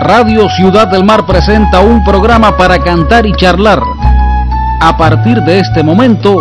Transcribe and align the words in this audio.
Radio 0.00 0.48
Ciudad 0.50 0.86
del 0.86 1.02
Mar 1.02 1.26
presenta 1.26 1.80
un 1.80 2.04
programa 2.04 2.56
para 2.56 2.78
cantar 2.78 3.26
y 3.26 3.32
charlar. 3.32 3.82
A 4.80 4.96
partir 4.96 5.42
de 5.42 5.58
este 5.58 5.82
momento, 5.82 6.40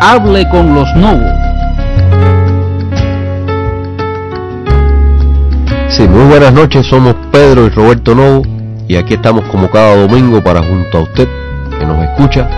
hable 0.00 0.48
con 0.48 0.74
los 0.74 0.94
Novo. 0.94 1.26
Sí, 5.88 6.06
muy 6.06 6.24
buenas 6.26 6.52
noches, 6.52 6.86
somos 6.86 7.16
Pedro 7.32 7.66
y 7.66 7.70
Roberto 7.70 8.14
Novo 8.14 8.42
y 8.86 8.96
aquí 8.96 9.14
estamos 9.14 9.44
como 9.48 9.68
cada 9.68 9.96
domingo 9.96 10.42
para 10.42 10.62
junto 10.62 10.98
a 10.98 11.02
usted 11.02 11.28
que 11.78 11.84
nos 11.84 12.02
escucha 12.04 12.48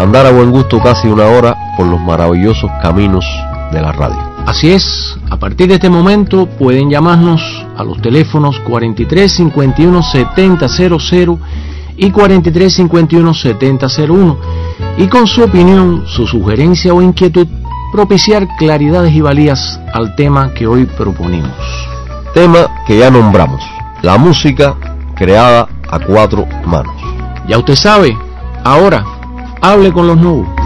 andar 0.00 0.26
a 0.26 0.32
buen 0.32 0.50
gusto 0.50 0.80
casi 0.80 1.06
una 1.06 1.26
hora 1.26 1.56
por 1.76 1.86
los 1.86 2.00
maravillosos 2.00 2.70
caminos 2.82 3.24
de 3.72 3.80
la 3.80 3.92
radio. 3.92 4.27
Así 4.48 4.70
es, 4.70 5.18
a 5.28 5.36
partir 5.38 5.68
de 5.68 5.74
este 5.74 5.90
momento 5.90 6.46
pueden 6.46 6.88
llamarnos 6.88 7.42
a 7.76 7.84
los 7.84 8.00
teléfonos 8.00 8.58
43 8.60 9.30
51 9.30 10.02
70 10.02 10.66
y 11.98 12.10
43 12.10 12.72
51 12.72 13.34
70 13.34 13.86
y 14.96 15.06
con 15.08 15.26
su 15.26 15.42
opinión, 15.42 16.04
su 16.06 16.26
sugerencia 16.26 16.94
o 16.94 17.02
inquietud 17.02 17.46
propiciar 17.92 18.48
claridades 18.56 19.12
y 19.12 19.20
valías 19.20 19.78
al 19.92 20.16
tema 20.16 20.54
que 20.54 20.66
hoy 20.66 20.86
proponemos. 20.86 21.52
Tema 22.32 22.68
que 22.86 22.96
ya 22.96 23.10
nombramos, 23.10 23.62
la 24.00 24.16
música 24.16 24.76
creada 25.14 25.68
a 25.90 25.98
cuatro 25.98 26.46
manos. 26.64 26.96
Ya 27.46 27.58
usted 27.58 27.74
sabe, 27.74 28.16
ahora 28.64 29.04
hable 29.60 29.92
con 29.92 30.06
los 30.06 30.16
nuevos. 30.16 30.57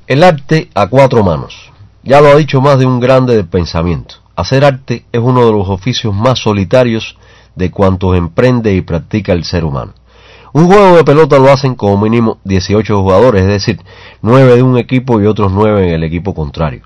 El 0.07 0.24
arte 0.24 0.69
a 0.74 0.88
cuatro 0.88 1.24
manos. 1.24 1.71
Ya 2.03 2.21
lo 2.21 2.30
ha 2.30 2.36
dicho 2.36 2.62
más 2.62 2.80
de 2.80 2.86
un 2.86 3.00
grande 3.00 3.36
del 3.36 3.48
pensamiento. 3.48 4.15
Hacer 4.36 4.65
arte 4.65 5.06
es 5.12 5.21
uno 5.21 5.45
de 5.45 5.51
los 5.51 5.69
oficios 5.69 6.13
más 6.13 6.39
solitarios 6.39 7.18
de 7.56 7.71
cuantos 7.71 8.18
emprende 8.18 8.74
y 8.74 8.81
practica 8.81 9.33
el 9.33 9.44
ser 9.44 9.65
humano. 9.65 9.94
Un 10.56 10.68
juego 10.68 10.96
de 10.96 11.04
pelota 11.04 11.38
lo 11.38 11.52
hacen 11.52 11.75
como 11.75 11.98
mínimo 11.98 12.38
18 12.46 13.02
jugadores, 13.02 13.42
es 13.42 13.50
decir, 13.50 13.81
9 14.22 14.56
de 14.56 14.63
un 14.63 14.78
equipo 14.78 15.19
y 15.19 15.25
otros 15.25 15.52
9 15.52 15.90
en 15.90 15.96
el 15.96 16.04
equipo 16.06 16.34
contrario. 16.34 16.84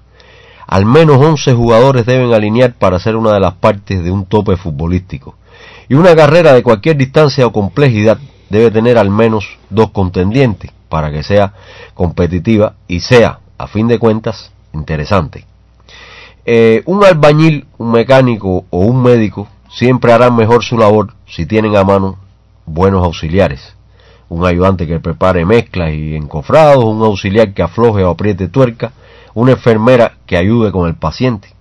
Al 0.66 0.88
menos 0.88 1.18
11 1.18 1.54
jugadores 1.54 2.07
deben 2.07 2.33
alinear 2.33 2.74
para 2.74 2.98
ser 2.98 3.16
una 3.16 3.31
de 3.31 3.39
las 3.39 3.54
partes 3.54 4.04
de 4.04 4.10
un 4.10 4.25
tope 4.25 4.57
futbolístico. 4.57 5.36
Y 5.88 5.94
una 5.94 6.16
carrera 6.16 6.54
de 6.54 6.63
cualquier 6.63 6.98
distancia 6.98 7.45
o 7.45 7.51
complejidad 7.51 8.18
debe 8.50 8.71
tener 8.71 8.98
al 8.98 9.12
menos 9.12 9.60
dos 9.69 9.92
contendientes 9.92 10.72
para 10.89 11.12
que 11.12 11.22
sea 11.22 11.54
competitiva 11.94 12.74
y 12.88 13.01
sea, 13.01 13.38
a 13.60 13.68
fin 13.68 13.88
de 13.88 14.00
cuentas, 14.00 14.51
interesante. 14.74 15.45
Eh, 16.44 16.81
un 16.88 17.06
albañil, 17.06 17.68
un 17.77 17.92
mecánico 17.92 18.65
o 18.72 18.80
un 18.80 19.04
médico 19.04 19.48
siempre 19.69 20.12
harán 20.12 20.36
mejor 20.36 20.63
su 20.63 20.75
labor 20.75 21.13
si 21.27 21.45
tienen 21.45 21.75
a 21.75 21.83
mano 21.83 22.18
buenos 22.74 23.04
auxiliares. 23.04 23.75
un 24.30 24.45
ayudante 24.45 24.86
que 24.86 25.00
prepare 25.00 25.44
mezclas 25.44 25.92
y 25.92 26.16
encofrados, 26.16 26.83
un 26.83 27.01
auxiliar 27.01 27.51
que 27.56 27.63
afloje 27.63 28.04
o 28.04 28.12
apriete 28.12 28.48
tuerca, 28.48 28.92
una 29.33 29.54
enfermera 29.54 30.18
que 30.27 30.38
ayude 30.38 30.71
con 30.71 30.88
el 30.88 30.95
paciente. 30.95 31.56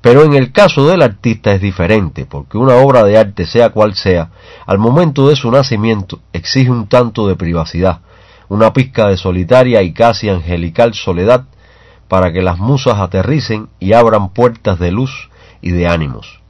Pero 0.00 0.24
en 0.24 0.34
el 0.34 0.50
caso 0.50 0.88
del 0.88 1.02
artista 1.02 1.52
es 1.52 1.60
diferente, 1.60 2.26
porque 2.26 2.58
una 2.58 2.74
obra 2.76 3.04
de 3.04 3.16
arte, 3.16 3.46
sea 3.46 3.70
cual 3.70 3.94
sea, 3.94 4.30
al 4.66 4.78
momento 4.78 5.28
de 5.28 5.36
su 5.36 5.52
nacimiento 5.52 6.18
exige 6.32 6.70
un 6.70 6.88
tanto 6.88 7.28
de 7.28 7.36
privacidad, 7.36 8.00
una 8.48 8.72
pizca 8.72 9.06
de 9.06 9.16
solitaria 9.16 9.80
y 9.82 9.92
casi 9.92 10.30
angelical 10.30 10.94
soledad 10.94 11.44
para 12.08 12.32
que 12.32 12.42
las 12.42 12.58
musas 12.58 12.98
aterricen 12.98 13.68
y 13.78 13.92
abran 13.92 14.30
puertas 14.30 14.80
de 14.80 14.90
luz 14.90 15.30
y 15.62 15.70
de 15.70 15.86
ánimos. 15.86 16.40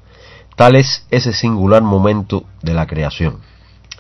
Tal 0.56 0.75
es 0.75 1.06
ese 1.11 1.35
singular 1.35 1.82
momento 1.82 2.44
de 2.62 2.73
la 2.73 2.87
creación. 2.87 3.50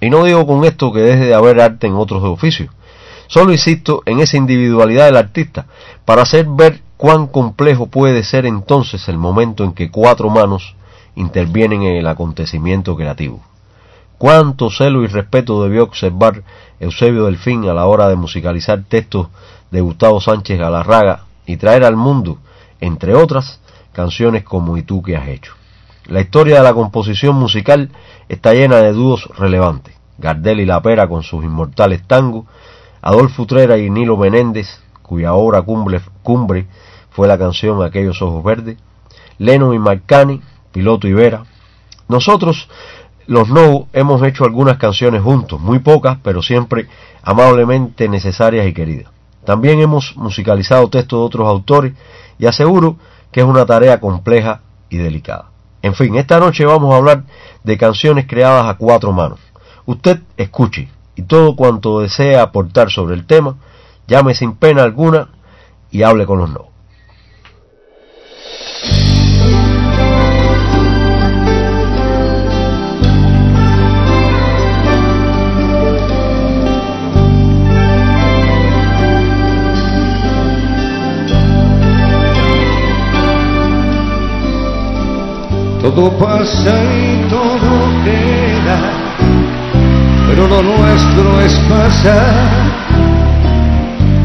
Y 0.00 0.10
no 0.10 0.24
digo 0.24 0.46
con 0.46 0.64
esto 0.64 0.92
que 0.92 1.00
deje 1.00 1.26
de 1.26 1.34
haber 1.34 1.60
arte 1.60 1.86
en 1.86 1.94
otros 1.94 2.22
oficios, 2.24 2.70
solo 3.26 3.52
insisto 3.52 4.02
en 4.06 4.20
esa 4.20 4.36
individualidad 4.36 5.06
del 5.06 5.16
artista, 5.16 5.66
para 6.04 6.22
hacer 6.22 6.46
ver 6.46 6.80
cuán 6.96 7.26
complejo 7.26 7.86
puede 7.86 8.22
ser 8.24 8.46
entonces 8.46 9.08
el 9.08 9.18
momento 9.18 9.64
en 9.64 9.72
que 9.72 9.90
cuatro 9.90 10.30
manos 10.30 10.74
intervienen 11.14 11.82
en 11.82 11.96
el 11.96 12.06
acontecimiento 12.06 12.96
creativo. 12.96 13.42
Cuánto 14.18 14.70
celo 14.70 15.02
y 15.02 15.06
respeto 15.06 15.62
debió 15.62 15.84
observar 15.84 16.42
Eusebio 16.78 17.24
Delfín 17.24 17.68
a 17.68 17.74
la 17.74 17.86
hora 17.86 18.08
de 18.08 18.16
musicalizar 18.16 18.82
textos 18.86 19.28
de 19.70 19.80
Gustavo 19.80 20.20
Sánchez 20.20 20.58
Galarraga 20.58 21.24
y 21.46 21.56
traer 21.56 21.84
al 21.84 21.96
mundo, 21.96 22.38
entre 22.80 23.14
otras, 23.14 23.60
canciones 23.92 24.44
como 24.44 24.76
Y 24.76 24.82
tú 24.82 25.02
que 25.02 25.16
has 25.16 25.28
hecho. 25.28 25.54
La 26.06 26.20
historia 26.20 26.56
de 26.56 26.64
la 26.64 26.74
composición 26.74 27.36
musical 27.36 27.90
está 28.30 28.54
llena 28.54 28.76
de 28.76 28.92
dúos 28.92 29.28
relevantes. 29.36 29.96
Gardel 30.18 30.60
y 30.60 30.64
La 30.64 30.80
Pera 30.80 31.08
con 31.08 31.24
sus 31.24 31.42
inmortales 31.44 32.06
tangos, 32.06 32.44
Adolfo 33.02 33.42
Utrera 33.42 33.76
y 33.76 33.90
Nilo 33.90 34.16
Menéndez, 34.16 34.68
cuya 35.02 35.34
obra 35.34 35.62
cumbre, 35.62 36.66
fue 37.10 37.26
la 37.26 37.36
canción 37.36 37.82
Aquellos 37.82 38.22
Ojos 38.22 38.44
Verdes, 38.44 38.76
Leno 39.38 39.74
y 39.74 39.80
Marcani, 39.80 40.40
Piloto 40.70 41.08
y 41.08 41.12
Vera. 41.12 41.42
Nosotros, 42.06 42.68
los 43.26 43.48
No, 43.48 43.88
hemos 43.92 44.22
hecho 44.22 44.44
algunas 44.44 44.76
canciones 44.76 45.22
juntos, 45.22 45.60
muy 45.60 45.80
pocas, 45.80 46.18
pero 46.22 46.40
siempre 46.40 46.86
amablemente 47.24 48.08
necesarias 48.08 48.64
y 48.68 48.72
queridas. 48.72 49.10
También 49.44 49.80
hemos 49.80 50.16
musicalizado 50.16 50.88
textos 50.88 51.18
de 51.18 51.24
otros 51.24 51.48
autores 51.48 51.94
y 52.38 52.46
aseguro 52.46 52.96
que 53.32 53.40
es 53.40 53.46
una 53.46 53.66
tarea 53.66 53.98
compleja 53.98 54.60
y 54.88 54.98
delicada. 54.98 55.49
En 55.82 55.94
fin, 55.94 56.16
esta 56.16 56.38
noche 56.38 56.64
vamos 56.64 56.92
a 56.92 56.98
hablar 56.98 57.24
de 57.64 57.78
canciones 57.78 58.26
creadas 58.26 58.66
a 58.66 58.76
cuatro 58.76 59.12
manos. 59.12 59.40
Usted 59.86 60.20
escuche 60.36 60.88
y 61.16 61.22
todo 61.22 61.56
cuanto 61.56 62.00
desee 62.00 62.38
aportar 62.38 62.90
sobre 62.90 63.14
el 63.14 63.26
tema, 63.26 63.56
llame 64.06 64.34
sin 64.34 64.54
pena 64.54 64.82
alguna 64.82 65.28
y 65.90 66.02
hable 66.02 66.26
con 66.26 66.38
los 66.38 66.50
no. 66.50 66.69
Todo 85.82 86.10
pasa 86.18 86.74
y 86.94 87.26
todo 87.30 87.88
queda, 88.04 88.78
pero 90.28 90.46
lo 90.46 90.62
nuestro 90.62 91.40
es 91.40 91.54
pasar, 91.70 92.48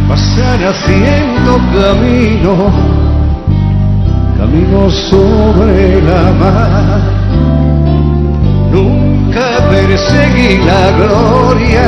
pasar 0.09 0.59
haciendo 0.65 1.57
camino, 1.73 2.71
camino 4.37 4.91
sobre 4.91 6.01
la 6.01 6.33
mar. 6.33 7.01
Nunca 8.73 9.69
perseguí 9.69 10.57
la 10.57 10.91
gloria, 10.91 11.87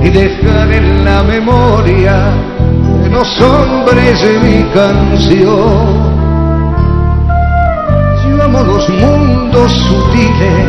ni 0.00 0.10
dejar 0.10 0.70
en 0.70 1.04
la 1.04 1.24
memoria 1.24 2.30
de 3.02 3.10
los 3.10 3.40
hombres 3.40 4.22
de 4.22 4.38
mi 4.38 4.62
canción 4.72 6.13
los 8.62 8.88
mundos 8.88 9.72
sutiles, 9.72 10.66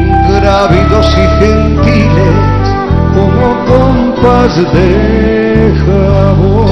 ingrávidos 0.00 1.06
y 1.06 1.44
gentiles, 1.44 2.36
como 3.14 3.44
compas 3.66 4.56
de 4.72 5.74
jabón. 5.84 6.71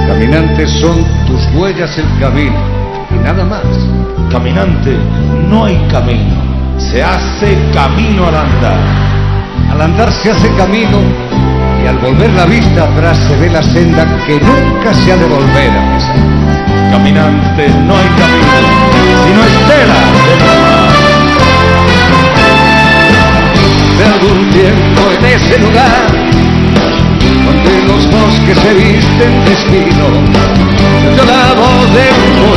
Caminante 0.08 0.68
son 0.68 1.04
tus 1.26 1.42
huellas 1.56 1.98
el 1.98 2.08
camino 2.20 2.60
y 3.10 3.16
nada 3.24 3.44
más. 3.44 3.66
Caminante, 4.32 4.98
no 5.50 5.66
hay 5.66 5.78
camino, 5.92 6.36
se 6.78 7.04
hace 7.04 7.58
camino 7.74 8.28
al 8.28 8.36
andar. 8.36 8.80
Al 9.72 9.82
andar 9.82 10.12
se 10.12 10.32
hace 10.32 10.54
camino 10.56 11.31
y 11.84 11.88
al 11.88 11.98
volver 11.98 12.32
la 12.34 12.46
vista 12.46 12.84
atrás 12.84 13.18
se 13.28 13.36
ve 13.38 13.50
la 13.50 13.64
senda 13.64 14.06
que 14.26 14.40
nunca 14.40 14.94
se 14.94 15.12
ha 15.12 15.18
de 15.18 15.26
volver 15.26 15.72
a 15.72 15.96
pisar. 15.96 16.16
Caminante, 16.92 17.70
no 17.70 17.96
hay 17.96 18.08
camino, 18.22 18.52
sino 19.26 19.44
estela 19.52 20.00
de. 20.28 20.62
De 23.98 24.04
algún 24.06 24.50
tiempo 24.50 25.02
en 25.18 25.26
ese 25.26 25.60
lugar, 25.60 26.08
donde 27.46 27.74
los 27.88 28.10
bosques 28.10 28.58
se 28.58 28.74
visten 28.74 29.46
de 29.46 29.54
espino, 29.54 30.06
yo 31.16 31.24
la 31.26 31.54
voz 31.54 31.94
de 31.94 32.06
un 32.22 32.51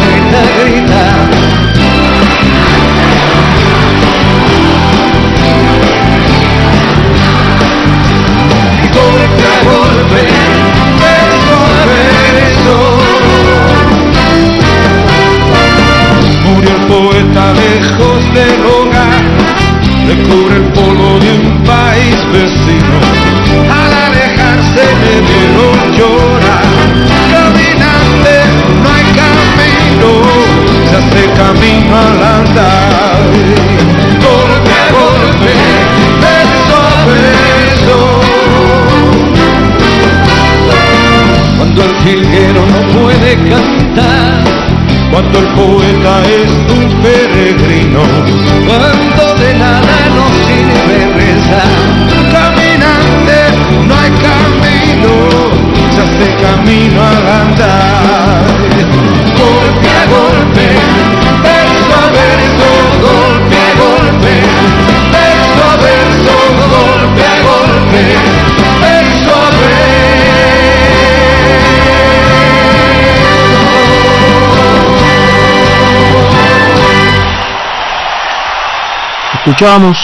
Escuchábamos 79.54 79.98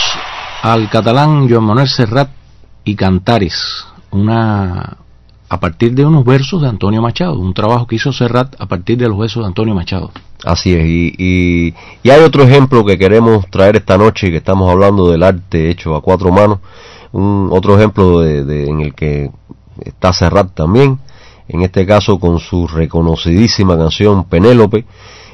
al 0.63 0.89
catalán 0.89 1.51
Joan 1.51 1.65
Manuel 1.65 1.89
Serrat 1.89 2.31
y 2.85 2.95
Cantares, 2.95 3.85
una 4.13 4.99
a 5.49 5.59
partir 5.59 5.93
de 5.93 6.07
unos 6.07 6.25
versos 6.25 6.63
de 6.63 6.69
Antonio 6.69 7.03
Machado, 7.03 7.37
un 7.37 7.53
trabajo 7.53 7.85
que 7.89 7.97
hizo 7.97 8.13
Serrat 8.13 8.55
a 8.61 8.67
partir 8.67 8.97
de 8.97 9.09
los 9.09 9.19
versos 9.19 9.43
de 9.43 9.49
Antonio 9.49 9.75
Machado. 9.75 10.13
Así 10.45 10.73
es, 10.73 10.87
y, 10.87 11.75
y, 12.05 12.09
hay 12.09 12.21
otro 12.21 12.45
ejemplo 12.45 12.85
que 12.85 12.97
queremos 12.97 13.45
traer 13.51 13.75
esta 13.75 13.99
noche, 13.99 14.31
que 14.31 14.37
estamos 14.37 14.71
hablando 14.71 15.11
del 15.11 15.25
arte 15.25 15.69
hecho 15.69 15.97
a 15.97 16.01
cuatro 16.01 16.31
manos, 16.31 16.61
un 17.11 17.49
otro 17.51 17.77
ejemplo 17.77 18.21
de, 18.21 18.69
en 18.69 18.83
el 18.83 18.95
que 18.95 19.33
está 19.85 20.13
Serrat 20.13 20.55
también, 20.55 21.01
en 21.49 21.63
este 21.63 21.85
caso 21.85 22.21
con 22.21 22.39
su 22.39 22.69
reconocidísima 22.69 23.77
canción 23.77 24.27
Penélope, 24.27 24.85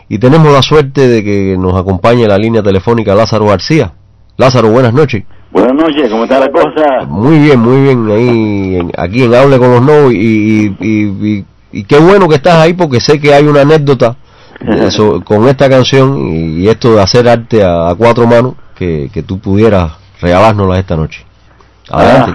y 0.09 0.19
tenemos 0.19 0.51
la 0.51 0.63
suerte 0.63 1.07
de 1.07 1.23
que 1.23 1.59
nos 1.59 1.75
acompañe 1.75 2.27
la 2.27 2.39
línea 2.39 2.63
telefónica 2.63 3.15
Lázaro 3.15 3.45
García. 3.45 3.93
Lázaro, 4.37 4.71
buenas 4.71 4.93
noches. 4.93 5.25
Buenas 5.51 5.73
noches, 5.73 6.11
¿cómo 6.11 6.25
está 6.25 6.39
la 6.39 6.51
cosa? 6.51 7.07
Muy 7.07 7.39
bien, 7.39 7.59
muy 7.59 7.81
bien, 7.83 8.11
ahí, 8.11 8.91
aquí 8.99 9.25
en 9.25 9.35
Hable 9.35 9.59
con 9.59 9.71
los 9.71 9.83
No, 9.83 10.11
y, 10.11 10.77
y, 10.79 11.45
y, 11.73 11.85
qué 11.85 11.99
bueno 11.99 12.29
que 12.29 12.35
estás 12.35 12.57
ahí 12.57 12.75
porque 12.75 13.01
sé 13.01 13.19
que 13.19 13.33
hay 13.33 13.47
una 13.47 13.63
anécdota 13.63 14.17
con 15.25 15.49
esta 15.49 15.71
canción 15.71 16.19
y, 16.19 16.69
esto 16.69 16.95
de 16.95 17.03
hacer 17.03 17.27
arte 17.29 17.65
a, 17.65 17.95
cuatro 17.97 18.27
manos 18.27 18.55
que, 18.75 19.09
que 19.13 19.23
tú 19.23 19.39
pudieras 19.39 19.93
regalárnosla 20.21 20.79
esta 20.79 20.97
noche. 20.97 21.25
Adelante. 21.91 22.33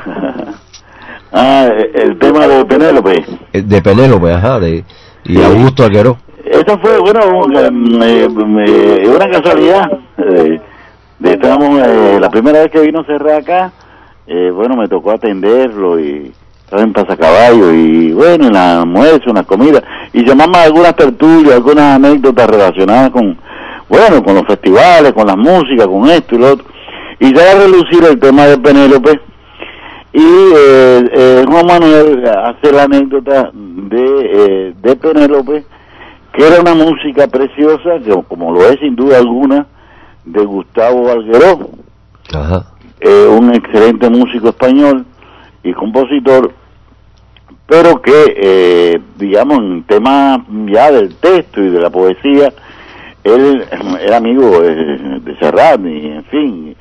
Ah, 1.31 1.69
el 1.93 2.17
tema 2.17 2.47
de 2.47 2.65
Penélope. 2.65 3.25
Eh, 3.53 3.61
de 3.61 3.81
Penélope, 3.81 4.33
ajá, 4.33 4.59
de, 4.59 4.83
y 5.25 5.39
Augusto 5.39 5.83
Aguero. 5.83 6.17
Eso 6.45 6.79
fue, 6.79 6.97
bueno, 6.99 7.19
una 7.45 9.29
casualidad. 9.29 9.85
Eh, 10.17 10.59
estábamos, 11.23 11.79
eh, 11.85 12.17
la 12.19 12.29
primera 12.29 12.59
vez 12.59 12.71
que 12.71 12.81
vino 12.81 13.03
Serra 13.05 13.37
acá, 13.37 13.71
eh, 14.27 14.51
bueno, 14.53 14.75
me 14.75 14.87
tocó 14.87 15.11
atenderlo 15.11 15.99
y 15.99 16.31
estaba 16.63 16.83
en 16.83 16.93
pasacaballo 16.93 17.73
y 17.73 18.13
bueno, 18.13 18.47
en 18.47 18.53
la 18.53 18.81
almuerzo, 18.81 19.29
en 19.29 19.35
la 19.35 19.43
comida, 19.43 19.83
y 20.13 20.25
llamamos 20.25 20.57
algunas 20.57 20.95
tertulias, 20.95 21.55
algunas 21.55 21.95
anécdotas 21.95 22.49
relacionadas 22.49 23.09
con, 23.11 23.37
bueno, 23.89 24.23
con 24.23 24.35
los 24.35 24.45
festivales, 24.45 25.11
con 25.13 25.27
la 25.27 25.35
música, 25.35 25.85
con 25.85 26.09
esto 26.09 26.35
y 26.35 26.37
lo 26.39 26.53
otro. 26.53 26.65
Y 27.19 27.35
ya 27.35 27.51
a 27.51 27.55
relucir 27.55 28.03
el 28.03 28.19
tema 28.19 28.45
de 28.45 28.57
Penélope, 28.57 29.19
y 30.13 30.19
eh, 30.19 31.09
eh, 31.13 31.45
Juan 31.47 31.65
Manuel 31.65 32.27
hace 32.27 32.71
la 32.73 32.83
anécdota 32.83 33.49
de, 33.53 34.29
eh, 34.31 34.73
de 34.81 34.95
Penélope, 34.97 35.63
que 36.33 36.47
era 36.47 36.59
una 36.59 36.73
música 36.73 37.27
preciosa, 37.27 37.99
que, 38.03 38.11
como 38.27 38.51
lo 38.51 38.65
es 38.69 38.79
sin 38.79 38.95
duda 38.95 39.19
alguna, 39.19 39.67
de 40.25 40.45
Gustavo 40.45 41.09
Algueró, 41.09 41.69
eh, 42.99 43.27
un 43.27 43.53
excelente 43.53 44.09
músico 44.09 44.49
español 44.49 45.05
y 45.63 45.73
compositor, 45.73 46.51
pero 47.67 48.01
que, 48.01 48.35
eh, 48.35 49.01
digamos, 49.17 49.59
en 49.59 49.83
temas 49.83 50.39
ya 50.67 50.91
del 50.91 51.15
texto 51.15 51.61
y 51.61 51.69
de 51.69 51.79
la 51.79 51.89
poesía, 51.89 52.53
él 53.23 53.63
era 54.01 54.17
amigo 54.17 54.61
de 54.61 55.35
Serrat 55.39 55.79
y, 55.85 56.07
en 56.07 56.23
fin, 56.25 56.75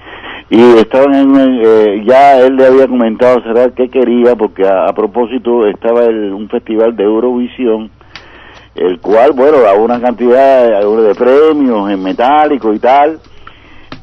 y 0.50 0.78
estaban 0.78 1.14
en, 1.14 1.60
eh, 1.62 2.02
ya 2.04 2.40
él 2.40 2.56
le 2.56 2.66
había 2.66 2.88
comentado 2.88 3.38
a 3.38 3.42
Serrat 3.44 3.72
que 3.74 3.88
quería, 3.88 4.34
porque 4.34 4.66
a, 4.66 4.92
propósito 4.92 5.64
estaba 5.66 6.04
el, 6.04 6.32
un 6.32 6.48
festival 6.48 6.96
de 6.96 7.04
Eurovisión, 7.04 7.88
el 8.74 8.98
cual, 8.98 9.30
bueno, 9.32 9.60
da 9.60 9.74
una 9.74 10.00
cantidad 10.00 10.80
de 10.82 11.14
premios 11.14 11.88
en 11.88 12.02
metálico 12.02 12.74
y 12.74 12.80
tal, 12.80 13.20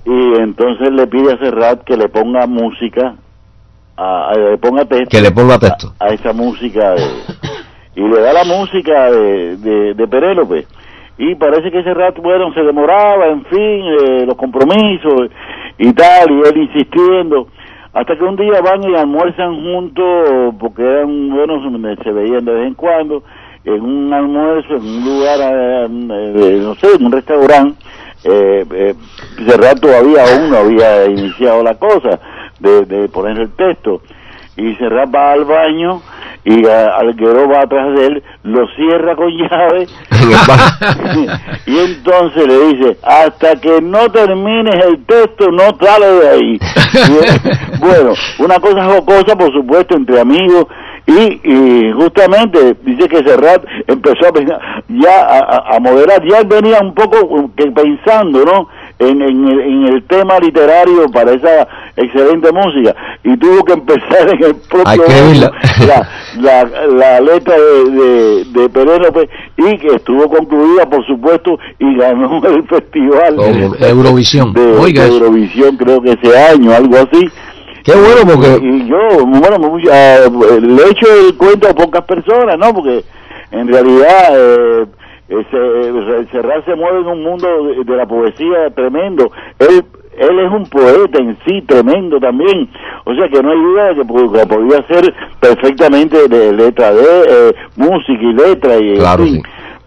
y 0.08 0.40
entonces 0.40 0.90
le 0.92 1.06
pide 1.08 1.34
a 1.34 1.38
Serrat 1.38 1.84
que 1.84 1.98
le 1.98 2.08
ponga 2.08 2.48
música, 2.48 3.16
a, 3.98 4.32
le 4.38 4.58
ponga 4.58 4.86
texto, 4.86 5.10
que 5.10 5.22
le 5.22 5.32
ponga 5.32 5.60
texto. 5.60 5.94
a, 6.00 6.08
esa 6.14 6.32
música 6.32 6.96
y 7.94 8.02
le 8.02 8.22
da 8.22 8.32
la 8.32 8.46
música 8.46 9.12
de, 9.12 9.58
de, 9.58 9.94
de 9.96 10.08
Penélope 10.08 10.66
y 11.18 11.36
parece 11.36 11.72
que 11.72 11.84
Serrat, 11.84 12.18
bueno, 12.20 12.54
se 12.54 12.62
demoraba, 12.62 13.28
en 13.28 13.44
fin, 13.46 13.60
eh, 13.60 14.26
los 14.26 14.36
compromisos 14.38 15.30
y 15.78 15.92
tal, 15.92 16.32
y 16.32 16.48
él 16.48 16.58
insistiendo, 16.58 17.48
hasta 17.92 18.16
que 18.16 18.24
un 18.24 18.36
día 18.36 18.62
van 18.62 18.84
y 18.84 18.96
almuerzan 18.96 19.56
juntos, 19.62 20.56
porque 20.60 20.84
eran, 20.84 21.30
bueno, 21.32 21.60
se 22.04 22.12
veían 22.12 22.46
de 22.46 22.54
vez 22.54 22.68
en 22.68 22.76
cuando, 22.76 23.24
en 23.66 23.82
un 23.82 24.14
almuerzo, 24.14 24.76
en 24.76 24.84
un 24.84 25.06
lugar, 25.06 25.40
eh, 25.42 25.88
eh, 25.90 26.60
no 26.62 26.76
sé, 26.76 26.96
en 26.96 27.06
un 27.08 27.12
restaurante, 27.12 27.84
eh, 28.24 28.66
eh, 28.72 28.96
Serrat 29.46 29.80
todavía 29.80 30.24
aún 30.24 30.50
no 30.50 30.58
había 30.58 31.06
iniciado 31.06 31.64
la 31.64 31.76
cosa 31.76 32.20
de, 32.60 32.86
de 32.86 33.10
poner 33.10 33.40
el 33.40 33.52
texto. 33.56 34.02
Y 34.56 34.76
Serrat 34.76 35.14
va 35.14 35.34
al 35.34 35.46
baño 35.46 36.02
y 36.44 36.66
Alguero 36.66 37.50
va 37.50 37.60
atrás 37.60 37.94
de 37.94 38.06
él, 38.08 38.24
lo 38.44 38.66
cierra 38.76 39.16
con 39.16 39.30
llave. 39.30 39.88
Y 41.68 41.78
entonces 41.78 42.48
le 42.48 42.60
dice, 42.70 42.98
hasta 43.04 43.58
que 43.58 43.82
no 43.82 44.10
termines 44.10 44.74
el 44.86 45.06
texto 45.06 45.52
no 45.52 45.78
sale 45.78 46.06
de 46.06 46.30
ahí. 46.30 46.60
bueno, 47.80 48.14
una 48.40 48.56
cosa 48.60 48.86
jocosa 48.86 49.36
por 49.36 49.52
supuesto 49.52 49.98
entre 49.98 50.22
amigos 50.22 50.66
y, 51.08 51.40
y 51.42 51.92
justamente 51.94 52.76
dice 52.84 53.08
que 53.08 53.24
Serrat 53.24 53.64
empezó 53.88 54.28
a 54.28 54.34
pensar, 54.34 54.60
ya 54.90 55.22
a, 55.22 55.76
a, 55.76 55.80
moderar, 55.80 56.22
ya 56.28 56.44
venía 56.44 56.80
un 56.82 56.94
poco 56.94 57.50
pensando, 57.56 58.44
¿no? 58.44 58.68
En, 59.00 59.22
en, 59.22 59.48
el, 59.48 59.60
en 59.62 59.84
el 59.88 60.04
tema 60.08 60.38
literario 60.40 61.08
para 61.10 61.32
esa 61.32 61.66
excelente 61.96 62.52
música. 62.52 62.94
Y 63.24 63.38
tuvo 63.38 63.64
que 63.64 63.74
empezar 63.74 64.30
en 64.30 64.44
el 64.44 64.56
propio 64.70 65.04
la, 65.88 66.10
la, 66.42 66.88
la, 66.88 67.20
letra 67.22 67.56
de, 67.56 68.46
de, 68.46 68.68
de 68.68 69.30
y 69.58 69.78
que 69.78 69.96
estuvo 69.96 70.30
concluida 70.30 70.90
por 70.90 71.06
supuesto 71.06 71.58
y 71.80 71.96
ganó 71.96 72.42
el 72.46 72.68
festival 72.68 73.38
de, 73.38 73.90
Eurovisión. 73.90 74.52
de, 74.54 74.72
Eurovisión 74.72 75.78
creo 75.78 76.02
que 76.02 76.12
ese 76.12 76.38
año 76.38 76.74
algo 76.74 76.98
así 76.98 77.30
Qué 77.88 77.96
bueno 77.96 78.34
porque... 78.34 78.68
Y, 78.68 78.86
yo, 78.86 79.26
bueno, 79.26 79.78
le 79.80 80.84
he 80.84 80.90
hecho 80.90 81.08
el 81.10 81.38
cuento 81.38 81.70
a 81.70 81.74
pocas 81.74 82.04
personas, 82.04 82.58
¿no? 82.60 82.74
Porque 82.74 83.02
en 83.52 83.66
realidad 83.66 84.34
eh, 84.34 84.86
ese, 85.30 86.32
Serrat 86.34 86.66
se 86.66 86.76
mueve 86.76 87.00
en 87.00 87.08
un 87.08 87.24
mundo 87.24 87.48
de, 87.86 87.96
la 87.96 88.06
poesía 88.06 88.70
tremendo. 88.76 89.32
Él 89.60 89.86
él 90.18 90.40
es 90.40 90.52
un 90.52 90.66
poeta 90.66 91.20
en 91.22 91.38
sí 91.46 91.62
tremendo 91.62 92.20
también, 92.20 92.68
o 93.06 93.14
sea 93.14 93.30
que 93.30 93.40
no 93.40 93.52
hay 93.52 93.62
duda 93.62 93.88
de 93.90 93.96
que, 93.98 94.48
podía 94.48 94.88
ser 94.88 95.14
perfectamente 95.40 96.28
de 96.28 96.54
letra 96.54 96.92
de 96.92 97.04
eh, 97.04 97.56
música 97.76 98.24
y 98.24 98.34
letra 98.34 98.78
y 98.80 98.98
claro, 98.98 99.24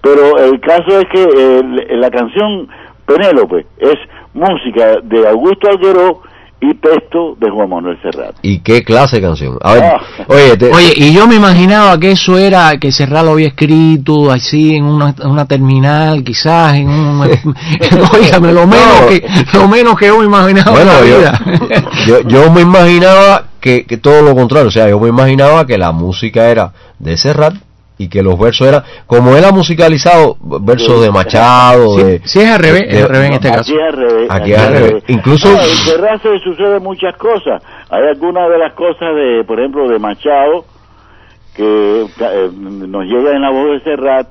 pero 0.01 0.39
el 0.39 0.61
caso 0.61 1.01
es 1.01 1.07
que 1.09 1.25
eh, 1.37 1.63
la 1.97 2.13
canción 2.13 2.69
Penélope 3.07 3.67
es 3.79 3.97
música 4.33 5.01
de 5.03 5.27
Augusto 5.27 5.69
Alguero 5.69 6.23
y 6.61 6.75
texto 6.75 7.37
de 7.41 7.51
Juan 7.51 7.71
Manuel 7.71 7.99
Serrat. 8.03 8.35
¿Y 8.43 8.59
qué 8.61 8.83
clase 8.83 9.17
de 9.17 9.23
canción? 9.23 9.59
A 9.63 9.75
ver, 9.75 9.83
ah. 9.85 10.01
oye, 10.29 10.59
oye, 10.73 10.93
y 10.95 11.13
yo 11.15 11.27
me 11.27 11.37
imaginaba 11.37 11.99
que 11.99 12.13
eso 12.13 12.37
era, 12.37 12.79
que 12.79 12.93
Serrat 12.93 13.25
lo 13.25 13.33
había 13.33 13.49
escrito 13.49 14.31
así 14.31 14.77
en 14.77 14.85
una, 14.85 15.15
una 15.25 15.47
terminal, 15.47 16.23
quizás 16.23 16.75
en 16.75 16.89
un... 16.89 17.21
Oígame, 18.15 18.53
lo 18.53 18.67
menos, 18.67 19.07
que, 19.09 19.25
lo 19.55 19.69
menos 19.69 19.99
que 19.99 20.07
yo 20.07 20.19
me 20.19 20.27
imaginaba 20.27 20.71
bueno, 20.71 20.93
yo, 22.07 22.21
yo, 22.29 22.51
me 22.53 22.61
imaginaba 22.61 23.45
que, 23.61 23.87
que 23.87 23.97
todo 23.97 24.21
lo 24.23 24.35
contrario, 24.35 24.69
o 24.69 24.73
sea, 24.73 24.89
yo 24.89 25.01
me 25.01 25.09
imaginaba 25.09 25.67
que 25.67 25.79
la 25.79 25.93
música 25.93 26.49
era 26.51 26.73
de 26.99 27.17
Serrat 27.17 27.55
y 28.01 28.09
que 28.09 28.23
los 28.23 28.39
versos 28.39 28.67
eran, 28.67 28.83
como 29.07 29.37
él 29.37 29.45
ha 29.45 29.53
musicalizado 29.53 30.35
versos 30.41 31.03
de 31.03 31.11
Machado, 31.11 31.99
sí, 31.99 32.03
de, 32.03 32.21
sí 32.25 32.41
es 32.41 32.51
al 32.51 32.59
revés, 32.59 32.85
es 32.89 33.03
al 33.03 33.09
revés 33.11 33.29
en 33.29 33.35
este 33.35 33.51
caso. 33.51 33.61
Aquí 33.61 33.75
es 33.75 33.83
al 33.83 33.93
revés. 33.93 34.31
Aquí 34.31 34.53
es 34.53 34.59
al 34.59 34.73
revés. 34.73 35.05
Incluso... 35.09 35.49
Ah, 35.49 35.63
en 35.63 35.77
Serrat 35.77 36.23
se 36.23 36.39
sucede 36.39 36.81
muchas 36.81 37.15
cosas. 37.19 37.63
Hay 37.91 38.03
algunas 38.09 38.49
de 38.49 38.57
las 38.57 38.73
cosas 38.73 39.15
de, 39.15 39.45
por 39.47 39.61
ejemplo, 39.61 39.87
de 39.87 39.99
Machado, 39.99 40.65
que 41.55 42.07
eh, 42.07 42.51
nos 42.55 43.05
llegan 43.05 43.37
en 43.37 43.43
la 43.43 43.51
voz 43.51 43.71
de 43.73 43.81
Serrat, 43.81 44.29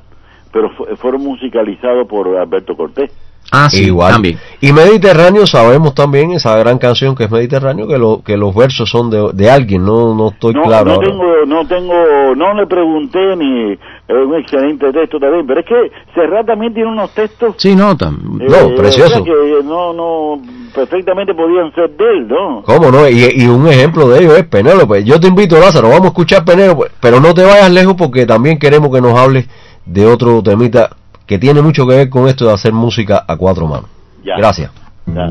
pero 0.51 0.71
fueron 0.97 1.21
musicalizados 1.21 2.07
por 2.07 2.27
Alberto 2.39 2.75
Cortés. 2.75 3.11
Ah, 3.51 3.67
sí, 3.69 3.85
Igual. 3.85 4.13
también. 4.13 4.37
Y 4.61 4.71
Mediterráneo 4.73 5.47
sabemos 5.47 5.95
también 5.95 6.31
esa 6.31 6.55
gran 6.57 6.77
canción 6.77 7.15
que 7.15 7.23
es 7.23 7.31
Mediterráneo 7.31 7.87
que 7.87 7.97
lo, 7.97 8.21
que 8.23 8.37
los 8.37 8.53
versos 8.53 8.89
son 8.89 9.09
de, 9.09 9.29
de 9.33 9.49
alguien, 9.49 9.83
no 9.85 10.13
no 10.13 10.29
estoy 10.29 10.53
claro. 10.53 10.93
No 10.93 10.99
tengo 10.99 11.45
no 11.47 11.67
tengo 11.67 12.35
no 12.35 12.53
le 12.53 12.67
pregunté 12.67 13.35
ni 13.37 13.71
es 13.73 14.15
un 14.25 14.35
excelente 14.35 14.91
texto 14.91 15.19
también, 15.19 15.45
pero 15.47 15.59
es 15.61 15.65
que 15.65 15.91
Serrat 16.13 16.45
también 16.45 16.73
tiene 16.73 16.89
unos 16.89 17.11
textos 17.13 17.55
Sí, 17.57 17.75
no, 17.75 17.95
también. 17.95 18.41
Eh, 18.41 18.55
no, 18.69 18.75
precioso. 18.75 19.23
que 19.23 19.31
no 19.63 19.93
no 19.93 20.41
perfectamente 20.73 21.33
podían 21.33 21.73
ser 21.73 21.89
de 21.91 22.03
él, 22.05 22.27
¿no? 22.27 22.61
¿Cómo 22.63 22.91
no? 22.91 23.07
Y, 23.09 23.25
y 23.35 23.47
un 23.47 23.67
ejemplo 23.67 24.07
de 24.09 24.19
ello 24.19 24.35
es 24.35 24.45
Penélope. 24.45 25.03
Yo 25.03 25.19
te 25.19 25.27
invito, 25.27 25.59
Lázaro, 25.59 25.89
vamos 25.89 26.05
a 26.05 26.07
escuchar 26.09 26.45
Penélope, 26.45 26.87
pero 26.99 27.19
no 27.19 27.33
te 27.33 27.43
vayas 27.43 27.71
lejos 27.71 27.95
porque 27.97 28.25
también 28.25 28.59
queremos 28.59 28.93
que 28.93 29.01
nos 29.01 29.17
hables 29.17 29.47
de 29.85 30.05
otro 30.05 30.43
temita 30.43 30.89
que 31.29 31.38
tiene 31.38 31.62
mucho 31.62 31.86
que 31.86 31.95
ver 31.95 32.09
con 32.09 32.27
esto 32.27 32.48
de 32.48 32.53
hacer 32.53 32.74
música 32.74 33.24
a 33.27 33.38
cuatro 33.38 33.67
manos. 33.67 33.88
Gracias. 34.24 34.71
Ya. 35.05 35.27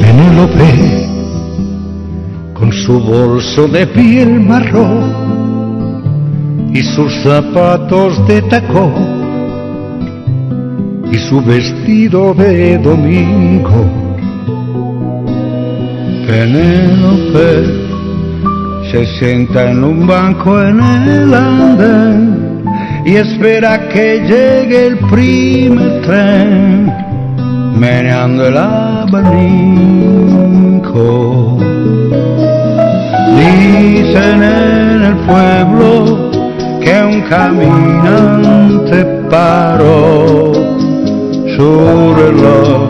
Penélope, 0.00 1.06
con 2.54 2.72
su 2.72 2.98
bolso 2.98 3.68
de 3.68 3.86
piel 3.88 4.40
marrón 4.40 5.31
y 6.72 6.82
sus 6.82 7.12
zapatos 7.22 8.26
de 8.26 8.42
tacón 8.42 9.22
y 11.10 11.18
su 11.18 11.42
vestido 11.42 12.32
de 12.32 12.78
domingo. 12.78 13.84
Penélope 16.26 17.82
se 18.90 19.06
sienta 19.18 19.70
en 19.70 19.84
un 19.84 20.06
banco 20.06 20.62
en 20.62 20.80
el 20.80 21.34
andén 21.34 22.64
y 23.04 23.16
espera 23.16 23.88
que 23.90 24.20
llegue 24.20 24.86
el 24.86 24.96
primer 25.10 26.00
tren, 26.02 26.90
meneando 27.78 28.46
el 28.46 28.56
abanico. 28.56 29.98
Dicen 33.36 34.42
en 34.42 35.02
el 35.02 35.16
pueblo 35.26 36.31
que 36.92 37.02
un 37.02 37.22
caminante 37.22 39.04
paró 39.30 40.52
su 41.56 42.14
reloj 42.14 42.80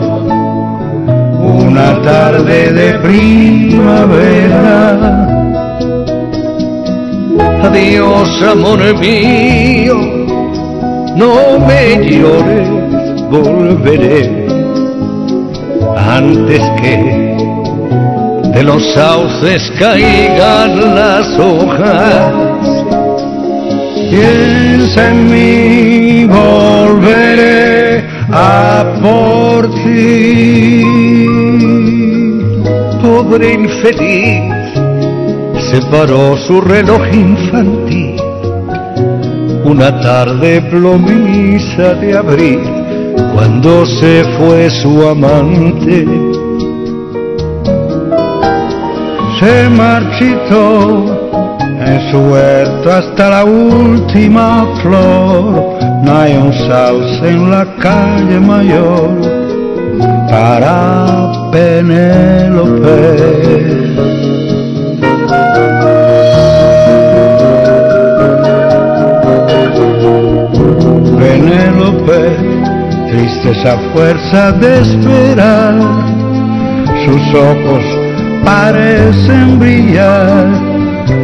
una 1.39 2.01
tarde 2.01 2.73
de 2.73 2.87
primavera. 2.99 4.69
Adiós, 7.63 8.29
amor 8.51 8.81
mío, 8.99 9.95
no 11.15 11.59
me 11.67 11.83
llores, 12.09 12.69
volveré 13.31 14.47
antes 15.95 16.61
que 16.81 16.95
de 18.53 18.63
los 18.63 18.83
sauces 18.93 19.71
caigan 19.79 20.95
las 20.95 21.39
hojas 21.39 22.52
piensa 24.13 25.09
en 25.09 25.19
mí, 25.31 26.25
volveré 26.25 28.05
a 28.31 28.85
por 29.01 29.69
ti. 29.83 30.83
Pobre 33.01 33.53
infeliz, 33.53 34.53
separó 35.71 36.37
su 36.37 36.61
reloj 36.61 37.01
infantil 37.13 38.23
una 39.65 39.99
tarde 40.01 40.61
plomiza 40.69 41.93
de 41.95 42.17
abril, 42.17 42.59
cuando 43.33 43.85
se 43.85 44.23
fue 44.37 44.69
su 44.69 45.07
amante. 45.07 46.05
Se 49.39 49.69
marchitó 49.69 51.22
en 51.85 52.11
su 52.11 52.19
huerto 52.19 52.91
hasta 52.91 53.29
la 53.29 53.43
última 53.43 54.65
flor. 54.81 55.77
No 56.03 56.17
hay 56.17 56.35
un 56.35 56.53
sauce 56.67 57.29
en 57.29 57.49
la 57.49 57.65
calle 57.79 58.39
mayor 58.39 59.09
para 60.29 61.31
Penélope. 61.51 62.93
Penélope, 71.19 72.37
triste 73.09 73.51
esa 73.51 73.77
fuerza 73.93 74.51
de 74.53 74.81
esperar, 74.81 75.75
sus 77.05 77.33
ojos 77.33 77.83
parecen 78.43 79.59
brillar 79.59 80.62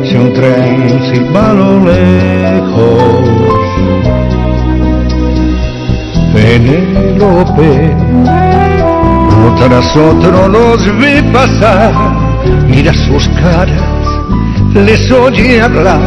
si 0.03 0.15
un 0.15 0.33
tren 0.33 1.01
silba 1.11 1.49
a 1.49 1.53
lo 1.53 1.85
lejos. 1.85 3.29
Penélope, 6.33 7.95
uno 8.23 9.55
tras 9.57 9.95
otro 9.97 10.47
los 10.47 10.97
ve 10.99 11.23
pasar, 11.33 11.93
mira 12.67 12.93
sus 12.93 13.27
caras, 13.41 13.83
les 14.73 15.11
oye 15.11 15.61
hablar, 15.61 16.01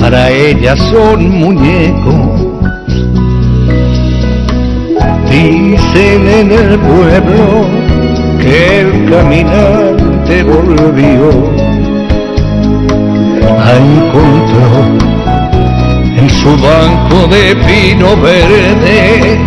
para 0.00 0.30
ella 0.30 0.76
son 0.76 1.28
muñecos. 1.28 2.46
Dicen 5.30 6.28
en 6.28 6.50
el 6.50 6.78
pueblo 6.78 7.66
que 8.40 8.80
el 8.80 9.10
caminante 9.10 10.42
volvió 10.42 11.69
encontró 13.46 14.68
en 16.16 16.28
su 16.30 16.50
banco 16.56 17.26
de 17.28 17.56
pino 17.66 18.16
verde. 18.16 19.38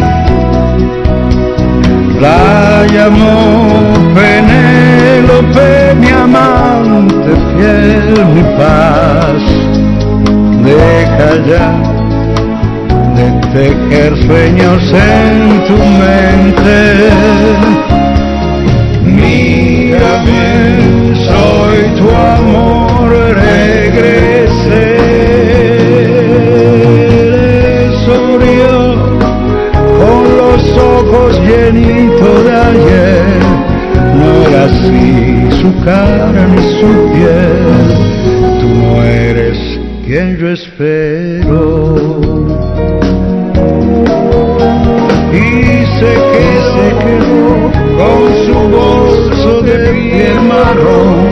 La 2.19 2.86
llamó 2.88 3.93
Penélope, 4.15 5.95
mi 5.99 6.10
amante 6.10 7.32
fiel, 7.56 8.25
mi 8.34 8.43
paz. 8.58 9.41
Deja 10.63 11.32
ya 11.45 11.67
de 13.15 13.25
tejer 13.53 14.12
sueños 14.25 14.82
en 14.93 15.65
tu 15.67 15.77
mente. 16.01 16.77
Mírame, 19.03 20.41
soy 21.27 21.77
tu 21.97 22.08
amor, 22.10 22.83
regresé. 23.34 24.98
Sonrió 28.06 28.76
con 30.00 30.38
los 30.38 30.78
ojos 30.78 31.39
llenitos 31.41 32.46
de 32.46 32.52
ayer. 32.52 33.26
No 34.17 34.30
era 34.48 34.63
así 34.65 35.50
su 35.62 35.69
cara 35.84 36.48
ni 36.48 36.62
su 36.80 36.91
piel. 37.13 37.84
Tú 38.60 38.67
no 38.67 39.04
eres 39.04 39.58
quien 40.06 40.38
yo 40.38 40.50
espero. 40.50 42.22
Y 45.34 45.86
se 46.00 46.13
quedó, 47.02 47.72
con 47.98 48.19
su 48.46 48.58
bolso 48.69 49.62
de 49.62 49.76
piel 49.89 50.41
marrón 50.41 51.22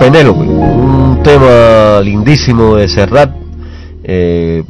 Penélope, 0.00 0.40
un 0.40 1.20
tema 1.22 2.00
lindísimo 2.00 2.76
de 2.76 2.88
Serrat, 2.88 3.30
eh, 4.04 4.64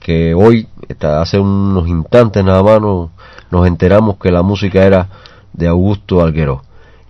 que 0.00 0.34
hoy, 0.34 0.68
hace 1.00 1.38
unos 1.38 1.88
instantes 1.88 2.44
nada 2.44 2.62
más, 2.62 2.80
nos, 2.80 3.10
nos 3.50 3.66
enteramos 3.66 4.16
que 4.16 4.30
la 4.30 4.42
música 4.42 4.84
era 4.84 5.08
de 5.52 5.66
Augusto 5.66 6.22
Alguero. 6.22 6.62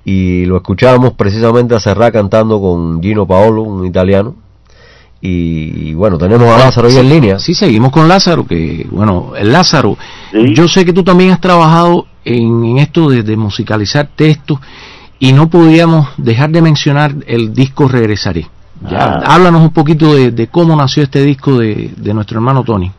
Y 0.05 0.47
lo 0.47 0.57
escuchábamos 0.57 1.13
precisamente 1.15 1.75
a 1.75 1.81
Serrat 1.81 2.13
cantando 2.13 2.61
con 2.61 3.03
Gino 3.03 3.27
Paolo, 3.27 3.63
un 3.63 3.85
italiano. 3.85 4.46
Y, 5.29 5.95
bueno, 5.95 6.19
tenemos 6.19 6.49
a 6.55 6.59
Lázaro 6.59 6.87
ahí 6.89 6.97
en 6.99 7.09
línea. 7.09 7.39
Sí, 7.39 7.55
seguimos 7.55 7.91
con 7.91 8.07
Lázaro, 8.07 8.47
que 8.47 8.87
bueno, 8.91 9.33
el 9.37 9.51
Lázaro, 9.53 9.97
Sí. 10.31 10.55
yo 10.55 10.69
sé 10.69 10.85
que 10.85 10.93
tú 10.93 11.03
también 11.03 11.33
has 11.33 11.41
trabajado 11.41 12.07
en, 12.25 12.65
en 12.65 12.79
esto 12.79 13.09
de, 13.11 13.23
de 13.23 13.37
musicalizar 13.37 14.09
textos 14.15 14.59
y 15.19 15.33
no 15.33 15.49
podíamos 15.49 16.09
dejar 16.17 16.51
de 16.51 16.63
mencionar 16.63 17.15
el 17.27 17.53
disco 17.55 17.89
Regresaré. 17.89 18.47
Ya, 18.91 18.99
Ah. 18.99 19.23
háblanos 19.35 19.63
un 19.63 19.71
poquito 19.73 20.15
de, 20.15 20.31
de 20.31 20.47
cómo 20.49 20.77
nació 20.77 21.03
este 21.03 21.23
disco 21.23 21.59
de, 21.59 21.91
de 21.97 22.15
nuestro 22.15 22.37
hermano 22.39 22.63
Tony. 22.63 22.91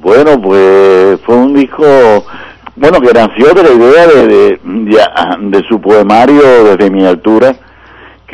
Bueno, 0.00 0.40
pues 0.40 1.18
fue 1.26 1.34
un 1.36 1.54
disco, 1.54 1.84
bueno, 2.76 3.00
que 3.00 3.12
nació 3.12 3.52
de 3.54 3.62
la 3.62 3.70
idea 3.72 4.06
de, 4.06 4.26
de, 4.26 4.60
de- 4.64 5.58
de 5.58 5.62
su 5.68 5.80
poemario 5.80 6.42
desde 6.64 6.90
mi 6.90 7.04
altura, 7.04 7.56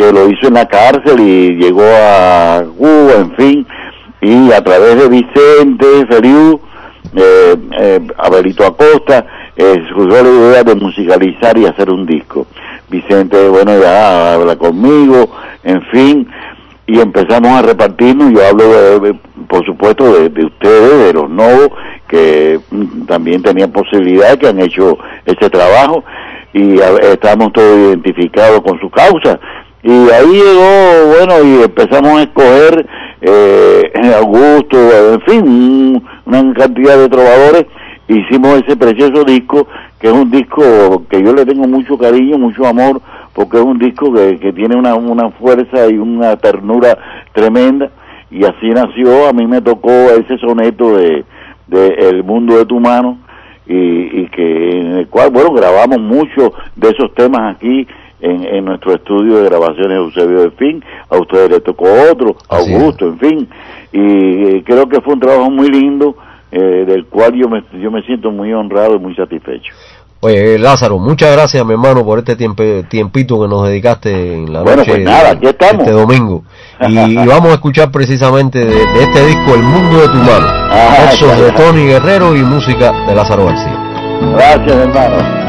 que 0.00 0.12
lo 0.12 0.30
hizo 0.30 0.48
en 0.48 0.54
la 0.54 0.66
cárcel 0.66 1.20
y 1.20 1.56
llegó 1.56 1.82
a 1.84 2.64
Cuba, 2.78 3.12
en 3.18 3.32
fin, 3.36 3.66
y 4.22 4.50
a 4.50 4.64
través 4.64 4.96
de 4.96 5.08
Vicente 5.10 6.06
Feliu, 6.08 6.58
eh, 7.14 7.54
eh, 7.78 8.00
Abelito 8.16 8.64
Acosta, 8.64 9.26
eh, 9.56 9.82
surgió 9.90 10.22
la 10.22 10.28
idea 10.30 10.64
de 10.64 10.74
musicalizar 10.74 11.58
y 11.58 11.66
hacer 11.66 11.90
un 11.90 12.06
disco. 12.06 12.46
Vicente, 12.88 13.46
bueno, 13.50 13.78
ya 13.78 14.32
habla 14.34 14.56
conmigo, 14.56 15.30
en 15.64 15.82
fin, 15.92 16.26
y 16.86 16.98
empezamos 16.98 17.50
a 17.50 17.60
repartirnos. 17.62 18.32
Yo 18.32 18.40
hablo, 18.46 18.68
de- 18.68 19.00
de- 19.00 19.18
por 19.48 19.64
supuesto, 19.66 20.14
de, 20.14 20.30
de 20.30 20.46
ustedes, 20.46 21.04
de 21.08 21.12
los 21.12 21.28
nuevos, 21.28 21.68
que 22.08 22.58
mm, 22.70 23.04
también 23.06 23.42
tenían 23.42 23.70
posibilidad, 23.70 24.38
que 24.38 24.48
han 24.48 24.60
hecho 24.60 24.96
ese 25.26 25.50
trabajo. 25.50 26.02
y 26.52 26.80
estábamos 26.80 27.52
todos 27.52 27.78
identificados 27.78 28.60
con 28.62 28.76
su 28.80 28.90
causa. 28.90 29.38
Y 29.82 29.90
ahí 29.90 30.26
llegó, 30.26 31.16
bueno, 31.16 31.42
y 31.44 31.62
empezamos 31.62 32.18
a 32.18 32.22
escoger 32.22 32.86
eh, 33.22 33.90
Augusto, 34.18 34.76
en 35.14 35.20
fin, 35.22 35.42
un- 35.48 36.04
una 36.26 36.52
cantidad 36.54 36.96
de 36.98 37.08
trovadores, 37.08 37.66
hicimos 38.08 38.62
ese 38.62 38.76
precioso 38.76 39.24
disco, 39.24 39.66
que 39.98 40.08
es 40.08 40.12
un 40.12 40.30
disco 40.30 41.04
que 41.08 41.22
yo 41.22 41.32
le 41.34 41.44
tengo 41.46 41.66
mucho 41.66 41.96
cariño, 41.98 42.38
mucho 42.38 42.66
amor, 42.66 43.00
porque 43.34 43.56
es 43.58 43.62
un 43.62 43.78
disco 43.78 44.12
que, 44.12 44.38
que 44.38 44.52
tiene 44.52 44.76
una, 44.76 44.94
una 44.94 45.30
fuerza 45.30 45.88
y 45.88 45.96
una 45.98 46.36
ternura 46.36 46.96
tremenda, 47.32 47.90
y 48.30 48.44
así 48.44 48.68
nació, 48.68 49.28
a 49.28 49.32
mí 49.32 49.46
me 49.46 49.60
tocó 49.60 49.90
ese 49.90 50.36
soneto 50.38 50.96
de, 50.96 51.24
de 51.68 51.86
El 52.10 52.22
mundo 52.24 52.56
de 52.58 52.66
tu 52.66 52.80
mano, 52.80 53.18
y, 53.66 53.74
y 54.22 54.28
que 54.30 54.80
en 54.80 54.92
el 54.98 55.08
cual, 55.08 55.30
bueno, 55.30 55.52
grabamos 55.52 56.00
muchos 56.00 56.52
de 56.76 56.88
esos 56.90 57.14
temas 57.14 57.56
aquí 57.56 57.86
en, 58.20 58.44
en 58.44 58.64
nuestro 58.64 58.92
estudio 58.94 59.38
de 59.38 59.44
grabaciones 59.48 59.96
Eusebio 59.98 60.42
de 60.42 60.50
Fin, 60.52 60.84
a 61.08 61.16
ustedes 61.18 61.50
les 61.50 61.62
tocó 61.64 61.84
otro, 62.12 62.36
Así 62.48 62.72
Augusto, 62.74 63.06
en 63.06 63.18
fin, 63.18 63.48
y 63.92 63.98
eh, 64.56 64.62
creo 64.64 64.88
que 64.88 65.00
fue 65.00 65.14
un 65.14 65.20
trabajo 65.20 65.50
muy 65.50 65.68
lindo, 65.68 66.16
eh, 66.52 66.84
del 66.86 67.06
cual 67.06 67.32
yo 67.34 67.48
me, 67.48 67.62
yo 67.80 67.90
me 67.90 68.02
siento 68.02 68.30
muy 68.30 68.52
honrado 68.52 68.96
y 68.96 68.98
muy 68.98 69.14
satisfecho. 69.14 69.72
Oye, 70.22 70.58
Lázaro, 70.58 70.98
muchas 70.98 71.32
gracias, 71.32 71.64
mi 71.64 71.72
hermano, 71.72 72.04
por 72.04 72.18
este 72.18 72.36
tiempe- 72.36 72.86
tiempito 72.90 73.40
que 73.40 73.48
nos 73.48 73.66
dedicaste 73.66 74.34
en 74.34 74.52
la 74.52 74.60
Bueno, 74.60 74.78
noche 74.82 74.90
pues 74.96 75.04
nada, 75.04 75.30
aquí 75.30 75.46
estamos. 75.46 75.80
este 75.80 75.92
domingo. 75.92 76.42
Y, 76.86 76.98
y 77.12 77.14
vamos 77.26 77.46
a 77.46 77.54
escuchar 77.54 77.90
precisamente 77.90 78.58
de, 78.58 78.66
de 78.66 79.02
este 79.02 79.26
disco 79.28 79.54
El 79.54 79.62
Mundo 79.62 79.96
de 79.98 80.08
tu 80.08 80.16
Mano. 80.18 80.46
Ah, 80.46 81.06
Versos 81.06 81.40
de. 81.40 81.52
Tony 81.52 81.86
Guerrero 81.86 82.36
y 82.36 82.40
música 82.42 82.92
de 83.06 83.14
Lázaro 83.14 83.46
García. 83.46 83.78
Gracias, 84.34 84.76
hermano. 84.76 85.39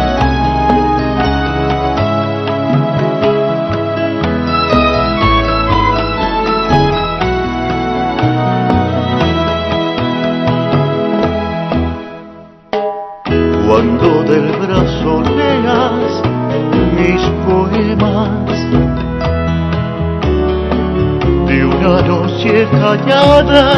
Noche 22.41 22.67
callada 22.71 23.71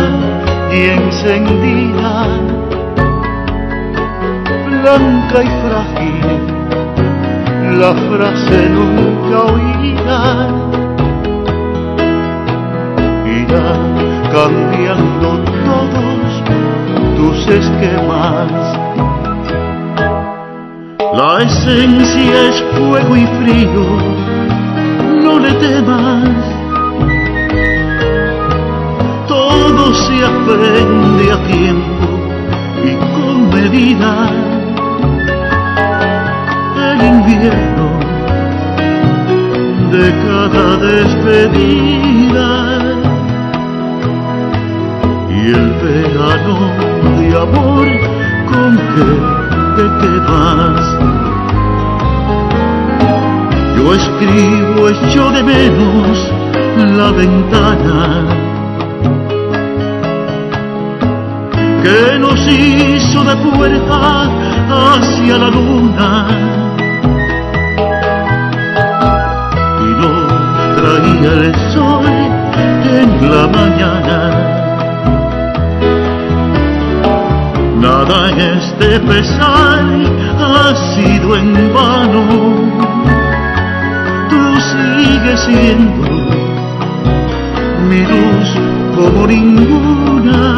y 0.72 0.86
encendida, 0.86 2.28
blanca 4.66 5.44
y 5.44 5.50
frágil, 5.64 6.28
la 7.80 7.94
frase 7.94 8.70
nunca 8.70 9.38
oída 9.54 10.48
irá 13.26 13.70
cambiando 14.32 15.30
todos 15.66 16.28
tus 17.18 17.48
esquemas. 17.48 18.52
La 21.14 21.44
esencia 21.44 22.50
es 22.50 22.64
fuego 22.78 23.16
y 23.16 23.26
frío, 23.26 23.86
no 25.22 25.40
le 25.40 25.52
temas. 25.54 26.53
Aprende 30.24 31.32
a 31.32 31.38
tiempo 31.44 32.06
y 32.84 32.96
con 33.14 33.50
medida. 33.50 34.30
El 36.92 37.00
invierno 37.16 37.88
de 39.92 40.06
cada 40.26 40.78
despedida 40.78 42.50
y 45.30 45.40
el 45.48 45.68
verano 45.84 46.56
de 47.20 47.28
amor 47.46 47.88
con 48.52 48.72
que 48.94 49.10
te 49.76 49.86
quedas. 50.02 50.84
Yo 53.78 53.94
escribo 53.94 54.90
hecho 54.90 55.24
de 55.32 55.44
menos 55.44 56.32
la 56.98 57.12
ventana 57.12 58.43
que 61.84 62.18
nos 62.18 62.40
hizo 62.48 63.26
de 63.26 63.36
puerta 63.36 64.24
hacia 64.70 65.38
la 65.38 65.50
luna 65.50 66.28
y 69.82 69.90
nos 70.02 70.78
traía 70.78 71.32
el 71.34 71.56
sol 71.74 72.06
en 73.00 73.10
la 73.30 73.48
mañana. 73.60 74.20
Nada 77.82 78.30
en 78.30 78.40
este 78.40 79.00
pesar 79.02 79.84
ha 80.40 80.74
sido 80.96 81.36
en 81.36 81.74
vano. 81.74 82.24
Tú 84.30 84.42
sigues 84.72 85.40
siendo 85.42 86.08
mi 87.90 88.02
luz 88.06 88.48
como 88.96 89.28
ninguna. 89.28 90.53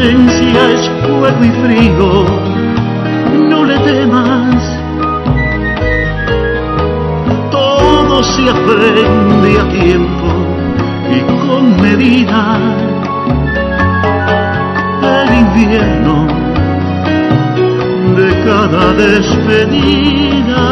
La 0.00 0.06
esencia 0.06 0.62
es 0.70 0.88
fuego 1.06 1.44
y 1.44 1.50
frío, 1.62 2.24
no 3.50 3.64
le 3.66 3.78
temas. 3.80 4.56
Todo 7.50 8.22
se 8.22 8.48
aprende 8.48 9.60
a 9.60 9.68
tiempo 9.68 10.28
y 11.14 11.20
con 11.46 11.76
medida. 11.82 12.58
El 15.02 15.30
invierno 15.38 16.26
de 18.16 18.28
cada 18.42 18.84
despedida 18.94 20.69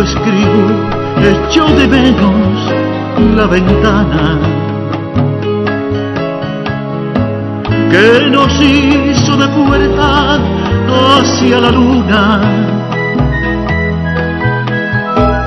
Escribo 0.00 0.90
hecho 1.22 1.64
de 1.74 1.88
menos 1.88 2.74
la 3.34 3.46
ventana 3.46 4.38
que 7.90 8.28
nos 8.30 8.52
hizo 8.60 9.36
de 9.38 9.48
puerta 9.48 10.38
hacia 11.16 11.60
la 11.60 11.70
luna 11.70 12.40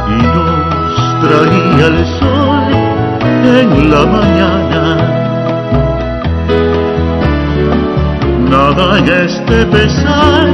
y 0.07 0.21
nos 0.35 1.21
traía 1.21 1.85
el 1.87 2.05
sol 2.19 2.71
en 3.61 3.91
la 3.91 4.05
mañana. 4.17 4.97
Nada 8.49 8.97
en 8.97 9.09
este 9.09 9.65
pesar 9.67 10.49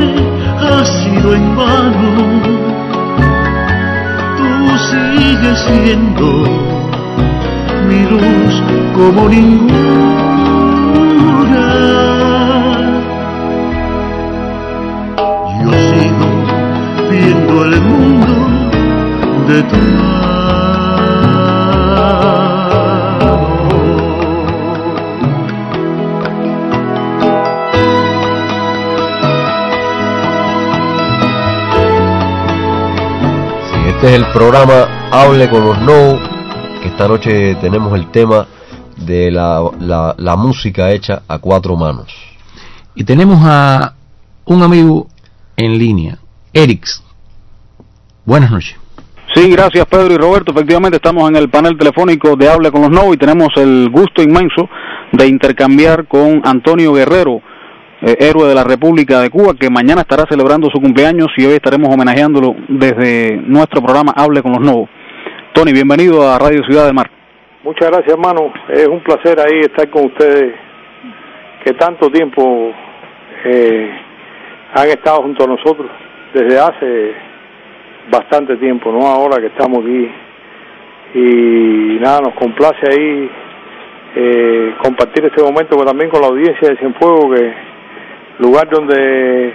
ha 0.59 0.85
sido 0.85 1.33
en 1.33 1.55
vano 1.55 2.74
sigue 5.35 5.55
siendo 5.55 6.27
mi 7.87 8.01
luz 8.09 8.63
como 8.95 9.29
ninguna. 9.29 9.65
Yo 15.61 15.71
sigo 15.71 16.29
viendo 17.09 17.65
el 17.65 17.81
mundo 17.81 18.33
de 19.47 19.63
tu 19.63 19.75
Este 33.87 34.07
es 34.07 34.13
el 34.13 34.25
programa 34.27 34.94
Hable 35.17 35.49
con 35.49 35.63
los 35.63 35.79
No, 35.79 36.19
que 36.81 36.89
esta 36.89 37.07
noche 37.07 37.55
tenemos 37.61 37.97
el 37.97 38.11
tema 38.11 38.47
de 38.97 39.31
la, 39.31 39.61
la, 39.79 40.13
la 40.17 40.35
música 40.35 40.91
hecha 40.91 41.21
a 41.29 41.39
cuatro 41.39 41.77
manos. 41.77 42.13
Y 42.95 43.05
tenemos 43.05 43.39
a 43.41 43.93
un 44.43 44.61
amigo 44.61 45.07
en 45.55 45.77
línea, 45.77 46.17
Erix. 46.51 47.01
Buenas 48.25 48.51
noches. 48.51 48.75
Sí, 49.33 49.49
gracias 49.49 49.85
Pedro 49.85 50.13
y 50.13 50.17
Roberto. 50.17 50.51
Efectivamente 50.51 50.97
estamos 50.97 51.29
en 51.29 51.37
el 51.37 51.49
panel 51.49 51.77
telefónico 51.77 52.35
de 52.35 52.49
Hable 52.49 52.69
con 52.69 52.81
los 52.81 52.91
No 52.91 53.13
y 53.13 53.17
tenemos 53.17 53.47
el 53.55 53.89
gusto 53.89 54.21
inmenso 54.21 54.67
de 55.13 55.27
intercambiar 55.27 56.09
con 56.09 56.41
Antonio 56.43 56.91
Guerrero, 56.91 57.39
eh, 58.01 58.17
héroe 58.19 58.49
de 58.49 58.55
la 58.55 58.65
República 58.65 59.21
de 59.21 59.29
Cuba, 59.29 59.53
que 59.57 59.69
mañana 59.69 60.01
estará 60.01 60.25
celebrando 60.29 60.69
su 60.69 60.81
cumpleaños 60.81 61.29
y 61.37 61.45
hoy 61.45 61.53
estaremos 61.53 61.87
homenajeándolo 61.93 62.53
desde 62.67 63.37
nuestro 63.47 63.81
programa 63.81 64.11
Hable 64.13 64.41
con 64.41 64.51
los 64.51 64.61
No. 64.61 64.89
Tony, 65.55 65.71
bienvenido 65.71 66.21
a 66.29 66.37
Radio 66.37 66.65
Ciudad 66.65 66.83
del 66.83 66.93
Mar. 66.93 67.09
Muchas 67.63 67.89
gracias, 67.89 68.11
hermano. 68.11 68.51
Es 68.67 68.89
un 68.89 68.99
placer 68.99 69.39
ahí 69.39 69.61
estar 69.61 69.89
con 69.89 70.07
ustedes, 70.07 70.53
que 71.63 71.71
tanto 71.75 72.11
tiempo 72.11 72.73
eh, 73.45 73.89
han 74.73 74.89
estado 74.89 75.21
junto 75.21 75.45
a 75.45 75.47
nosotros, 75.47 75.89
desde 76.33 76.59
hace 76.59 77.13
bastante 78.11 78.57
tiempo, 78.57 78.91
no 78.91 79.07
ahora 79.07 79.39
que 79.39 79.47
estamos 79.47 79.79
aquí. 79.79 80.11
Y 81.13 81.99
nada, 82.01 82.19
nos 82.19 82.33
complace 82.33 82.85
ahí 82.91 83.31
eh, 84.13 84.75
compartir 84.83 85.23
este 85.23 85.41
momento 85.41 85.77
pero 85.77 85.85
también 85.85 86.09
con 86.09 86.19
la 86.19 86.27
audiencia 86.27 86.67
de 86.67 86.77
Cienfuegos, 86.79 87.33
que 87.33 87.53
lugar 88.39 88.67
donde 88.69 89.53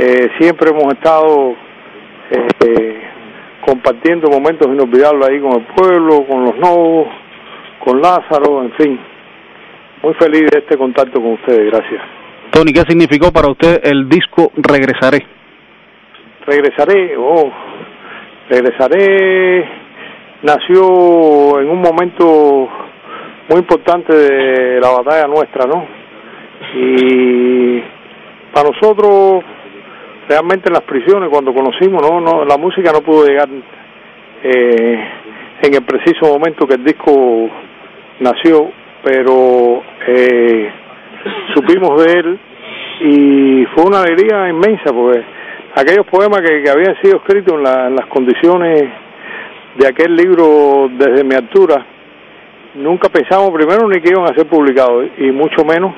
eh, 0.00 0.28
siempre 0.40 0.70
hemos 0.70 0.92
estado 0.92 1.54
compartiendo 3.66 4.30
momentos 4.30 4.68
inolvidables 4.68 5.28
ahí 5.28 5.40
con 5.40 5.52
el 5.52 5.66
pueblo, 5.74 6.24
con 6.26 6.44
los 6.44 6.56
novos, 6.56 7.08
con 7.84 8.00
Lázaro, 8.00 8.62
en 8.62 8.72
fin. 8.72 9.00
Muy 10.02 10.14
feliz 10.14 10.42
de 10.52 10.58
este 10.58 10.76
contacto 10.78 11.20
con 11.20 11.32
ustedes, 11.32 11.72
gracias. 11.72 12.00
Tony, 12.52 12.72
¿qué 12.72 12.82
significó 12.82 13.32
para 13.32 13.48
usted 13.50 13.80
el 13.82 14.08
disco 14.08 14.52
Regresaré? 14.56 15.26
Regresaré, 16.46 17.16
oh, 17.18 17.50
regresaré, 18.48 19.68
nació 20.42 21.60
en 21.60 21.68
un 21.68 21.80
momento 21.80 22.68
muy 23.48 23.58
importante 23.58 24.14
de 24.14 24.80
la 24.80 24.90
batalla 24.90 25.26
nuestra, 25.26 25.66
¿no? 25.66 25.86
Y 26.76 27.82
para 28.54 28.70
nosotros, 28.70 29.44
realmente 30.28 30.68
en 30.68 30.74
las 30.74 30.82
prisiones, 30.82 31.28
cuando 31.30 31.54
conocimos, 31.54 32.02
no, 32.02 32.20
no 32.20 32.44
la 32.44 32.56
música 32.56 32.92
no 32.92 33.00
pudo 33.00 33.26
llegar 33.26 33.48
eh, 34.42 35.08
en 35.62 35.74
el 35.74 35.82
preciso 35.84 36.32
momento 36.32 36.66
que 36.66 36.74
el 36.74 36.84
disco 36.84 37.48
nació, 38.20 38.70
pero 39.02 39.82
eh, 40.06 40.70
supimos 41.54 42.04
de 42.04 42.12
él 42.12 42.38
y 43.00 43.66
fue 43.74 43.84
una 43.84 44.00
alegría 44.00 44.48
inmensa 44.48 44.92
porque 44.92 45.22
aquellos 45.74 46.06
poemas 46.06 46.40
que, 46.40 46.62
que 46.62 46.70
habían 46.70 46.96
sido 47.02 47.18
escritos 47.18 47.54
en, 47.54 47.62
la, 47.62 47.86
en 47.88 47.96
las 47.96 48.06
condiciones 48.06 48.82
de 49.76 49.86
aquel 49.86 50.16
libro 50.16 50.88
desde 50.90 51.22
mi 51.24 51.34
altura, 51.34 51.84
nunca 52.76 53.08
pensamos 53.08 53.50
primero 53.50 53.88
ni 53.88 54.00
que 54.00 54.10
iban 54.10 54.24
a 54.24 54.34
ser 54.34 54.46
publicados 54.46 55.06
y 55.18 55.30
mucho 55.30 55.64
menos 55.64 55.94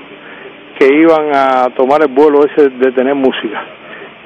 que 0.78 0.86
iban 0.86 1.30
a 1.34 1.70
tomar 1.76 2.02
el 2.02 2.08
vuelo 2.08 2.40
ese 2.44 2.68
de 2.68 2.92
tener 2.92 3.14
música. 3.14 3.77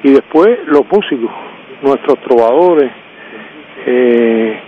Y 0.03 0.11
después 0.11 0.59
los 0.67 0.83
músicos, 0.91 1.31
nuestros 1.81 2.19
trovadores, 2.21 2.91
eh, 3.85 4.59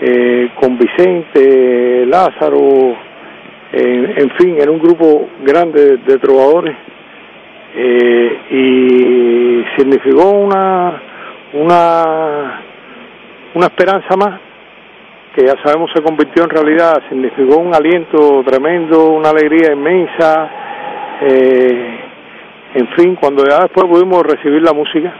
eh, 0.00 0.50
con 0.60 0.78
Vicente, 0.78 2.06
Lázaro, 2.06 2.96
en, 3.74 4.30
fin, 4.38 4.56
era 4.60 4.70
un 4.70 4.78
grupo 4.78 5.28
grande 5.42 5.82
de, 5.82 5.96
de 5.96 6.18
trovadores 6.18 6.76
eh, 7.74 8.38
y 8.50 9.64
significó 9.78 10.30
una, 10.30 11.00
una, 11.54 12.60
una 13.54 13.66
esperanza 13.66 14.14
más 14.16 14.40
que 15.34 15.46
ya 15.46 15.54
sabemos 15.64 15.90
se 15.94 16.02
convirtió 16.02 16.44
en 16.44 16.50
realidad, 16.50 17.02
significó 17.08 17.56
un 17.56 17.74
aliento 17.74 18.42
tremendo, 18.44 19.12
una 19.12 19.30
alegría 19.30 19.72
inmensa, 19.72 20.50
eh, 21.22 22.01
en 22.74 22.88
fin, 22.96 23.16
cuando 23.16 23.44
ya 23.44 23.60
después 23.60 23.86
pudimos 23.86 24.22
recibir 24.22 24.62
la 24.62 24.72
música, 24.72 25.12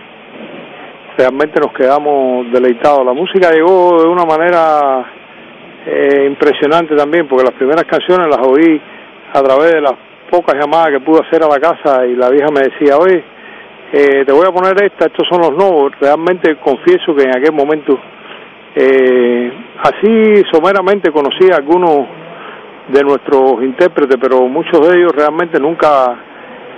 realmente 1.19 1.61
nos 1.61 1.73
quedamos 1.75 2.51
deleitados. 2.51 3.05
La 3.05 3.13
música 3.13 3.51
llegó 3.53 4.03
de 4.03 4.09
una 4.09 4.25
manera 4.25 5.05
eh, 5.87 6.27
impresionante 6.29 6.97
también, 6.97 7.29
porque 7.29 7.45
las 7.45 7.55
primeras 7.55 7.85
canciones 7.85 8.27
las 8.29 8.47
oí 8.47 8.81
a 9.35 9.43
través 9.43 9.73
de 9.73 9.81
las 9.83 9.93
pocas 10.31 10.55
llamadas 10.59 10.93
que 10.93 11.01
pude 11.01 11.21
hacer 11.27 11.43
a 11.43 11.49
la 11.49 11.61
casa 11.61 12.07
y 12.07 12.17
la 12.17 12.31
vieja 12.31 12.49
me 12.51 12.61
decía, 12.61 12.97
oye, 12.97 13.23
eh, 13.93 14.25
te 14.25 14.33
voy 14.33 14.47
a 14.49 14.53
poner 14.53 14.73
esta, 14.85 15.07
estos 15.07 15.29
son 15.29 15.43
los 15.43 15.53
nuevos. 15.53 15.93
Realmente 16.01 16.57
confieso 16.57 17.15
que 17.15 17.25
en 17.25 17.37
aquel 17.37 17.53
momento, 17.53 17.99
eh, 18.75 19.53
así 19.83 20.43
someramente 20.51 21.11
conocí 21.11 21.53
a 21.53 21.57
algunos 21.57 22.07
de 22.89 23.03
nuestros 23.03 23.63
intérpretes, 23.63 24.17
pero 24.19 24.49
muchos 24.49 24.81
de 24.89 24.99
ellos 24.99 25.13
realmente 25.15 25.61
nunca 25.61 26.32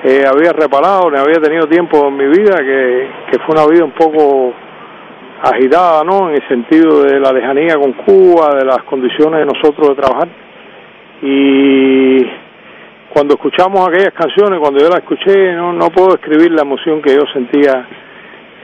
eh, 0.07 0.23
había 0.29 0.53
reparado, 0.53 1.11
ni 1.11 1.17
había 1.17 1.41
tenido 1.41 1.67
tiempo 1.67 2.09
en 2.09 2.17
mi 2.19 2.27
vida, 2.27 2.59
que, 2.59 3.09
que 3.31 3.39
fue 3.39 3.55
una 3.55 3.67
vida 3.67 3.85
un 3.85 3.93
poco 3.93 4.53
agitada, 5.43 6.05
¿no? 6.05 6.29
En 6.29 6.35
el 6.37 6.47
sentido 6.47 7.05
de 7.05 7.19
la 7.19 7.33
lejanía 7.33 7.77
con 7.77 7.93
Cuba, 7.93 8.55
de 8.55 8.67
las 8.67 8.83
condiciones 8.85 9.41
de 9.41 9.47
nosotros 9.47 9.89
de 9.89 9.95
trabajar. 9.95 10.29
Y 11.23 12.19
cuando 13.15 13.35
escuchamos 13.35 13.89
aquellas 13.89 14.13
canciones, 14.13 14.61
cuando 14.61 14.81
yo 14.81 14.91
las 14.91 14.99
escuché, 14.99 15.53
no, 15.55 15.73
no 15.73 15.89
puedo 15.89 16.17
describir 16.17 16.53
la 16.53 16.63
emoción 16.63 17.01
que 17.01 17.15
yo 17.15 17.23
sentía 17.33 17.87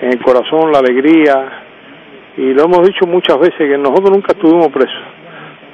en 0.03 0.13
el 0.13 0.23
corazón, 0.23 0.71
la 0.71 0.81
alegría. 0.81 1.65
Y 2.37 2.53
lo 2.53 2.65
hemos 2.65 2.87
dicho 2.87 3.07
muchas 3.07 3.39
veces 3.39 3.57
que 3.57 3.79
nosotros 3.79 4.11
nunca 4.11 4.33
estuvimos 4.33 4.69
presos. 4.69 5.03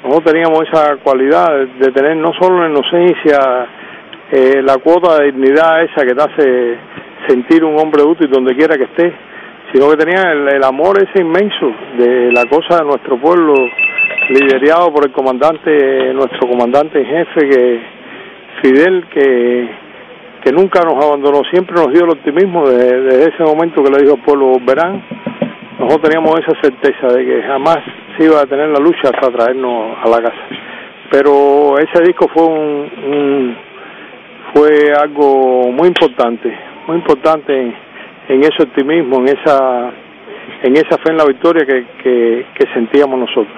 Nosotros 0.04 0.32
teníamos 0.32 0.62
esa 0.68 0.96
cualidad 1.02 1.66
de 1.76 1.90
tener 1.90 2.16
no 2.16 2.32
solo 2.40 2.60
la 2.60 2.68
inocencia, 2.68 3.66
eh, 4.32 4.62
la 4.62 4.78
cuota 4.78 5.18
de 5.18 5.32
dignidad 5.32 5.82
esa 5.82 6.04
que 6.04 6.14
te 6.14 6.22
hace 6.22 6.78
sentir 7.28 7.64
un 7.64 7.78
hombre 7.78 8.02
útil 8.02 8.28
donde 8.30 8.56
quiera 8.56 8.76
que 8.76 8.84
esté, 8.84 9.12
sino 9.72 9.90
que 9.90 9.96
tenía 9.96 10.32
el, 10.32 10.48
el 10.48 10.64
amor 10.64 10.96
ese 11.02 11.22
inmenso 11.22 11.72
de 11.98 12.32
la 12.32 12.44
cosa 12.44 12.78
de 12.78 12.86
nuestro 12.86 13.18
pueblo, 13.18 13.54
liderado 14.30 14.92
por 14.92 15.06
el 15.06 15.12
comandante, 15.12 16.12
nuestro 16.12 16.48
comandante 16.48 16.98
en 16.98 17.06
jefe, 17.06 17.48
que 17.48 17.80
Fidel, 18.62 19.04
que, 19.12 19.68
que 20.44 20.52
nunca 20.52 20.80
nos 20.82 21.04
abandonó, 21.04 21.42
siempre 21.50 21.74
nos 21.76 21.92
dio 21.92 22.04
el 22.04 22.10
optimismo 22.10 22.68
desde, 22.68 23.02
desde 23.02 23.34
ese 23.34 23.44
momento 23.44 23.82
que 23.82 23.90
le 23.90 24.02
dijo 24.02 24.14
al 24.14 24.22
pueblo, 24.22 24.52
verán, 24.66 25.02
nosotros 25.78 26.10
teníamos 26.10 26.40
esa 26.40 26.60
certeza 26.62 27.08
de 27.08 27.24
que 27.24 27.42
jamás 27.42 27.78
se 28.16 28.24
iba 28.24 28.40
a 28.40 28.46
tener 28.46 28.68
la 28.68 28.78
lucha 28.78 29.10
hasta 29.12 29.30
traernos 29.30 29.98
a 30.02 30.08
la 30.08 30.22
casa. 30.22 30.42
Pero 31.10 31.78
ese 31.78 32.02
disco 32.02 32.28
fue 32.32 32.44
un, 32.44 32.90
un 33.06 33.56
fue 34.56 34.90
algo 34.98 35.70
muy 35.70 35.88
importante, 35.88 36.50
muy 36.88 36.96
importante 36.96 37.52
en, 37.52 37.74
en 38.28 38.40
ese 38.40 38.62
optimismo, 38.62 39.18
en 39.18 39.28
esa 39.28 39.92
en 40.62 40.74
esa 40.74 40.96
fe 40.96 41.10
en 41.10 41.18
la 41.18 41.26
victoria 41.26 41.66
que, 41.66 41.86
que, 42.02 42.46
que 42.54 42.72
sentíamos 42.72 43.18
nosotros. 43.18 43.54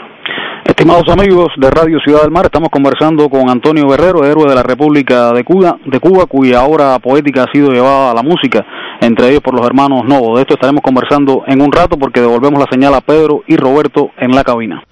Estimados 0.65 1.09
amigos 1.09 1.49
de 1.57 1.71
Radio 1.71 2.01
Ciudad 2.01 2.23
del 2.23 2.33
Mar, 2.33 2.47
estamos 2.47 2.69
conversando 2.71 3.29
con 3.29 3.49
Antonio 3.49 3.87
Guerrero, 3.89 4.25
héroe 4.25 4.49
de 4.49 4.55
la 4.55 4.63
República 4.63 5.33
de 5.33 5.45
Cuba, 5.45 5.79
de 5.85 6.01
Cuba, 6.01 6.27
cuya 6.27 6.65
obra 6.65 6.99
poética 6.99 7.45
ha 7.45 7.53
sido 7.53 7.71
llevada 7.71 8.11
a 8.11 8.15
la 8.15 8.23
música, 8.23 8.67
entre 9.01 9.29
ellos 9.29 9.41
por 9.41 9.55
los 9.55 9.65
hermanos 9.65 10.05
Novo. 10.05 10.35
De 10.35 10.43
esto 10.43 10.55
estaremos 10.55 10.83
conversando 10.83 11.45
en 11.47 11.63
un 11.63 11.71
rato 11.71 11.97
porque 11.97 12.21
devolvemos 12.21 12.59
la 12.59 12.67
señal 12.71 12.95
a 12.95 13.01
Pedro 13.01 13.43
y 13.47 13.57
Roberto 13.57 14.11
en 14.19 14.33
la 14.33 14.43
cabina. 14.43 14.83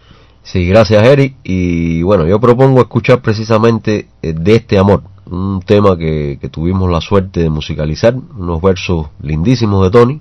Sí, 0.43 0.69
gracias 0.69 1.03
Eric. 1.03 1.35
Y 1.43 2.03
bueno, 2.03 2.27
yo 2.27 2.39
propongo 2.39 2.81
escuchar 2.81 3.21
precisamente 3.21 4.07
eh, 4.23 4.33
de 4.33 4.55
este 4.55 4.79
amor, 4.79 5.03
un 5.31 5.61
tema 5.61 5.97
que, 5.97 6.39
que 6.41 6.49
tuvimos 6.49 6.91
la 6.91 7.01
suerte 7.01 7.41
de 7.41 7.51
musicalizar, 7.51 8.15
unos 8.15 8.61
versos 8.63 9.09
lindísimos 9.21 9.85
de 9.85 9.91
Tony. 9.91 10.21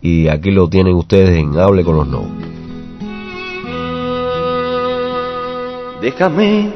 Y 0.00 0.28
aquí 0.28 0.50
lo 0.50 0.68
tienen 0.68 0.94
ustedes 0.94 1.38
en 1.38 1.58
Hable 1.58 1.82
con 1.82 1.96
los 1.96 2.06
Novos. 2.06 2.28
Déjame 6.02 6.70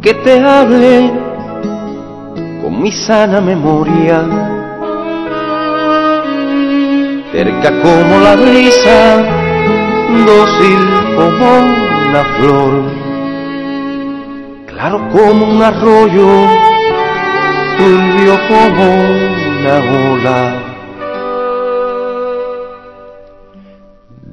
que 0.00 0.14
te 0.14 0.40
hable 0.40 1.12
con 2.62 2.80
mi 2.80 2.90
sana 2.90 3.42
memoria, 3.42 4.24
cerca 7.32 7.82
como 7.82 8.20
la 8.20 8.36
brisa, 8.36 9.22
dócil 10.24 10.78
como 11.16 11.58
una 12.08 12.24
flor, 12.38 12.72
claro 14.66 15.08
como 15.10 15.46
un 15.46 15.62
arroyo, 15.62 16.73
turbio 17.76 18.38
como 18.48 18.84
una 19.58 19.76
ola. 20.12 20.74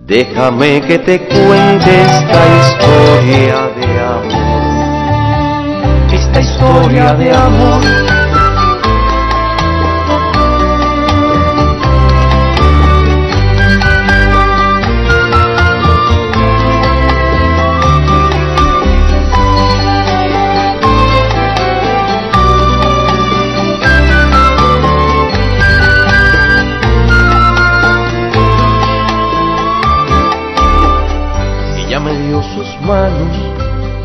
Déjame 0.05 0.81
que 0.81 0.99
te 0.99 1.19
cuente 1.19 2.01
esta 2.01 2.41
historia 2.61 3.57
de 3.77 3.85
amor. 3.99 4.51
Esta 6.11 6.39
historia 6.41 7.13
de 7.13 7.31
amor. 7.31 8.20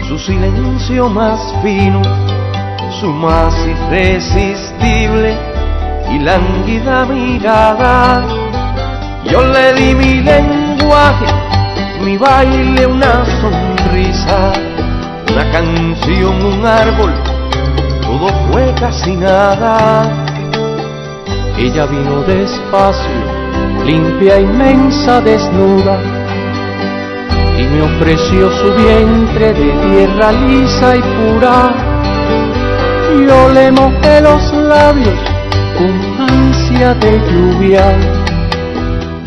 Su 0.06 0.16
silencio 0.16 1.08
más 1.08 1.40
fino, 1.60 2.00
su 3.00 3.08
más 3.08 3.52
irresistible 3.66 5.36
y 6.12 6.20
lánguida 6.20 7.04
mirada. 7.06 8.22
Yo 9.24 9.44
le 9.44 9.72
di 9.72 9.92
mi 9.92 10.22
lenguaje, 10.22 11.26
mi 12.04 12.16
baile, 12.16 12.86
una 12.86 13.24
sonrisa, 13.40 14.52
una 15.32 15.50
canción, 15.50 16.44
un 16.44 16.64
árbol, 16.64 17.12
todo 18.02 18.28
fue 18.52 18.72
casi 18.78 19.16
nada. 19.16 20.08
Ella 21.58 21.86
vino 21.86 22.22
despacio, 22.22 23.84
limpia, 23.84 24.38
inmensa, 24.38 25.20
desnuda, 25.20 25.98
y 27.58 27.62
me 27.62 27.82
ofreció 27.82 28.50
su 28.50 28.74
vientre 28.74 29.54
de 29.54 29.72
tierra 29.88 30.32
lisa 30.32 30.96
y 30.96 31.00
pura. 31.00 31.72
Yo 33.26 33.48
le 33.52 33.72
mojé 33.72 34.20
los 34.20 34.52
labios 34.52 35.18
con 35.78 36.28
ansia 36.28 36.94
de 36.94 37.18
lluvia 37.30 37.96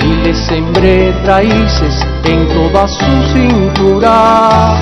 y 0.03 0.13
le 0.23 0.33
sembré 0.33 1.11
raíces 1.25 2.05
en 2.23 2.47
toda 2.49 2.87
su 2.87 3.33
cintura. 3.33 4.75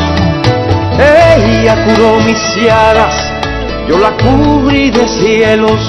Ella 0.99 1.75
curó 1.85 2.19
mis 2.25 2.55
llagas, 2.55 3.15
yo 3.87 3.97
la 3.99 4.11
cubrí 4.11 4.89
de 4.91 5.07
cielos. 5.07 5.79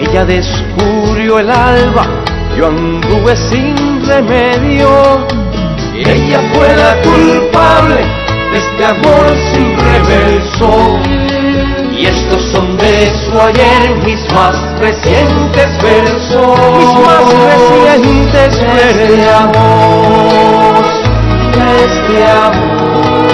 Ella 0.00 0.24
descubrió 0.24 1.38
el 1.38 1.50
alba, 1.50 2.06
yo 2.56 2.68
anduve 2.68 3.36
sin 3.36 4.06
remedio. 4.06 5.26
Ella 6.04 6.40
fue 6.52 6.68
la 6.76 7.00
culpable 7.00 8.04
de 8.50 8.58
este 8.58 8.84
amor 8.84 9.36
sin 9.54 9.78
reverso. 9.78 10.98
Y 11.92 12.06
estos 12.06 12.42
son 12.50 12.76
de 12.76 13.06
su 13.06 13.40
ayer 13.40 13.94
mis 14.04 14.20
más 14.32 14.56
recientes 14.80 15.68
versos. 15.80 16.58
Mis 16.76 16.94
más 17.06 17.24
recientes. 17.84 18.58
De 18.62 19.28
amor, 19.28 20.84
de 21.54 21.84
este 21.84 22.26
amor, 22.26 23.28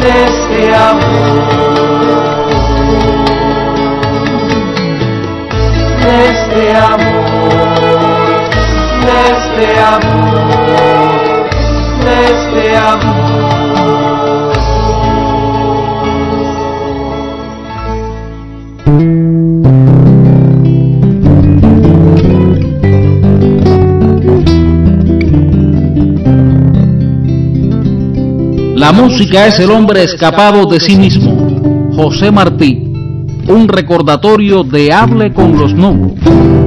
de 0.00 0.12
este 0.24 0.76
amor. 0.76 1.60
De 6.00 6.12
este 6.30 6.62
amor, 6.76 7.80
de 9.04 9.16
este 9.32 9.80
amor 9.80 10.19
este. 12.30 12.70
La 28.76 28.92
música 28.92 29.46
es 29.46 29.58
el 29.60 29.70
hombre 29.70 30.02
escapado 30.02 30.66
de 30.66 30.80
sí 30.80 30.96
mismo. 30.96 31.92
José 31.94 32.30
Martí, 32.30 32.82
un 33.46 33.68
recordatorio 33.68 34.64
de 34.64 34.92
Hable 34.92 35.32
con 35.32 35.56
los 35.58 35.74
Nubos. 35.74 36.59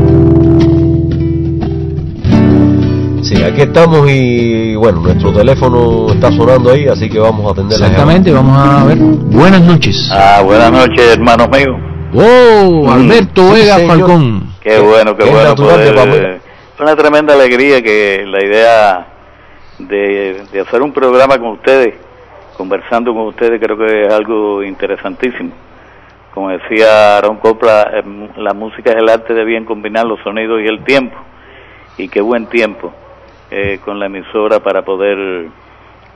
Sí, 3.33 3.43
aquí 3.43 3.61
estamos 3.61 4.07
y 4.11 4.75
bueno, 4.75 4.99
nuestro 5.01 5.33
teléfono 5.33 6.07
está 6.13 6.31
sonando 6.31 6.69
ahí, 6.71 6.87
así 6.87 7.09
que 7.09 7.17
vamos 7.17 7.47
a 7.47 7.51
atender 7.53 7.79
la 7.79 7.87
Exactamente, 7.87 8.31
vamos 8.31 8.55
a 8.55 8.85
ver. 8.85 8.97
Buenas 8.99 9.61
noches. 9.61 10.11
Ah, 10.13 10.41
buenas 10.43 10.71
noches, 10.71 11.13
hermanos 11.13 11.49
míos. 11.49 11.75
Oh, 12.13 12.91
Alberto 12.91 13.41
sí, 13.47 13.61
Vega 13.61 13.77
señor. 13.77 13.97
Falcón. 13.97 14.53
Qué 14.61 14.77
bueno, 14.77 15.17
qué 15.17 15.23
Es 15.23 15.31
bueno 15.31 15.55
poder, 15.55 15.97
eh, 15.97 16.41
Es 16.75 16.79
una 16.79 16.95
tremenda 16.95 17.33
alegría 17.33 17.81
que 17.81 18.23
la 18.27 18.45
idea 18.45 19.07
de, 19.79 20.43
de 20.51 20.59
hacer 20.59 20.83
un 20.83 20.93
programa 20.93 21.39
con 21.39 21.53
ustedes, 21.53 21.95
conversando 22.55 23.15
con 23.15 23.23
ustedes, 23.23 23.59
creo 23.59 23.77
que 23.79 24.03
es 24.03 24.13
algo 24.13 24.61
interesantísimo. 24.61 25.53
Como 26.35 26.49
decía 26.49 27.17
Aaron 27.17 27.37
Copla, 27.37 27.89
eh, 27.95 28.03
la 28.37 28.53
música 28.53 28.91
es 28.91 28.97
el 28.97 29.09
arte 29.09 29.33
de 29.33 29.43
bien 29.43 29.65
combinar 29.65 30.05
los 30.05 30.19
sonidos 30.19 30.61
y 30.61 30.67
el 30.67 30.83
tiempo. 30.83 31.17
Y 31.97 32.09
qué 32.09 32.21
buen 32.21 32.45
tiempo 32.45 32.93
eh, 33.53 33.79
con 33.83 33.99
la 33.99 34.07
emisora 34.07 34.59
para 34.59 34.83
poder 34.83 35.47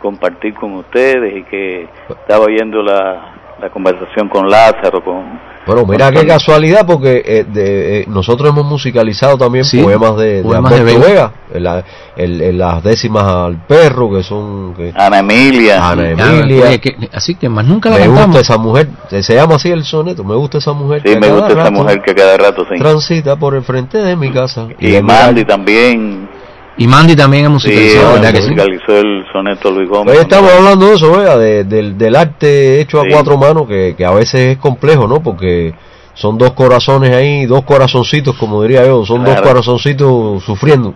compartir 0.02 0.54
con 0.56 0.73
ustedes 0.73 1.36
y 1.38 1.43
que 1.43 1.88
estaba 2.10 2.45
oyendo 2.45 2.82
la, 2.84 3.56
la 3.62 3.69
conversación 3.69 4.30
con 4.30 4.47
Lázaro, 4.50 5.04
con... 5.04 5.47
Bueno, 5.65 5.86
mira 5.86 6.06
con 6.06 6.13
qué 6.13 6.19
Tony. 6.19 6.30
casualidad 6.30 6.86
porque 6.88 7.21
eh, 7.26 7.43
de- 7.45 8.00
eh, 8.02 8.06
nosotros 8.08 8.50
hemos 8.52 8.63
musicalizado 8.65 9.38
también 9.38 9.65
Sí, 9.65 9.82
poemas 9.84 10.15
de, 10.15 10.36
de 10.38 10.43
poemas 10.43 10.71
de 10.71 10.80
Alberto 10.80 11.00
Vega. 11.02 11.10
Vega, 11.10 11.32
en, 11.54 11.63
la- 11.63 11.84
en- 12.15 12.41
en 12.41 12.58
las 12.58 12.84
décimas 12.84 13.23
al 13.26 13.58
perro 13.67 14.10
que 14.12 14.23
son 14.23 14.73
que, 14.76 14.93
Ana 14.95 15.19
Emilia. 15.19 15.89
Ana 15.89 16.12
Emilia. 16.12 16.67
oye, 16.67 16.80
que- 16.80 17.10
así 17.12 17.36
que 17.36 17.50
más 17.50 17.65
nunca 17.65 17.89
la 17.89 17.97
me 17.97 18.08
gusta 18.08 18.39
esa 18.39 18.58
mujer, 18.58 18.88
se 19.10 19.36
llama 19.36 19.56
así 19.56 19.69
el 19.69 19.84
soneto, 19.84 20.23
me 20.23 20.36
gusta 20.36 20.60
esa 20.60 20.71
mujer. 20.71 21.02
Sí, 21.04 21.15
que 21.15 21.19
me 21.19 21.28
gusta 21.32 21.47
cada 21.50 21.54
esa 21.54 21.63
rato 21.69 21.71
mujer 21.84 22.02
que 22.02 22.15
cada 22.15 22.38
rato 22.38 22.65
sí. 22.71 22.80
transita 22.80 23.36
por 23.36 23.54
el 23.56 23.63
frente 23.63 23.97
de 23.97 24.15
mi 24.15 24.32
casa. 24.32 24.67
Y 24.80 24.91
de 24.91 25.02
Mandy 25.02 25.43
también. 25.43 26.30
Y 26.78 26.88
Mandy 26.88 27.16
también 27.16 27.46
ha 27.46 27.48
Sí, 27.48 27.54
musicalizado, 27.54 28.13
¿verdad 28.13 28.32
que 28.32 28.42
sí? 28.42 28.50
musicalizó 28.52 28.98
el 28.98 29.26
soneto 29.34 29.72
Luis 29.72 29.90
Gómez. 29.90 30.13
Hoy 30.16 30.22
estamos 30.22 30.52
hablando 30.52 30.88
de 30.88 30.96
eso, 30.96 31.12
vea, 31.18 31.38
de- 31.38 31.63
del, 31.63 31.98
del 31.98 32.16
arte 32.16 32.80
hecho 32.82 33.00
a 33.02 33.04
Sí. 33.04 33.10
cuatro 33.12 33.38
manos, 33.38 33.68
que, 33.68 33.96
que 33.98 34.06
a 34.06 34.12
veces 34.12 34.42
es 34.42 34.58
complejo, 34.58 35.08
¿no? 35.08 35.21
Porque 35.23 35.73
son 36.13 36.38
dos 36.38 36.52
corazones 36.54 37.15
ahí, 37.15 37.46
dos 37.48 37.63
corazoncitos, 37.63 38.36
como 38.38 38.62
diría 38.62 38.86
yo, 38.86 39.04
son 39.06 39.23
dos 39.23 39.42
corazoncitos 39.42 40.44
sufriendo. 40.44 40.94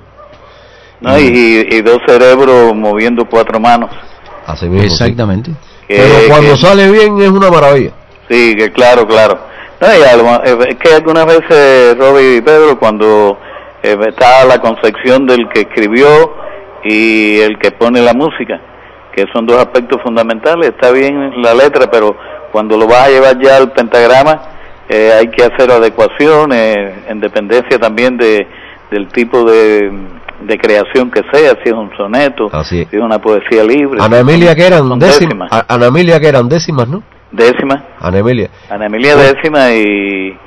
No, 0.99 1.17
y, 1.17 1.65
y- 1.71 1.82
dos 1.82 1.97
cerebros 2.07 2.75
moviendo 2.75 3.25
cuatro 3.25 3.59
manos. 3.59 3.89
Así 4.45 4.65
mismo. 4.67 4.82
sí. 4.88 4.93
Exactamente. 5.03 5.49
Que, 5.88 5.95
Pero 5.97 6.13
cuando 6.27 6.51
que- 6.51 6.57
sale 6.61 6.91
bien 6.91 7.19
es 7.21 7.29
una 7.29 7.49
maravilla. 7.49 7.91
Sí, 8.29 8.55
que 8.55 8.71
claro, 8.71 9.07
claro. 9.07 9.39
No, 9.82 9.88
y 9.88 10.03
algo- 10.03 10.41
eh, 10.45 10.57
es 10.69 10.75
que 10.77 10.93
algunas 10.93 11.25
veces, 11.25 11.97
Robbie 11.97 12.38
y 12.38 12.41
Pedro, 12.41 12.77
cuando 12.77 13.39
eh, 13.84 13.97
está 14.07 14.45
la 14.45 14.59
concepción 14.59 15.25
del 15.25 15.47
que 15.49 15.61
escribió 15.61 16.07
y 16.84 17.39
el 17.39 17.57
que 17.59 17.71
pone 17.71 18.01
la 18.01 18.13
música, 18.13 18.59
que 19.15 19.25
son 19.34 19.45
dos 19.45 19.57
aspectos 19.57 20.01
fundamentales, 20.03 20.69
está 20.69 20.91
bien 20.91 21.41
la 21.41 21.53
letra, 21.53 21.89
pero 21.91 22.15
cuando 22.51 22.77
lo 22.77 22.88
vas 22.88 23.07
a 23.07 23.09
llevar 23.09 23.39
ya 23.39 23.57
al 23.57 23.71
pentagrama, 23.71 24.41
eh, 24.89 25.11
hay 25.19 25.27
que 25.27 25.43
hacer 25.43 25.71
adecuaciones 25.71 26.75
en 27.07 27.19
dependencia 27.19 27.77
también 27.79 28.17
de 28.17 28.47
del 28.91 29.07
tipo 29.07 29.45
de, 29.45 29.89
de 30.41 30.57
creación 30.57 31.09
que 31.09 31.21
sea, 31.32 31.51
si 31.63 31.69
es 31.69 31.73
un 31.73 31.89
soneto, 31.95 32.49
Así 32.51 32.82
es. 32.82 32.89
si 32.89 32.97
es 32.97 33.01
una 33.01 33.19
poesía 33.19 33.63
libre. 33.63 34.01
Ana 34.01 34.19
Emilia 34.19 34.53
que 34.53 34.67
eran 34.67 34.99
décimas, 34.99 35.19
décimas. 35.49 35.65
Ana 35.69 35.86
Emilia 35.86 36.19
que 36.19 36.27
eran 36.27 36.49
décimas, 36.49 36.88
¿no? 36.89 37.01
Décima. 37.32 37.86
Ana 38.01 38.17
Emilia. 38.17 38.49
Ana 38.69 38.88
Emilia 38.88 39.15
décima 39.15 39.71
y, 39.71 40.38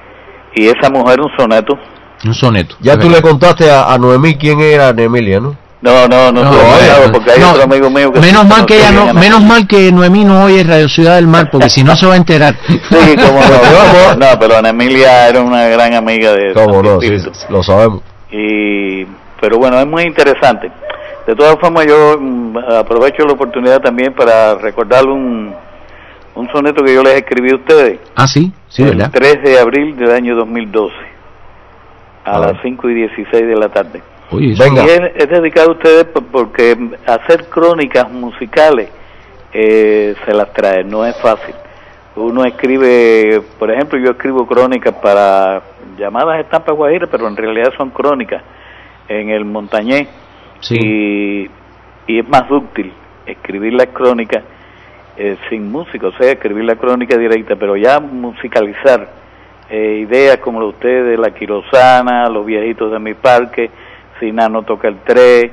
y 0.57 0.67
esa 0.67 0.91
mujer 0.91 1.23
un 1.23 1.31
soneto. 1.39 1.79
Un 2.25 2.35
soneto. 2.35 2.77
Ya 2.81 2.99
tú 2.99 3.09
le 3.11 3.21
contaste 3.21 3.71
a, 3.71 3.93
a 3.93 3.99
Noemí 3.99 4.37
quién 4.37 4.61
era 4.61 4.89
Ana 4.89 5.03
Emilia, 5.03 5.41
¿no? 5.41 5.57
No, 5.83 6.09
no, 6.09 6.33
no, 6.33 6.43
No, 6.45 6.51
dado 6.51 7.13
porque 7.13 7.33
hay 7.33 7.41
no, 7.41 7.51
otro 7.51 7.65
amigo 7.65 7.91
mío 7.91 8.11
que 8.11 8.19
menos 8.19 8.47
mal 8.47 8.65
que 8.65 8.79
ella 8.79 8.91
no, 8.91 9.13
menos 9.13 9.43
mal 9.43 9.67
que 9.67 9.93
Noemí 9.93 10.25
no 10.25 10.45
oye 10.45 10.65
Radio 10.65 10.89
Ciudad 10.89 11.17
del 11.17 11.27
Mar, 11.27 11.51
porque 11.51 11.69
si 11.69 11.85
no 11.85 11.95
se 11.95 12.07
va 12.07 12.15
a 12.15 12.17
enterar. 12.17 12.57
Sí, 12.67 12.79
cómo 13.17 13.39
no, 13.41 14.15
no, 14.17 14.39
pero 14.41 14.57
Ana 14.57 14.71
Emilia 14.71 15.29
era 15.29 15.43
una 15.43 15.67
gran 15.69 15.93
amiga 15.93 16.33
de 16.33 16.55
Cómo 16.55 16.75
Santo 16.77 16.95
no, 16.95 17.01
sí, 17.03 17.31
lo 17.51 17.63
sabemos. 17.63 18.01
y 18.31 19.05
pero 19.39 19.59
bueno 19.59 19.79
es 19.79 19.87
muy 19.87 20.05
interesante 20.05 20.73
de 21.27 21.35
todas 21.37 21.57
formas 21.61 21.87
yo 21.87 22.17
mm, 22.19 22.57
aprovecho 22.79 23.27
la 23.27 23.35
oportunidad 23.35 23.81
también 23.83 24.15
para 24.15 24.55
recordar 24.55 25.05
un 25.05 25.53
un 26.35 26.49
soneto 26.51 26.83
que 26.83 26.95
yo 26.95 27.03
les 27.03 27.17
escribí 27.17 27.51
a 27.53 27.57
ustedes 27.57 27.99
Ah, 28.17 28.27
sí, 28.27 28.51
sí, 28.69 28.83
el 28.85 28.97
¿verdad? 28.97 29.11
3 29.13 29.43
de 29.43 29.59
abril 29.61 29.97
del 29.99 30.11
año 30.13 30.35
2012 30.35 30.95
a 32.25 32.37
A 32.37 32.39
las 32.39 32.53
ver. 32.55 32.63
5 32.63 32.91
y 32.91 32.95
16 32.95 33.47
de 33.47 33.57
la 33.57 33.69
tarde 33.69 34.03
Oye, 34.31 34.47
Y 34.49 34.53
es, 34.53 35.01
es 35.17 35.29
dedicado 35.29 35.71
a 35.71 35.73
ustedes 35.73 36.05
por- 36.07 36.25
porque 36.27 36.77
hacer 37.07 37.49
crónicas 37.49 38.11
musicales 38.11 38.89
eh, 39.53 40.15
se 40.25 40.33
las 40.35 40.53
trae, 40.53 40.83
no 40.83 41.05
es 41.05 41.17
fácil. 41.21 41.55
Uno 42.17 42.45
escribe, 42.45 43.41
por 43.59 43.71
ejemplo, 43.71 43.99
yo 43.99 44.13
escribo 44.13 44.47
crónicas 44.47 44.95
para 44.95 45.63
llamadas 45.99 46.41
estampas 46.41 46.75
guajiras, 46.77 47.09
pero 47.11 47.29
en 47.29 47.37
realidad 47.37 47.73
son 47.77 47.91
crónicas 47.91 48.43
en 49.09 49.31
el 49.31 49.45
montañés 49.45 50.09
y, 50.71 51.43
y 52.07 52.19
es 52.19 52.29
más 52.29 52.51
útil 52.51 52.93
escribir 53.27 53.75
las 53.75 53.89
crónicas 53.89 54.43
eh, 55.17 55.37
sin 55.49 55.71
música, 55.71 56.09
o 56.09 56.13
sea, 56.13 56.33
escribir 56.33 56.65
la 56.65 56.77
crónica 56.77 57.17
directa, 57.17 57.55
pero 57.57 57.77
ya 57.77 58.01
musicalizar 58.01 59.09
eh, 59.71 60.07
ideas 60.09 60.39
como 60.39 60.61
la 60.61 60.67
de 60.67 60.71
ustedes, 60.71 61.19
la 61.19 61.31
quirosana, 61.31 62.29
los 62.29 62.45
viejitos 62.45 62.93
de 62.93 62.99
mi 62.99 63.15
parque, 63.15 63.71
si 64.21 64.33
Nano 64.33 64.63
toca 64.63 64.89
el 64.89 64.99
3, 65.05 65.51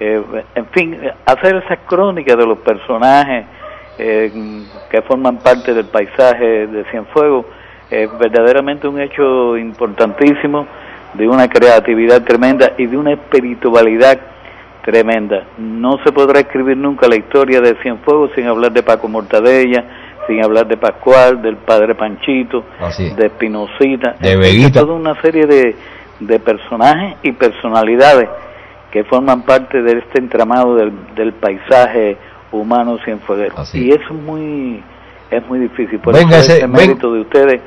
eh, 0.00 0.22
en 0.54 0.66
fin, 0.66 0.94
eh, 0.94 1.12
hacer 1.24 1.56
esas 1.56 1.78
crónicas 1.86 2.36
de 2.36 2.46
los 2.46 2.58
personajes 2.58 3.46
eh, 3.96 4.64
que 4.90 5.02
forman 5.02 5.38
parte 5.38 5.72
del 5.72 5.86
paisaje 5.86 6.66
de 6.66 6.84
Cienfuegos 6.90 7.46
es 7.90 8.10
verdaderamente 8.18 8.88
un 8.88 9.00
hecho 9.00 9.56
importantísimo 9.56 10.66
de 11.12 11.28
una 11.28 11.48
creatividad 11.48 12.24
tremenda 12.24 12.72
y 12.76 12.86
de 12.86 12.96
una 12.96 13.12
espiritualidad 13.12 14.18
tremenda. 14.84 15.44
No 15.58 15.98
se 16.04 16.10
podrá 16.10 16.40
escribir 16.40 16.76
nunca 16.76 17.06
la 17.06 17.16
historia 17.16 17.60
de 17.60 17.76
Cienfuegos 17.82 18.32
sin 18.34 18.48
hablar 18.48 18.72
de 18.72 18.82
Paco 18.82 19.06
Mortadella, 19.06 19.84
sin 20.26 20.42
hablar 20.44 20.66
de 20.66 20.76
Pascual, 20.76 21.40
del 21.42 21.56
padre 21.56 21.94
Panchito, 21.94 22.64
es. 22.80 23.14
de 23.16 23.26
Espinosita, 23.26 24.16
De 24.20 24.36
Veguita. 24.36 24.80
toda 24.80 24.94
una 24.94 25.20
serie 25.20 25.46
de, 25.46 25.76
de 26.20 26.38
personajes 26.40 27.16
y 27.22 27.32
personalidades 27.32 28.28
que 28.90 29.04
forman 29.04 29.42
parte 29.42 29.82
de 29.82 29.98
este 29.98 30.20
entramado 30.20 30.76
del, 30.76 30.92
del 31.14 31.32
paisaje 31.34 32.16
humano 32.52 32.98
cienfueguero. 33.04 33.54
Y 33.74 33.90
eso 33.90 34.04
es 34.04 34.12
muy, 34.12 34.82
es 35.30 35.46
muy 35.48 35.58
difícil. 35.58 35.98
Por 35.98 36.14
Venga 36.14 36.36
eso 36.38 36.52
ese- 36.52 36.54
este 36.54 36.68
mérito 36.68 37.12
de 37.12 37.20
ustedes 37.22 37.60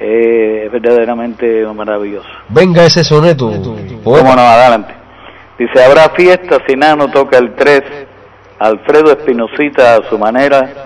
eh, 0.00 0.64
es 0.66 0.72
verdaderamente 0.72 1.64
maravilloso. 1.74 2.28
Venga 2.48 2.84
ese 2.84 3.04
soneto. 3.04 3.48
¿Cómo 4.02 4.34
no? 4.34 4.40
Adelante. 4.40 4.94
Dice, 5.58 5.84
habrá 5.84 6.08
fiesta 6.10 6.58
si 6.66 6.74
Nano 6.74 7.08
toca 7.08 7.38
el 7.38 7.54
3, 7.54 7.82
Alfredo 8.58 9.12
Espinosita 9.12 9.96
a 9.96 10.08
su 10.08 10.18
manera, 10.18 10.81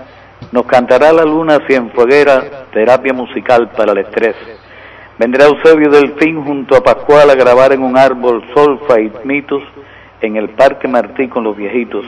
nos 0.51 0.65
cantará 0.65 1.11
la 1.11 1.23
luna 1.23 1.59
cienfueguera, 1.67 2.67
terapia 2.71 3.13
musical 3.13 3.69
para 3.75 3.91
el 3.91 3.99
estrés. 3.99 4.35
Vendrá 5.17 5.45
Eusebio 5.45 5.89
Delfín 5.89 6.43
junto 6.43 6.75
a 6.75 6.83
Pascual 6.83 7.29
a 7.29 7.35
grabar 7.35 7.73
en 7.73 7.81
un 7.81 7.97
árbol 7.97 8.43
solfa 8.53 8.99
y 8.99 9.11
mitos 9.23 9.63
en 10.21 10.35
el 10.35 10.49
Parque 10.49 10.87
Martí 10.87 11.27
con 11.27 11.43
los 11.43 11.57
viejitos, 11.57 12.05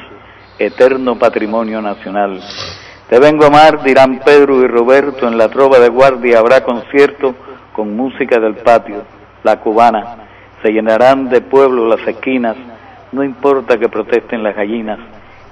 eterno 0.58 1.18
patrimonio 1.18 1.82
nacional. 1.82 2.40
Te 3.10 3.20
vengo 3.20 3.44
a 3.44 3.48
amar, 3.48 3.82
dirán 3.82 4.20
Pedro 4.24 4.64
y 4.64 4.68
Roberto, 4.68 5.28
en 5.28 5.38
la 5.38 5.50
trova 5.50 5.80
de 5.80 5.90
guardia 5.90 6.40
habrá 6.40 6.64
concierto 6.64 7.34
con 7.74 7.96
música 7.96 8.40
del 8.40 8.56
patio, 8.56 9.04
la 9.44 9.60
cubana. 9.60 10.28
Se 10.62 10.72
llenarán 10.72 11.30
de 11.30 11.42
pueblo 11.42 11.88
las 11.88 12.08
esquinas, 12.08 12.56
no 13.12 13.24
importa 13.24 13.78
que 13.78 13.90
protesten 13.90 14.44
las 14.44 14.56
gallinas, 14.56 15.00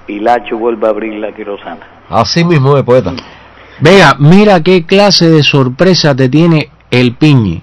y 0.08 0.18
Lacho 0.20 0.58
vuelva 0.58 0.88
a 0.88 0.90
abrir 0.90 1.14
la 1.20 1.32
quirosana. 1.32 1.86
Así 2.08 2.44
mismo 2.44 2.76
es, 2.76 2.82
poeta. 2.82 3.12
Vega, 3.80 4.16
mira 4.18 4.60
qué 4.62 4.84
clase 4.84 5.28
de 5.28 5.42
sorpresa 5.42 6.14
te 6.14 6.28
tiene 6.28 6.70
el 6.90 7.14
piñe. 7.14 7.62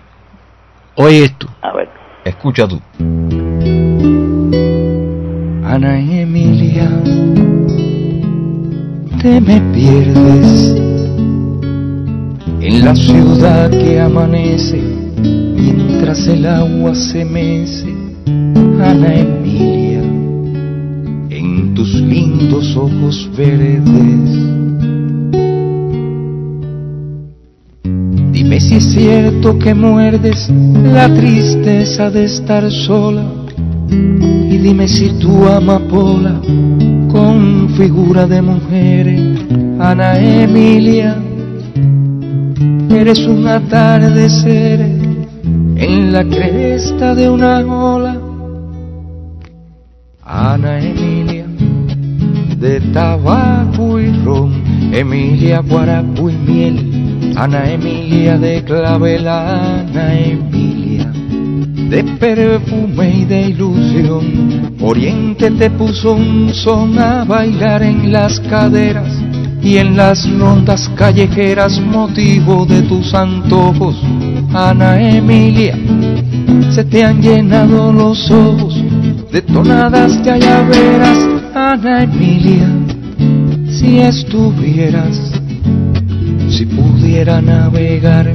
Oye 0.96 1.26
esto. 1.26 1.48
A 1.62 1.74
ver. 1.74 1.90
Escucha 2.24 2.68
tú. 2.68 2.82
Ana 5.64 6.00
Emilia, 6.00 6.90
te 9.22 9.42
me 9.42 9.60
pierdes 9.74 10.76
en 12.62 12.86
la 12.86 12.96
ciudad 12.96 13.70
que 13.70 14.00
amanece 14.00 14.78
mientras 15.22 16.28
el 16.28 16.46
agua 16.46 16.96
se 16.96 17.26
mece. 17.26 17.94
Ana 18.82 19.16
Emilia, 19.16 19.95
en 21.46 21.74
tus 21.74 21.94
lindos 21.94 22.76
ojos 22.76 23.30
verdes. 23.38 24.30
Dime 28.32 28.60
si 28.60 28.76
es 28.76 28.86
cierto 28.92 29.58
que 29.60 29.74
muerdes 29.74 30.52
la 30.84 31.08
tristeza 31.14 32.10
de 32.10 32.26
estar 32.26 32.70
sola 32.72 33.26
y 33.90 34.58
dime 34.58 34.88
si 34.88 35.10
tu 35.20 35.46
amapola 35.46 36.42
con 37.12 37.70
figura 37.78 38.26
de 38.26 38.42
mujer, 38.42 39.06
Ana 39.80 40.20
Emilia, 40.20 41.16
eres 42.90 43.20
un 43.28 43.48
atardecer 43.48 44.82
en 45.78 46.12
la 46.12 46.24
cresta 46.24 47.16
de 47.16 47.30
una 47.30 47.60
ola. 47.66 48.18
Ana 50.24 50.80
Emilia, 50.80 51.15
de 52.66 52.80
tabaco 52.80 54.00
y 54.00 54.12
ron, 54.24 54.52
Emilia, 54.92 55.60
guarapo 55.60 56.32
y 56.32 56.34
miel, 56.34 57.34
Ana 57.36 57.72
Emilia 57.72 58.40
de 58.40 58.64
clavel, 58.64 59.28
Ana 59.28 60.20
Emilia 60.20 61.12
de 61.90 62.04
perfume 62.04 63.18
y 63.20 63.26
de 63.26 63.42
ilusión. 63.50 64.76
Oriente 64.82 65.52
te 65.52 65.70
puso 65.70 66.14
un 66.14 66.52
son 66.56 66.98
a 66.98 67.24
bailar 67.24 67.84
en 67.84 68.12
las 68.12 68.40
caderas 68.40 69.14
y 69.62 69.78
en 69.78 69.96
las 69.96 70.28
rondas 70.40 70.90
callejeras 70.96 71.80
motivo 71.80 72.66
de 72.66 72.82
tus 72.82 73.14
antojos. 73.14 73.96
Ana 74.56 75.00
Emilia, 75.00 75.78
se 76.72 76.84
te 76.84 77.04
han 77.04 77.22
llenado 77.22 77.94
los 77.94 78.32
ojos 78.32 78.76
de 79.32 79.44
tonadas 79.44 80.24
de 80.24 80.32
ayaveras. 80.32 81.45
Ana 81.76 82.04
Emilia, 82.04 82.70
si 83.68 84.00
estuvieras, 84.00 85.34
si 86.50 86.66
pudiera 86.68 87.42
navegar 87.42 88.32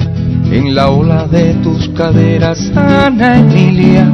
en 0.53 0.75
la 0.75 0.91
ola 0.91 1.27
de 1.27 1.55
tus 1.63 1.89
caderas, 1.97 2.71
Ana 2.77 3.39
Emilia, 3.39 4.13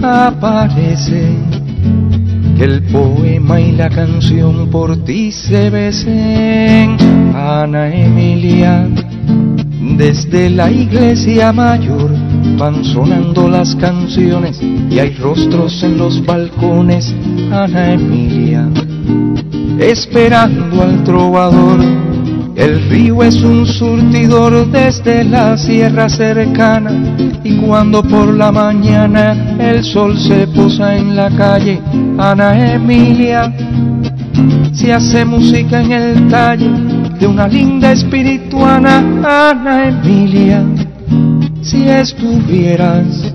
aparece 0.00 1.34
que 2.56 2.62
el 2.62 2.82
poema 2.92 3.60
y 3.60 3.72
la 3.72 3.90
canción 3.90 4.70
por 4.70 4.98
ti 5.04 5.32
se 5.32 5.68
besen. 5.68 6.96
Ana 7.34 7.92
Emilia, 7.92 8.86
desde 9.98 10.48
la 10.48 10.70
iglesia 10.70 11.52
mayor 11.52 12.21
van 12.62 12.84
sonando 12.84 13.48
las 13.48 13.74
canciones 13.74 14.62
y 14.62 14.96
hay 14.96 15.16
rostros 15.16 15.82
en 15.82 15.98
los 15.98 16.24
balcones. 16.24 17.12
Ana 17.50 17.94
Emilia, 17.94 18.68
esperando 19.80 20.80
al 20.80 21.02
trovador. 21.02 21.80
El 22.54 22.88
río 22.88 23.24
es 23.24 23.42
un 23.42 23.66
surtidor 23.66 24.70
desde 24.70 25.24
la 25.24 25.58
sierra 25.58 26.08
cercana 26.08 26.92
y 27.42 27.56
cuando 27.56 28.00
por 28.04 28.32
la 28.32 28.52
mañana 28.52 29.56
el 29.58 29.82
sol 29.82 30.16
se 30.16 30.46
posa 30.46 30.96
en 30.96 31.16
la 31.16 31.30
calle, 31.30 31.80
Ana 32.16 32.74
Emilia 32.74 33.52
se 34.72 34.92
hace 34.92 35.24
música 35.24 35.80
en 35.80 35.90
el 35.90 36.28
talle 36.28 36.70
de 37.18 37.26
una 37.26 37.48
linda 37.48 37.90
espirituana, 37.90 38.98
Ana 39.50 39.88
Emilia, 39.88 40.62
si 41.62 41.88
estuvieras, 41.88 43.32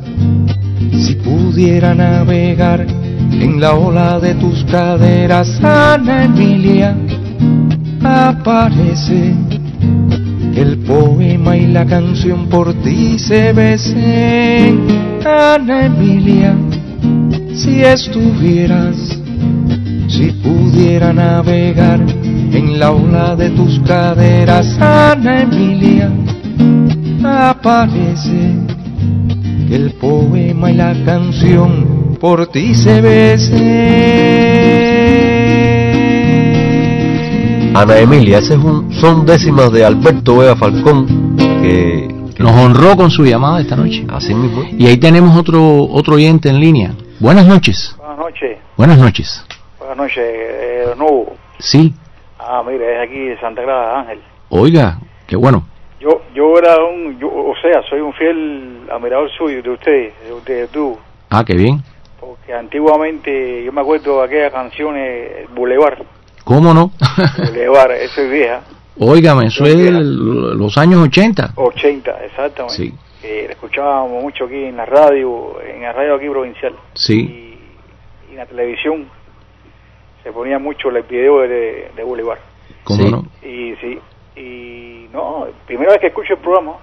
si 0.91 1.15
pudiera 1.15 1.95
navegar 1.95 2.85
en 3.31 3.59
la 3.59 3.73
ola 3.73 4.19
de 4.19 4.35
tus 4.35 4.63
caderas, 4.65 5.59
Ana 5.63 6.25
Emilia 6.25 6.95
aparece 8.03 9.33
el 10.55 10.77
poema 10.79 11.55
y 11.55 11.67
la 11.67 11.85
canción 11.85 12.47
por 12.47 12.73
ti 12.83 13.17
se 13.17 13.53
besen. 13.53 14.87
Ana 15.25 15.85
Emilia, 15.85 16.55
si 17.53 17.81
estuvieras, 17.81 18.95
si 20.07 20.31
pudiera 20.43 21.13
navegar 21.13 21.99
en 22.51 22.79
la 22.79 22.91
ola 22.91 23.35
de 23.35 23.49
tus 23.51 23.79
caderas, 23.81 24.77
Ana 24.79 25.41
Emilia, 25.41 26.09
aparece 27.25 28.55
que 29.67 29.75
el 29.75 29.93
poema 29.93 30.71
y 30.71 30.75
la 30.75 30.93
canción 31.05 32.17
por 32.19 32.47
ti 32.47 32.73
se 32.75 33.01
besen. 37.17 37.75
Ana 37.75 37.97
Emilia, 37.99 38.39
ese 38.39 38.53
es 38.55 38.59
un, 38.59 38.91
son 38.93 39.25
décimas 39.25 39.71
de 39.71 39.85
Alberto 39.85 40.37
Vega 40.37 40.55
Falcón, 40.55 41.35
que 41.37 42.07
Nos 42.39 42.51
honró 42.53 42.95
con 42.95 43.09
su 43.11 43.23
llamada 43.25 43.61
esta 43.61 43.75
noche. 43.75 44.05
así 44.09 44.33
mismo. 44.33 44.63
Y 44.77 44.87
ahí 44.87 44.97
tenemos 44.97 45.37
otro 45.37 45.83
otro 45.89 46.15
oyente 46.15 46.49
en 46.49 46.59
línea. 46.59 46.93
Buenas 47.19 47.45
noches. 47.47 47.95
Buenas 47.97 48.17
noches. 48.19 48.57
Buenas 48.77 48.97
noches. 48.99 49.45
Buenas 49.79 49.97
noches, 49.97 50.17
eh, 50.23 50.85
nuevo. 50.97 51.35
Sí. 51.59 51.93
Ah, 52.39 52.63
mire, 52.65 52.95
es 53.03 53.09
aquí 53.09 53.19
de 53.19 53.39
Santa 53.39 53.63
Clara, 53.63 53.99
Ángel. 54.01 54.19
Oiga, 54.49 54.99
qué 55.27 55.35
bueno. 55.35 55.65
Yo 55.99 56.21
yo 56.33 56.57
era 56.59 56.77
un, 56.83 57.17
yo, 57.19 57.27
o 57.27 57.55
sea, 57.61 57.81
soy 57.89 57.99
un 58.01 58.13
fiel 58.13 58.81
admirador 58.91 59.29
suyo, 59.31 59.61
de 59.63 59.69
usted, 59.71 60.11
de, 60.45 60.53
de 60.55 60.67
tú, 60.67 60.97
Ah, 61.29 61.43
qué 61.45 61.55
bien. 61.55 61.81
porque 62.19 62.53
antiguamente 62.53 63.63
yo 63.63 63.71
me 63.71 63.81
acuerdo 63.81 64.19
de 64.19 64.25
aquellas 64.25 64.51
canciones, 64.53 65.49
Boulevard, 65.55 65.99
¿Cómo 66.43 66.73
no? 66.73 66.91
Boulevard, 67.45 67.91
eso 68.01 68.21
es 68.21 68.29
vieja, 68.31 68.61
Óigame, 68.99 69.47
eso 69.47 69.65
es 69.65 69.75
el- 69.75 70.57
los 70.57 70.77
años 70.77 71.01
80. 71.07 71.51
80, 71.55 72.25
exactamente. 72.25 72.75
Sí. 72.75 72.93
Que 73.21 73.45
la 73.47 73.53
escuchábamos 73.53 74.21
mucho 74.23 74.45
aquí 74.45 74.65
en 74.65 74.77
la 74.77 74.85
radio, 74.85 75.59
en 75.61 75.81
la 75.81 75.91
radio 75.93 76.15
aquí 76.15 76.27
provincial. 76.29 76.73
Sí. 76.93 77.57
Y 78.27 78.31
en 78.31 78.37
la 78.37 78.45
televisión 78.45 79.07
se 80.23 80.31
ponía 80.31 80.57
mucho 80.59 80.89
el 80.89 81.01
video 81.03 81.39
de, 81.41 81.91
de 81.95 82.03
Boulevard. 82.03 82.39
¿Cómo 82.83 83.09
no? 83.09 83.25
Y 83.43 83.75
sí, 83.81 83.99
y 84.37 85.07
no, 85.13 85.45
primera 85.65 85.91
vez 85.91 86.01
que 86.01 86.07
escucho 86.07 86.33
el 86.33 86.39
programa, 86.39 86.73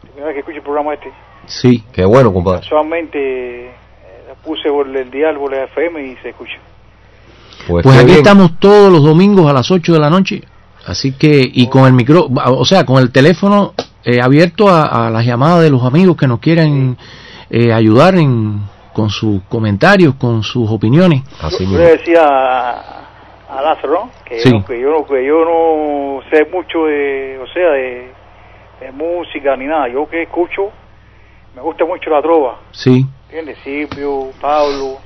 primera 0.00 0.26
vez 0.26 0.34
que 0.34 0.40
escucho 0.40 0.56
el 0.58 0.62
programa 0.62 0.94
este, 0.94 1.12
Sí. 1.46 1.82
Qué 1.92 2.04
bueno, 2.04 2.32
compadre. 2.32 2.60
casualmente 2.60 3.66
eh, 3.66 3.72
puse 4.44 4.68
por 4.70 4.86
el 4.88 5.10
dial, 5.10 5.36
por 5.36 5.50
la 5.52 5.64
FM 5.64 6.06
y 6.06 6.16
se 6.16 6.30
escucha. 6.30 6.58
Pues, 7.66 7.82
Pues 7.82 7.96
aquí 7.96 8.06
bien. 8.06 8.18
estamos 8.18 8.58
todos 8.58 8.92
los 8.92 9.02
domingos 9.02 9.48
a 9.50 9.52
las 9.52 9.70
8 9.70 9.92
de 9.92 9.98
la 9.98 10.08
noche. 10.10 10.42
Así 10.86 11.12
que, 11.12 11.48
y 11.52 11.68
con 11.68 11.86
el 11.86 11.92
micro, 11.92 12.28
o 12.28 12.64
sea, 12.64 12.84
con 12.84 13.00
el 13.00 13.12
teléfono 13.12 13.72
eh, 14.04 14.20
abierto 14.20 14.68
a, 14.68 15.06
a 15.06 15.10
las 15.10 15.24
llamadas 15.24 15.62
de 15.62 15.70
los 15.70 15.84
amigos 15.84 16.16
que 16.16 16.26
nos 16.26 16.40
quieran 16.40 16.96
eh, 17.50 17.72
ayudar 17.72 18.16
en, 18.16 18.60
con 18.92 19.10
sus 19.10 19.42
comentarios, 19.48 20.14
con 20.16 20.42
sus 20.42 20.68
opiniones. 20.70 21.22
Así 21.40 21.64
Yo 21.70 21.78
le 21.78 21.96
decía 21.98 22.22
a, 22.24 23.01
a 23.52 23.62
Lázaro 23.62 23.92
¿no? 23.92 24.10
que, 24.24 24.40
Sí. 24.40 24.50
yo, 24.50 24.64
que, 24.64 24.80
yo, 24.80 24.90
no- 24.90 25.06
que 25.06 25.24
yo 25.26 25.44
no 25.44 26.20
sé 26.30 26.44
mucho 26.50 26.84
de, 26.86 27.38
o 27.42 27.46
sea, 27.48 27.70
de, 27.72 28.10
de 28.80 28.92
música 28.92 29.56
ni 29.56 29.66
nada. 29.66 29.88
Yo 29.88 30.08
que 30.08 30.22
escucho, 30.22 30.70
me 31.54 31.60
gusta 31.62 31.84
mucho 31.84 32.08
la 32.10 32.22
trova, 32.22 32.58
Sí. 32.70 33.04
¿entiendes? 33.28 33.58
Silvio, 33.62 34.30
Pablo, 34.40 34.98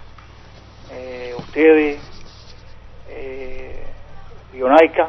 eh, 0.92 1.32
ustedes, 1.38 1.98
eh, 3.10 3.84
Dionaica, 4.52 5.08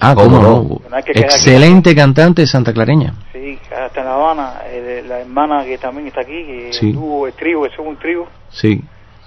Ah, 0.00 0.14
¿Cómo 0.16 0.38
no? 0.38 0.78
queda 0.80 0.98
aquí. 0.98 1.10
Excelente 1.20 1.94
cantante 1.94 2.42
de 2.42 2.48
Santa 2.48 2.72
Clareña. 2.72 3.12
sí, 3.32 3.58
que 3.68 3.74
hasta 3.74 4.00
en 4.00 4.06
La 4.06 4.14
Habana, 4.14 4.54
eh, 4.66 5.04
la 5.06 5.20
hermana 5.20 5.64
que 5.64 5.78
también 5.78 6.08
está 6.08 6.22
aquí, 6.22 6.44
que 6.44 6.72
Sí. 6.72 6.92
tuvo 6.92 7.26
el 7.26 7.34
trío, 7.34 7.62
que 7.62 7.70
son 7.76 7.86
un 7.88 7.96
trío. 7.98 8.26
Sí. 8.48 8.80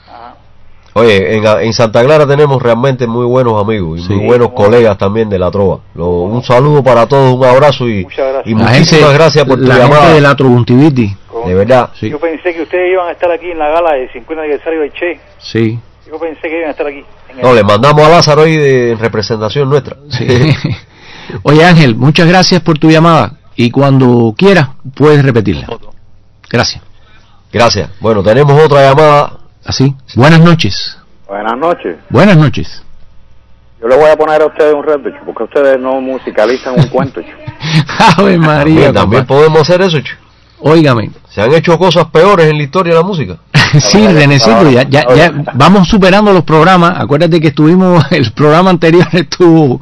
Ajá. 0.09 0.35
Oye, 0.97 1.35
en, 1.35 1.45
en 1.45 1.73
Santa 1.73 2.03
Clara 2.05 2.25
tenemos 2.25 2.61
realmente 2.61 3.05
muy 3.05 3.25
buenos 3.25 3.61
amigos 3.61 3.99
y 3.99 4.03
Sí. 4.03 4.13
muy 4.13 4.27
buenos 4.27 4.51
colegas 4.53 4.97
también 4.97 5.27
de 5.29 5.37
la 5.37 5.51
trova. 5.51 5.79
Lo- 5.93 6.21
un 6.21 6.41
saludo 6.41 6.81
para 6.81 7.05
todos, 7.05 7.35
un 7.35 7.43
abrazo 7.43 7.85
y, 7.89 7.99
y 7.99 8.03
La 8.53 8.55
muchísimas 8.55 8.71
gente- 8.77 9.13
gracias 9.13 9.45
por 9.45 9.57
tu 9.59 9.65
la 9.65 9.77
llamada. 9.77 10.01
gente 10.03 10.13
de 10.15 10.21
la 10.21 10.35
Trobuntiviti. 10.35 11.17
De 11.45 11.53
verdad. 11.53 11.89
Yo 12.01 12.17
pensé 12.17 12.53
que 12.53 12.61
ustedes 12.61 12.93
iban 12.93 13.09
a 13.09 13.11
estar 13.11 13.29
aquí 13.29 13.51
en 13.51 13.59
la 13.59 13.67
gala 13.67 13.93
del 13.95 14.09
50 14.11 14.41
aniversario 14.41 14.79
de 14.81 14.91
Che. 14.93 15.19
Sí. 15.37 15.79
Yo 16.09 16.17
pensé 16.17 16.41
que 16.43 16.57
iban 16.59 16.69
a 16.69 16.71
estar 16.71 16.87
aquí. 16.87 17.03
en 17.29 17.37
el- 17.39 17.43
No, 17.43 17.53
le 17.53 17.63
mandamos 17.63 18.01
a 18.01 18.09
Lázaro 18.09 18.43
hoy 18.43 18.55
de 18.55 18.91
en 18.91 18.97
representación 18.99 19.69
nuestra. 19.69 19.97
Oye 21.43 21.65
Ángel, 21.65 21.95
muchas 21.95 22.25
gracias 22.27 22.61
por 22.61 22.77
tu 22.79 22.89
llamada 22.89 23.33
y 23.57 23.69
cuando 23.69 24.33
quieras 24.37 24.69
puedes 24.95 25.23
repetirla. 25.25 25.67
Gracias. 26.49 26.81
Gracias. 27.51 27.89
Bueno, 27.99 28.23
tenemos 28.23 28.59
otra 28.63 28.81
llamada. 28.89 29.39
Así. 29.65 29.93
Buenas 30.15 30.39
noches. 30.41 30.97
Buenas 31.27 31.57
noches. 31.57 31.97
Buenas 32.09 32.37
noches. 32.37 32.83
Yo 33.81 33.87
le 33.87 33.95
voy 33.97 34.09
a 34.09 34.15
poner 34.15 34.41
a 34.41 34.45
ustedes 34.45 34.73
un 34.73 34.83
reto, 34.83 35.09
chico, 35.09 35.25
porque 35.25 35.43
ustedes 35.43 35.79
no 35.79 35.99
musicalizan 36.01 36.75
un 36.79 36.87
cuento. 36.87 37.21
Ave 38.17 38.37
María. 38.37 38.93
También, 38.93 39.25
podemos 39.25 39.61
hacer 39.61 39.81
eso, 39.81 39.99
chico. 39.99 40.19
Óigame. 40.59 41.11
Se 41.29 41.41
han 41.41 41.53
hecho 41.53 41.77
cosas 41.77 42.05
peores 42.05 42.47
en 42.47 42.57
la 42.57 42.63
historia 42.63 42.93
de 42.93 42.99
la 42.99 43.05
música. 43.05 43.37
Sí, 43.79 44.07
Renecito, 44.07 44.69
ya, 44.69 44.83
ya, 44.83 45.03
ya 45.13 45.33
vamos 45.53 45.89
superando 45.89 46.31
los 46.31 46.43
programas. 46.43 46.93
Acuérdate 46.97 47.41
que 47.41 47.47
estuvimos, 47.49 48.05
el 48.11 48.31
programa 48.31 48.69
anterior 48.69 49.05
estuvo 49.11 49.81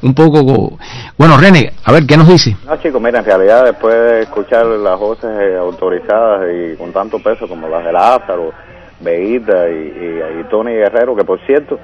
un 0.00 0.14
poco... 0.14 0.46
co- 0.46 0.78
Bueno, 1.18 1.36
René, 1.36 1.70
a 1.84 1.92
ver, 1.92 2.06
¿qué 2.06 2.16
nos 2.16 2.26
dice? 2.28 2.56
No, 2.64 2.74
chicos, 2.76 3.02
mira, 3.02 3.18
en 3.18 3.24
realidad 3.26 3.64
después 3.66 3.94
de 3.94 4.22
escuchar 4.22 4.64
las 4.64 4.98
voces 4.98 5.28
autorizadas 5.58 6.42
y 6.54 6.76
con 6.78 6.90
tanto 6.92 7.18
peso 7.18 7.46
como 7.46 7.68
las 7.68 7.84
de 7.84 7.92
Lázaro, 7.92 8.52
Y, 9.00 9.08
y- 9.10 10.40
y 10.40 10.44
Tony 10.50 10.72
Guerrero, 10.72 11.14
que 11.16 11.24
por 11.24 11.40
cierto, 11.46 11.78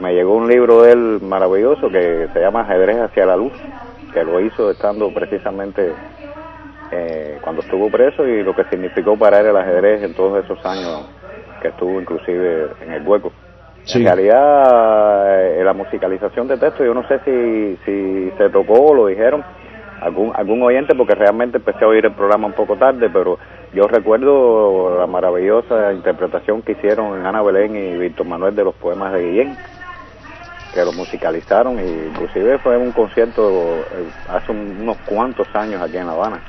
me 0.00 0.12
llegó 0.14 0.34
un 0.34 0.48
libro 0.48 0.82
de 0.82 0.92
él 0.92 1.18
maravilloso 1.22 1.90
que 1.90 2.28
se 2.32 2.40
llama 2.40 2.62
Ajedrez 2.62 2.98
hacia 3.00 3.26
la 3.26 3.36
luz, 3.36 3.52
que 4.12 4.24
lo 4.24 4.40
hizo 4.40 4.70
estando 4.70 5.10
precisamente 5.12 5.92
eh, 6.90 7.38
cuando 7.40 7.62
estuvo 7.62 7.90
preso 7.90 8.26
y 8.26 8.42
lo 8.42 8.54
que 8.54 8.64
significó 8.64 9.16
para 9.16 9.40
él 9.40 9.46
el 9.46 9.56
ajedrez 9.56 10.02
en 10.02 10.14
todos 10.14 10.44
esos 10.44 10.64
años 10.66 11.06
que 11.60 11.68
estuvo 11.68 12.00
inclusive 12.00 12.68
en 12.80 12.92
el 12.92 13.02
hueco. 13.06 13.32
Sí. 13.84 13.98
En 14.00 14.04
realidad, 14.06 15.40
eh, 15.60 15.64
la 15.64 15.72
musicalización 15.74 16.48
de 16.48 16.56
texto, 16.58 16.84
yo 16.84 16.94
no 16.94 17.06
sé 17.06 17.18
si, 17.24 17.76
si 17.84 18.30
se 18.36 18.48
tocó 18.50 18.74
o 18.74 18.94
lo 18.94 19.06
dijeron 19.06 19.44
algún, 20.00 20.32
algún 20.34 20.62
oyente, 20.62 20.94
porque 20.94 21.14
realmente 21.14 21.58
empecé 21.58 21.84
a 21.84 21.88
oír 21.88 22.04
el 22.06 22.12
programa 22.12 22.46
un 22.46 22.52
poco 22.54 22.76
tarde, 22.76 23.08
pero 23.10 23.38
yo 23.74 23.86
recuerdo 23.88 24.98
la 24.98 25.06
maravillosa 25.06 25.92
interpretación 25.92 26.62
que 26.62 26.72
hicieron 26.72 27.24
Ana 27.26 27.42
Belén 27.42 27.74
y 27.76 27.98
Víctor 27.98 28.26
Manuel 28.26 28.54
de 28.54 28.64
los 28.64 28.74
poemas 28.74 29.12
de 29.12 29.22
Guillén, 29.22 29.56
que 30.72 30.84
lo 30.84 30.92
musicalizaron, 30.92 31.78
y 31.78 31.82
inclusive 32.08 32.58
fue 32.58 32.76
un 32.76 32.92
concierto 32.92 33.42
eh, 33.50 34.08
hace 34.28 34.50
un- 34.52 34.78
unos 34.82 34.96
cuantos 35.06 35.46
años 35.54 35.80
aquí 35.82 35.96
en 35.96 36.06
La 36.06 36.12
Habana. 36.12 36.40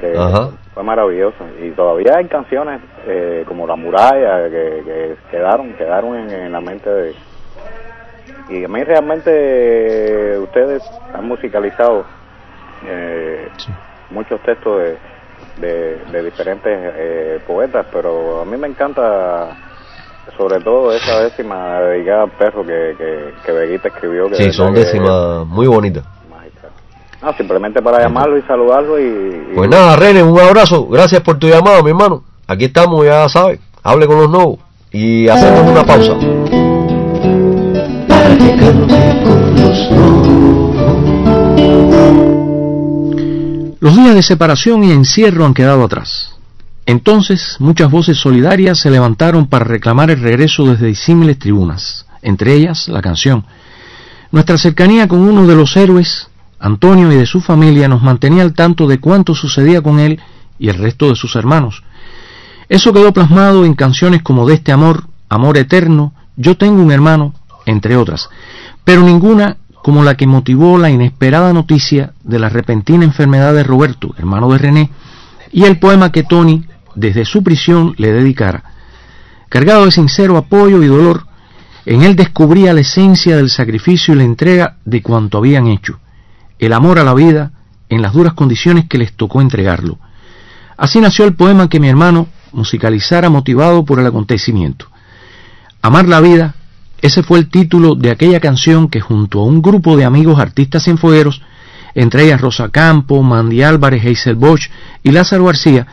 que 0.00 0.16
Ajá. 0.16 0.48
fue 0.72 0.82
maravilloso 0.82 1.36
y 1.62 1.70
todavía 1.72 2.16
hay 2.16 2.24
canciones 2.24 2.80
eh, 3.06 3.44
como 3.46 3.66
La 3.66 3.76
Muralla 3.76 4.48
que, 4.48 4.82
que 4.82 5.16
quedaron 5.30 5.74
quedaron 5.74 6.16
en, 6.16 6.30
en 6.30 6.52
la 6.52 6.60
mente 6.62 6.88
de 6.88 7.14
y 8.48 8.64
a 8.64 8.68
mí 8.68 8.82
realmente 8.82 9.30
eh, 9.30 10.38
ustedes 10.38 10.82
han 11.12 11.28
musicalizado 11.28 12.06
eh, 12.86 13.46
muchos 14.10 14.40
textos 14.40 14.78
de, 14.78 14.96
de, 15.60 16.02
de 16.12 16.22
diferentes 16.22 16.72
eh, 16.96 17.40
poetas 17.46 17.86
pero 17.92 18.40
a 18.42 18.44
mí 18.44 18.56
me 18.56 18.68
encanta 18.68 19.56
sobre 20.36 20.60
todo 20.60 20.92
esa 20.92 21.20
décima 21.20 21.80
dedicada 21.80 22.22
al 22.24 22.30
perro 22.30 22.64
que, 22.64 22.94
que, 22.96 23.34
que 23.44 23.52
Veguita 23.52 23.88
escribió 23.88 24.28
que 24.28 24.36
Sí, 24.36 24.52
son 24.52 24.72
décimas 24.74 25.46
muy 25.46 25.66
bonitas. 25.66 26.04
no, 27.22 27.32
simplemente 27.34 27.82
para 27.82 28.00
llamarlo 28.00 28.38
y 28.38 28.42
saludarlo 28.42 28.98
y, 28.98 29.02
y- 29.04 29.52
Pues 29.54 29.68
nada, 29.68 29.96
René, 29.96 30.22
un 30.22 30.38
abrazo. 30.40 30.86
Gracias 30.86 31.20
por 31.22 31.38
tu 31.38 31.48
llamada, 31.48 31.82
mi 31.82 31.90
hermano. 31.90 32.22
Aquí 32.46 32.64
estamos, 32.66 33.04
ya 33.04 33.28
sabes. 33.28 33.60
Hable 33.82 34.06
con 34.06 34.16
los 34.18 34.30
nuevos. 34.30 34.58
Y 34.92 35.28
hacemos 35.28 35.60
una 35.70 35.84
pausa. 35.84 36.14
Los 39.56 40.19
días 43.80 44.14
de 44.14 44.22
separación 44.22 44.84
y 44.84 44.92
encierro 44.92 45.46
han 45.46 45.54
quedado 45.54 45.84
atrás. 45.84 46.34
Entonces, 46.86 47.56
muchas 47.60 47.90
voces 47.90 48.18
solidarias 48.18 48.78
se 48.78 48.90
levantaron 48.90 49.46
para 49.46 49.64
reclamar 49.64 50.10
el 50.10 50.20
regreso 50.20 50.66
desde 50.66 50.86
disímiles 50.86 51.38
tribunas, 51.38 52.06
entre 52.20 52.54
ellas 52.54 52.88
la 52.88 53.00
canción. 53.00 53.44
Nuestra 54.32 54.58
cercanía 54.58 55.08
con 55.08 55.20
uno 55.20 55.46
de 55.46 55.56
los 55.56 55.76
héroes, 55.76 56.28
Antonio 56.58 57.10
y 57.10 57.16
de 57.16 57.26
su 57.26 57.40
familia, 57.40 57.88
nos 57.88 58.02
mantenía 58.02 58.42
al 58.42 58.54
tanto 58.54 58.86
de 58.86 59.00
cuánto 59.00 59.34
sucedía 59.34 59.80
con 59.80 59.98
él 59.98 60.20
y 60.58 60.68
el 60.68 60.76
resto 60.76 61.08
de 61.08 61.16
sus 61.16 61.34
hermanos. 61.36 61.82
Eso 62.68 62.92
quedó 62.92 63.12
plasmado 63.12 63.64
en 63.64 63.74
canciones 63.74 64.22
como 64.22 64.46
De 64.46 64.54
este 64.54 64.72
amor, 64.72 65.04
Amor 65.28 65.56
eterno, 65.56 66.12
Yo 66.36 66.56
tengo 66.56 66.82
un 66.82 66.92
hermano, 66.92 67.34
entre 67.66 67.96
otras, 67.96 68.28
pero 68.84 69.02
ninguna 69.02 69.56
como 69.82 70.04
la 70.04 70.16
que 70.16 70.26
motivó 70.26 70.78
la 70.78 70.90
inesperada 70.90 71.52
noticia 71.52 72.12
de 72.22 72.38
la 72.38 72.48
repentina 72.48 73.04
enfermedad 73.04 73.54
de 73.54 73.64
Roberto, 73.64 74.14
hermano 74.18 74.50
de 74.50 74.58
René, 74.58 74.90
y 75.52 75.64
el 75.64 75.78
poema 75.78 76.12
que 76.12 76.22
Tony, 76.22 76.64
desde 76.94 77.24
su 77.24 77.42
prisión, 77.42 77.94
le 77.96 78.12
dedicara. 78.12 78.64
Cargado 79.48 79.84
de 79.84 79.90
sincero 79.90 80.36
apoyo 80.36 80.82
y 80.82 80.86
dolor, 80.86 81.26
en 81.86 82.02
él 82.02 82.14
descubría 82.14 82.72
la 82.72 82.80
esencia 82.80 83.36
del 83.36 83.50
sacrificio 83.50 84.14
y 84.14 84.18
la 84.18 84.24
entrega 84.24 84.76
de 84.84 85.02
cuanto 85.02 85.38
habían 85.38 85.66
hecho, 85.66 85.98
el 86.58 86.72
amor 86.72 86.98
a 86.98 87.04
la 87.04 87.14
vida 87.14 87.52
en 87.88 88.02
las 88.02 88.12
duras 88.12 88.34
condiciones 88.34 88.86
que 88.86 88.98
les 88.98 89.14
tocó 89.14 89.40
entregarlo. 89.40 89.98
Así 90.76 91.00
nació 91.00 91.24
el 91.24 91.34
poema 91.34 91.68
que 91.68 91.80
mi 91.80 91.88
hermano 91.88 92.28
musicalizara 92.52 93.28
motivado 93.28 93.84
por 93.84 93.98
el 93.98 94.06
acontecimiento. 94.06 94.86
Amar 95.82 96.06
la 96.06 96.20
vida, 96.20 96.54
ese 97.02 97.22
fue 97.22 97.38
el 97.38 97.48
título 97.48 97.94
de 97.94 98.10
aquella 98.10 98.40
canción 98.40 98.88
que 98.88 99.00
junto 99.00 99.40
a 99.40 99.44
un 99.44 99.62
grupo 99.62 99.96
de 99.96 100.04
amigos 100.04 100.38
artistas 100.38 100.84
cienfuegueros, 100.84 101.42
entre 101.94 102.24
ellas 102.24 102.40
Rosa 102.40 102.68
Campo, 102.68 103.22
Mandy 103.22 103.62
Álvarez, 103.62 104.04
Hazel 104.04 104.36
Bosch 104.36 104.70
y 105.02 105.10
Lázaro 105.10 105.46
García, 105.46 105.86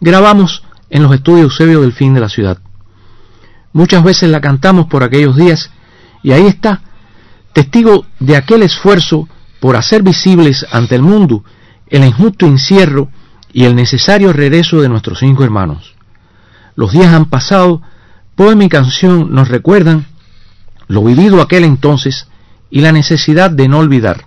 grabamos 0.00 0.64
en 0.88 1.02
los 1.02 1.14
estudios 1.14 1.44
Eusebio 1.52 1.80
del 1.80 1.92
Fin 1.92 2.14
de 2.14 2.20
la 2.20 2.28
ciudad. 2.28 2.58
Muchas 3.72 4.04
veces 4.04 4.30
la 4.30 4.40
cantamos 4.40 4.86
por 4.86 5.02
aquellos 5.02 5.36
días 5.36 5.70
y 6.22 6.32
ahí 6.32 6.46
está, 6.46 6.82
testigo 7.52 8.06
de 8.20 8.36
aquel 8.36 8.62
esfuerzo 8.62 9.28
por 9.60 9.76
hacer 9.76 10.02
visibles 10.02 10.66
ante 10.70 10.94
el 10.94 11.02
mundo 11.02 11.44
el 11.92 12.04
injusto 12.04 12.46
encierro 12.46 13.10
y 13.52 13.64
el 13.64 13.76
necesario 13.76 14.32
regreso 14.32 14.80
de 14.80 14.88
nuestros 14.88 15.18
cinco 15.18 15.44
hermanos. 15.44 15.94
Los 16.74 16.92
días 16.92 17.12
han 17.12 17.26
pasado, 17.26 17.82
poema 18.34 18.64
y 18.64 18.68
canción 18.70 19.34
nos 19.34 19.48
recuerdan 19.48 20.06
lo 20.92 21.02
vivido 21.02 21.40
aquel 21.40 21.64
entonces 21.64 22.28
y 22.70 22.80
la 22.82 22.92
necesidad 22.92 23.50
de 23.50 23.66
no 23.66 23.78
olvidar. 23.78 24.26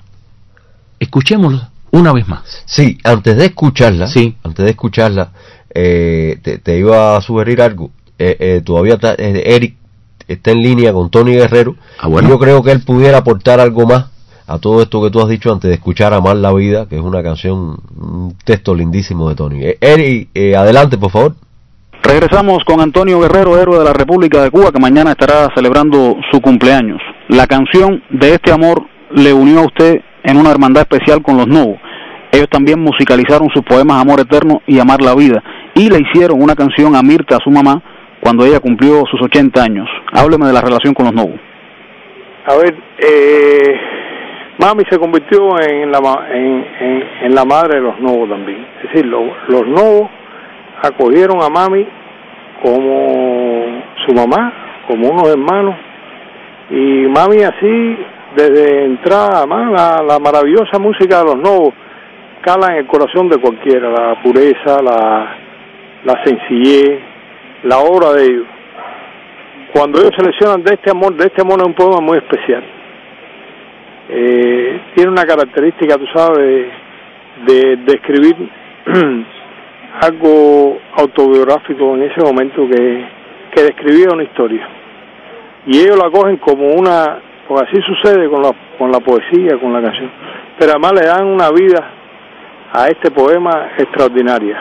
Escuchémoslo 1.00 1.62
una 1.92 2.12
vez 2.12 2.28
más. 2.28 2.42
Sí, 2.66 2.98
antes 3.04 3.38
de 3.38 3.46
escucharla, 3.46 4.08
Sí. 4.08 4.36
antes 4.44 4.66
de 4.66 4.72
escucharla, 4.72 5.30
eh, 5.74 6.40
te, 6.42 6.58
te 6.58 6.78
iba 6.80 7.16
a 7.16 7.22
sugerir 7.22 7.62
algo. 7.62 7.92
Eh, 8.18 8.36
eh, 8.40 8.62
todavía 8.66 8.96
está, 8.96 9.14
eh, 9.14 9.44
Eric 9.56 9.76
está 10.28 10.52
en 10.52 10.62
línea 10.64 10.92
con 10.92 11.10
Tony 11.12 11.34
Guerrero. 11.34 11.76
Ah, 12.00 12.08
bueno. 12.08 12.28
Y 12.28 12.32
yo 12.32 12.40
creo 12.40 12.64
que 12.64 12.72
él 12.72 12.82
pudiera 12.82 13.20
aportar 13.20 13.60
algo 13.60 13.86
más 13.86 14.06
a 14.48 14.58
todo 14.58 14.82
esto 14.82 15.04
que 15.04 15.10
tú 15.12 15.22
has 15.22 15.30
dicho 15.30 15.52
antes 15.52 15.70
de 15.70 15.76
escuchar 15.76 16.14
Amar 16.14 16.38
la 16.38 16.52
Vida, 16.54 16.88
que 16.88 16.96
es 16.96 17.02
una 17.02 17.22
canción, 17.22 17.78
un 17.96 18.36
texto 18.44 18.74
lindísimo 18.74 19.30
de 19.30 19.36
Tony. 19.36 19.62
Eric, 19.80 20.30
adelante, 20.58 20.98
por 20.98 21.12
favor. 21.12 21.36
Regresamos 22.08 22.64
con 22.66 22.82
Antonio 22.82 23.20
Guerrero, 23.20 23.58
héroe 23.58 23.80
de 23.80 23.86
la 23.86 23.94
República 23.94 24.42
de 24.44 24.52
Cuba, 24.52 24.72
que 24.72 24.80
mañana 24.80 25.12
estará 25.12 25.50
celebrando 25.56 26.18
su 26.32 26.40
cumpleaños. 26.40 27.02
La 27.30 27.48
canción 27.48 28.04
de 28.10 28.34
este 28.36 28.52
amor 28.52 28.84
le 29.12 29.34
unió 29.34 29.60
a 29.62 29.66
usted 29.66 30.02
en 30.24 30.38
una 30.38 30.52
hermandad 30.52 30.84
especial 30.84 31.24
con 31.24 31.38
los 31.38 31.48
Novos. 31.48 31.78
Ellos 32.32 32.48
también 32.50 32.80
musicalizaron 32.80 33.50
sus 33.54 33.64
poemas 33.64 34.02
Amor 34.02 34.20
Eterno 34.20 34.62
y 34.68 34.78
Amar 34.80 35.02
la 35.02 35.16
Vida 35.16 35.42
y 35.74 35.90
le 35.90 36.00
hicieron 36.02 36.42
una 36.42 36.54
canción 36.56 36.96
a 36.96 37.02
Mirta, 37.02 37.38
a 37.38 37.44
su 37.44 37.50
mamá, 37.50 37.82
cuando 38.22 38.46
ella 38.46 38.60
cumplió 38.60 39.04
sus 39.10 39.22
80 39.24 39.64
años. 39.64 39.88
Hábleme 40.14 40.46
de 40.46 40.54
la 40.54 40.62
relación 40.62 40.94
con 40.94 41.06
los 41.06 41.14
Novos. 41.16 41.40
A 42.46 42.56
ver, 42.56 42.76
eh, 43.00 43.76
Mami 44.60 44.84
se 44.90 45.00
convirtió 45.00 45.60
en 45.60 45.92
la, 45.92 46.00
en, 46.32 46.66
en, 47.24 47.34
la 47.36 47.46
madre 47.46 47.78
de 47.80 47.82
los 47.82 48.00
novos 48.00 48.30
también. 48.30 48.66
Es 48.84 48.90
decir, 48.92 49.06
lo- 49.08 49.34
los 49.48 49.68
novos 49.68 50.10
acogieron 50.82 51.42
a 51.42 51.50
Mami 51.50 51.86
como 52.62 53.84
su 54.06 54.14
mamá, 54.14 54.54
como 54.88 55.10
unos 55.10 55.30
hermanos, 55.30 55.76
y 56.70 57.08
Mami 57.08 57.44
así, 57.44 57.98
desde 58.36 58.86
entrada, 58.86 59.40
además, 59.40 59.72
la, 59.72 60.04
la 60.04 60.20
maravillosa 60.20 60.80
música 60.80 61.20
de 61.20 61.26
los 61.26 61.38
novos 61.38 61.74
cala 62.42 62.74
en 62.74 62.78
el 62.80 62.88
corazón 62.88 63.28
de 63.30 63.38
cualquiera, 63.38 63.90
la 63.90 64.22
pureza, 64.22 64.82
la, 64.84 65.36
la 66.04 66.24
sencillez, 66.24 67.00
la 67.64 67.80
obra 67.80 68.14
de 68.14 68.24
ellos. 68.24 68.46
Cuando 69.74 70.00
ellos 70.00 70.12
seleccionan 70.16 70.64
de 70.64 70.76
este 70.76 70.92
amor, 70.92 71.16
de 71.16 71.26
este 71.26 71.42
amor 71.42 71.60
es 71.60 71.68
un 71.68 71.74
poema 71.74 72.00
muy 72.02 72.18
especial. 72.18 72.64
Eh, 74.10 74.82
tiene 74.96 75.12
una 75.12 75.24
característica, 75.24 75.98
tú 75.98 76.06
sabes, 76.14 76.68
de, 77.48 77.76
de 77.78 77.94
escribir 77.94 78.36
algo 80.02 80.78
autobiográfico 80.98 81.96
en 81.96 82.04
ese 82.04 82.22
momento 82.22 82.68
que, 82.68 83.06
que 83.56 83.64
describía 83.64 84.08
una 84.12 84.24
historia. 84.24 84.68
Y 85.68 85.80
ellos 85.80 85.98
la 85.98 86.10
cogen 86.10 86.38
como 86.38 86.68
una, 86.70 87.20
pues 87.48 87.64
así 87.64 87.82
sucede 87.82 88.30
con 88.30 88.42
la, 88.42 88.52
con 88.78 88.92
la 88.92 89.00
poesía, 89.00 89.58
con 89.60 89.74
la 89.74 89.82
canción, 89.82 90.12
pero 90.60 90.74
además 90.74 90.94
le 90.94 91.08
dan 91.08 91.26
una 91.26 91.50
vida 91.50 91.92
a 92.74 92.88
este 92.88 93.10
poema 93.12 93.72
extraordinaria, 93.78 94.58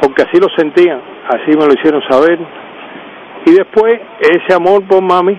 porque 0.00 0.22
así 0.22 0.40
lo 0.40 0.48
sentían, 0.56 1.00
así 1.28 1.56
me 1.56 1.66
lo 1.66 1.72
hicieron 1.72 2.02
saber, 2.08 2.38
y 3.46 3.52
después 3.52 4.00
ese 4.20 4.54
amor 4.54 4.82
por 4.86 5.02
mami 5.02 5.38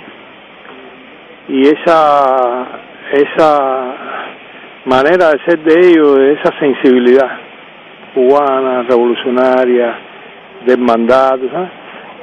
y 1.50 1.68
esa 1.68 2.68
esa 3.12 3.96
manera 4.86 5.32
de 5.32 5.40
ser 5.46 5.60
de 5.60 5.90
ellos, 5.90 6.18
de 6.18 6.34
esa 6.34 6.58
sensibilidad 6.60 7.51
cubana, 8.14 8.84
revolucionaria, 8.84 9.96
de 10.66 10.74
hermandad, 10.74 11.40
¿tú 11.40 11.50
¿sabes? 11.50 11.70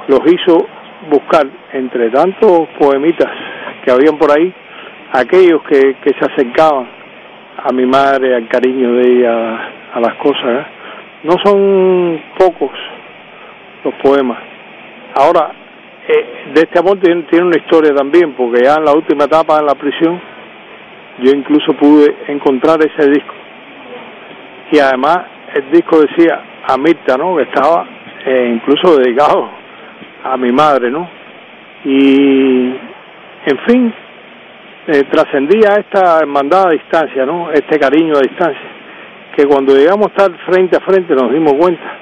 los 0.07 0.19
hizo 0.31 0.67
buscar 1.09 1.45
entre 1.73 2.09
tantos 2.09 2.67
poemitas 2.79 3.29
que 3.83 3.91
habían 3.91 4.17
por 4.17 4.31
ahí, 4.31 4.53
aquellos 5.13 5.61
que, 5.63 5.95
que 6.01 6.09
se 6.19 6.31
acercaban 6.31 6.87
a 7.63 7.73
mi 7.73 7.85
madre, 7.85 8.35
al 8.35 8.47
cariño 8.47 8.93
de 8.93 9.01
ella, 9.01 9.59
a 9.93 9.99
las 9.99 10.15
cosas. 10.15 10.45
¿eh? 10.45 10.65
No 11.23 11.35
son 11.43 12.21
pocos 12.37 12.71
los 13.83 13.93
poemas. 13.95 14.39
Ahora, 15.15 15.51
eh, 16.07 16.51
de 16.53 16.61
este 16.61 16.79
amor 16.79 16.99
tiene, 16.99 17.23
tiene 17.23 17.45
una 17.45 17.57
historia 17.57 17.93
también, 17.93 18.33
porque 18.33 18.63
ya 18.63 18.75
en 18.75 18.85
la 18.85 18.93
última 18.93 19.25
etapa 19.25 19.59
en 19.59 19.65
la 19.65 19.75
prisión, 19.75 20.19
yo 21.21 21.31
incluso 21.31 21.73
pude 21.73 22.15
encontrar 22.27 22.79
ese 22.79 23.09
disco. 23.09 23.33
Y 24.71 24.79
además, 24.79 25.19
el 25.55 25.71
disco 25.71 25.99
decía 26.01 26.41
a 26.67 26.77
Mirta, 26.77 27.17
¿no? 27.17 27.35
Que 27.35 27.43
estaba 27.43 27.85
eh, 28.25 28.53
incluso 28.55 28.97
dedicado 28.97 29.49
a 30.23 30.37
mi 30.37 30.51
madre, 30.51 30.91
¿no? 30.91 31.09
Y, 31.85 32.67
en 33.45 33.57
fin, 33.67 33.93
eh, 34.87 35.03
trascendía 35.09 35.75
esta 35.79 36.19
hermandad 36.19 36.67
a 36.67 36.71
distancia, 36.71 37.25
¿no? 37.25 37.51
Este 37.51 37.79
cariño 37.79 38.13
a 38.17 38.21
distancia, 38.21 38.69
que 39.35 39.45
cuando 39.45 39.73
llegamos 39.73 40.07
a 40.07 40.09
estar 40.09 40.31
frente 40.45 40.77
a 40.77 40.81
frente 40.81 41.15
nos 41.15 41.31
dimos 41.31 41.53
cuenta 41.53 41.97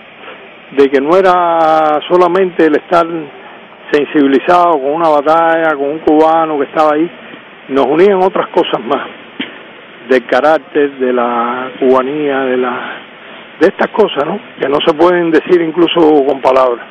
de 0.72 0.90
que 0.90 1.00
no 1.00 1.16
era 1.16 2.00
solamente 2.10 2.66
el 2.66 2.76
estar 2.76 3.06
sensibilizado 3.92 4.72
con 4.72 4.92
una 4.92 5.10
batalla, 5.10 5.76
con 5.76 5.90
un 5.90 6.00
cubano 6.00 6.58
que 6.58 6.66
estaba 6.66 6.96
ahí, 6.96 7.10
nos 7.70 7.86
unían 7.86 8.22
otras 8.22 8.48
cosas 8.50 8.82
más, 8.86 9.08
del 10.10 10.26
carácter, 10.26 10.92
de 10.98 11.14
la 11.14 11.72
cubanía, 11.80 12.40
de 12.42 12.58
la 12.58 13.07
de 13.60 13.68
estas 13.68 13.90
cosas, 13.90 14.26
¿no? 14.26 14.40
Que 14.60 14.70
no 14.70 14.78
se 14.86 14.94
pueden 14.94 15.32
decir 15.32 15.62
incluso 15.62 16.00
con 16.26 16.42
palabras. 16.42 16.86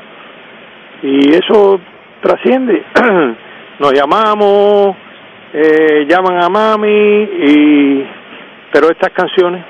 Y 1.02 1.30
eso 1.34 1.80
trasciende. 2.20 2.82
Nos 3.78 3.92
llamamos, 3.92 4.96
eh, 5.52 6.06
llaman 6.08 6.42
a 6.42 6.48
mami, 6.48 6.88
y 6.88 8.06
pero 8.72 8.88
estas 8.90 9.10
canciones, 9.10 9.64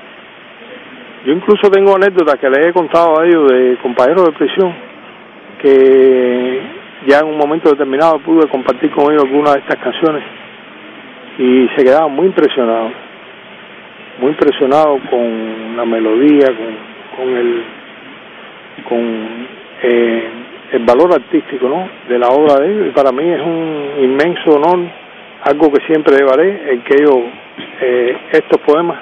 yo 1.25 1.33
incluso 1.33 1.71
tengo 1.71 1.95
anécdotas 1.95 2.37
que 2.41 2.49
les 2.49 2.67
he 2.67 2.73
contado 2.73 3.21
a 3.21 3.27
ellos 3.27 3.47
de 3.53 3.77
compañeros 3.83 4.27
de 4.27 4.33
prisión, 4.33 4.75
que 5.61 6.61
ya 7.07 7.19
en 7.21 7.27
un 7.27 7.39
momento 7.39 7.71
determinado 7.71 8.19
pude 8.21 8.49
compartir 8.49 8.91
con 8.91 9.13
ellos 9.13 9.25
algunas 9.25 9.55
de 9.55 9.61
estas 9.61 9.79
canciones 9.79 10.25
y 11.39 11.69
se 11.77 11.85
quedaban 11.85 12.13
muy 12.13 12.27
impresionados, 12.27 12.93
muy 14.21 14.31
impresionados 14.31 15.01
con 15.11 15.77
la 15.77 15.85
melodía, 15.85 16.47
con, 16.47 17.17
con 17.17 17.37
el 17.37 17.65
con 18.89 19.49
eh, 19.83 20.29
el 20.73 20.85
valor 20.85 21.15
artístico 21.15 21.69
¿no? 21.69 21.89
de 22.09 22.19
la 22.19 22.29
obra 22.29 22.61
de 22.61 22.73
ellos 22.73 22.87
y 22.89 22.91
para 22.91 23.13
mí 23.13 23.29
es 23.29 23.41
un 23.41 24.05
inmenso 24.05 24.51
honor, 24.51 24.81
algo 25.45 25.73
que 25.73 25.85
siempre 25.87 26.17
llevaré, 26.17 26.73
el 26.73 26.83
que 26.83 26.95
ellos 27.01 27.19
eh, 27.81 28.17
estos 28.33 28.61
poemas 28.61 28.99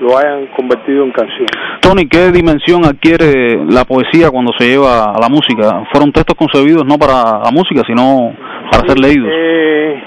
lo 0.00 0.16
hayan 0.16 0.46
convertido 0.48 1.04
en 1.04 1.10
canción. 1.10 1.46
Tony, 1.80 2.06
¿qué 2.06 2.30
dimensión 2.30 2.84
adquiere 2.84 3.56
la 3.68 3.84
poesía 3.84 4.30
cuando 4.30 4.52
se 4.58 4.68
lleva 4.68 5.04
a 5.04 5.18
la 5.20 5.28
música? 5.28 5.84
Fueron 5.90 6.12
textos 6.12 6.36
concebidos 6.36 6.84
no 6.86 6.98
para 6.98 7.40
la 7.42 7.50
música, 7.50 7.82
sino 7.86 8.34
para 8.70 8.86
ser 8.86 8.98
leídos. 8.98 9.28
Eh, 9.32 10.02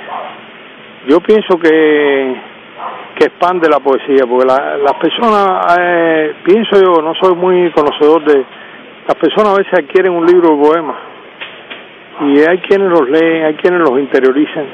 yo 1.08 1.20
pienso 1.22 1.58
que 1.58 2.36
que 3.20 3.26
expande 3.26 3.68
la 3.70 3.80
poesía, 3.80 4.26
porque 4.30 4.46
la- 4.48 4.78
las 4.78 4.94
personas, 4.94 5.76
eh, 5.80 6.34
pienso 6.44 6.78
yo, 6.82 7.02
no 7.02 7.14
soy 7.16 7.36
muy 7.36 7.70
conocedor 7.72 8.24
de, 8.24 8.46
las 9.08 9.16
personas 9.16 9.54
a 9.54 9.58
veces 9.58 9.74
adquieren 9.74 10.14
un 10.14 10.26
libro 10.26 10.56
de 10.56 10.64
poemas 10.70 10.96
y 12.22 12.40
hay 12.40 12.60
quienes 12.60 12.90
los 12.90 13.10
leen, 13.10 13.46
hay 13.46 13.54
quienes 13.56 13.80
los 13.82 14.00
interiorizan. 14.00 14.66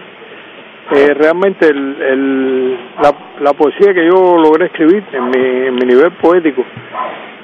Eh, 0.92 1.14
realmente 1.16 1.68
el- 1.68 2.78
la, 3.02 3.12
la 3.42 3.54
poesía 3.54 3.92
que 3.94 4.06
yo 4.06 4.38
logré 4.38 4.68
escribir 4.68 5.04
en 5.14 5.26
mi, 5.30 5.68
en 5.68 5.74
mi 5.76 5.82
nivel 5.82 6.12
poético 6.22 6.64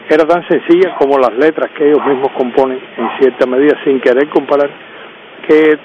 era 0.09 0.25
tan 0.27 0.47
sencilla 0.47 0.93
como 0.99 1.17
las 1.17 1.33
letras 1.33 1.71
que 1.71 1.87
ellos 1.87 2.05
mismos 2.05 2.31
componen 2.37 2.79
en 2.97 3.09
cierta 3.19 3.47
medida 3.47 3.75
sin 3.83 3.99
querer 3.99 4.27
comparar 4.29 4.69
que 5.47 5.77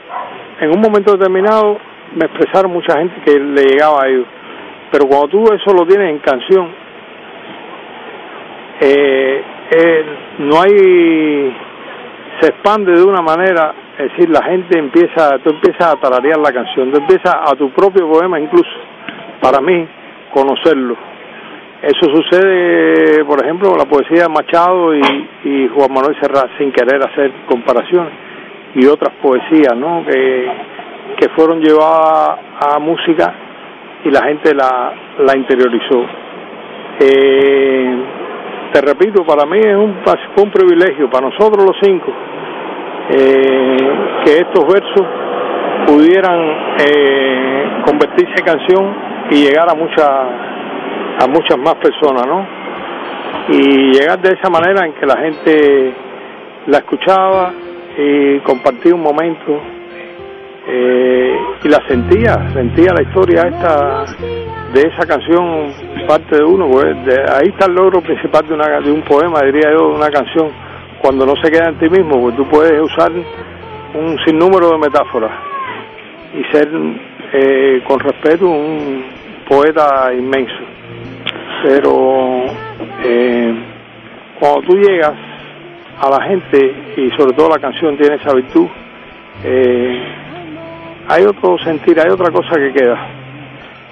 en 0.61 0.71
un 0.71 0.81
momento 0.81 1.13
determinado 1.13 1.79
me 2.15 2.27
expresaron 2.27 2.73
mucha 2.73 2.99
gente 2.99 3.15
que 3.25 3.39
le 3.39 3.63
llegaba 3.63 4.03
a 4.05 4.09
ellos 4.09 4.27
pero 4.97 5.09
cuando 5.09 5.29
tú 5.29 5.45
eso 5.53 5.77
lo 5.77 5.87
tienes 5.87 6.09
en 6.09 6.19
canción 6.21 6.69
eh, 8.81 9.45
eh, 9.71 10.05
no 10.39 10.63
hay 10.63 11.55
se 12.41 12.49
expande 12.49 12.93
de 12.93 13.05
una 13.05 13.21
manera 13.21 13.75
es 13.99 14.11
decir 14.11 14.31
la 14.31 14.43
gente 14.43 14.79
empieza 14.79 15.39
tú 15.45 15.51
empiezas 15.51 15.93
a 15.93 15.97
tararear 15.97 16.39
la 16.39 16.51
canción 16.51 16.91
tú 16.91 16.99
empiezas 16.99 17.35
a 17.35 17.55
tu 17.57 17.71
propio 17.73 18.11
poema 18.11 18.41
incluso 18.41 18.71
para 19.43 19.61
mí 19.61 19.87
conocerlo 20.33 20.97
eso 21.83 22.07
sucede 22.17 23.23
por 23.27 23.45
ejemplo 23.45 23.69
con 23.69 23.79
la 23.79 23.85
poesía 23.85 24.23
de 24.23 24.29
Machado 24.31 24.97
y, 24.97 25.69
Juan 25.75 25.93
Manuel 25.93 26.17
Serrat 26.23 26.57
sin 26.57 26.73
querer 26.73 27.03
hacer 27.07 27.33
comparaciones 27.47 28.13
y 28.75 28.87
otras 28.87 29.15
poesías, 29.23 29.75
¿no? 29.77 30.05
Que, 30.05 30.51
que 31.19 31.29
fueron 31.31 31.61
llevadas 31.61 32.39
a 32.61 32.79
música 32.79 33.46
y 34.05 34.11
la 34.11 34.25
gente 34.25 34.55
la, 34.55 34.93
la 35.19 35.37
interiorizó. 35.37 36.05
Eh, 37.01 37.97
te 38.73 38.81
repito, 38.81 39.25
para 39.25 39.47
mí 39.47 39.59
es 39.59 39.75
un, 39.77 39.97
un 40.37 40.51
privilegio, 40.51 41.11
para 41.11 41.29
nosotros 41.29 41.65
los 41.65 41.77
cinco, 41.83 42.13
eh, 43.11 43.77
que 44.25 44.33
estos 44.39 44.65
versos 44.67 45.07
pudieran 45.87 46.41
eh, 46.81 47.83
convertirse 47.85 48.35
en 48.39 48.45
canción 48.45 48.95
y 49.31 49.45
llegar 49.45 49.71
a 49.71 49.75
muchas 49.75 50.11
a 51.19 51.27
muchas 51.29 51.57
más 51.59 51.77
personas, 51.77 52.27
¿no? 52.27 52.47
Y 53.49 53.93
llegar 53.93 54.21
de 54.21 54.35
esa 54.35 54.51
manera 54.51 54.85
en 54.85 54.93
que 54.93 55.07
la 55.07 55.17
gente 55.17 55.95
la 56.67 56.79
escuchaba 56.79 57.53
y 57.97 58.39
compartía 58.41 58.95
un 58.95 59.03
momento 59.03 59.76
eh, 60.69 61.39
y 61.63 61.69
la 61.69 61.81
sentía, 61.89 62.51
sentía 62.53 62.93
la 62.93 63.03
historia 63.03 63.43
esta 63.43 64.05
de 64.73 64.81
esa 64.83 65.07
canción 65.07 65.73
parte 66.07 66.37
de 66.37 66.45
uno, 66.45 66.69
pues 66.69 66.85
de, 67.07 67.21
ahí 67.33 67.49
está 67.49 67.67
el 67.67 67.75
logro 67.75 68.01
principal 68.01 68.47
de, 68.47 68.55
una, 68.55 68.81
de 68.81 68.91
un 68.91 69.03
poema, 69.03 69.41
diría 69.43 69.71
yo, 69.73 69.91
de 69.91 69.95
una 69.97 70.11
canción, 70.11 70.51
cuando 71.01 71.25
no 71.25 71.35
se 71.43 71.51
queda 71.51 71.69
en 71.69 71.79
ti 71.79 71.89
mismo, 71.89 72.21
pues 72.21 72.37
tú 72.37 72.45
puedes 72.49 72.81
usar 72.81 73.13
un 73.13 74.19
sinnúmero 74.25 74.71
de 74.71 74.79
metáforas 74.79 75.33
y 76.35 76.45
ser 76.53 76.69
eh, 77.33 77.83
con 77.87 78.01
respeto 78.01 78.49
un 78.49 79.05
poeta 79.49 80.13
inmenso. 80.13 80.55
Pero 81.63 82.45
eh, 83.05 83.55
cuando 84.39 84.63
tú 84.63 84.77
llegas 84.77 85.15
a 86.01 86.11
la 86.11 86.23
gente 86.25 86.75
y 86.97 87.11
sobre 87.17 87.35
todo 87.35 87.49
la 87.49 87.59
canción 87.59 87.97
tiene 87.97 88.17
esa 88.17 88.35
virtud, 88.35 88.67
eh, 89.45 90.26
hay 91.09 91.25
otro 91.25 91.57
sentir, 91.59 91.99
hay 92.01 92.11
otra 92.11 92.31
cosa 92.31 92.55
que 92.57 92.73
queda. 92.73 93.09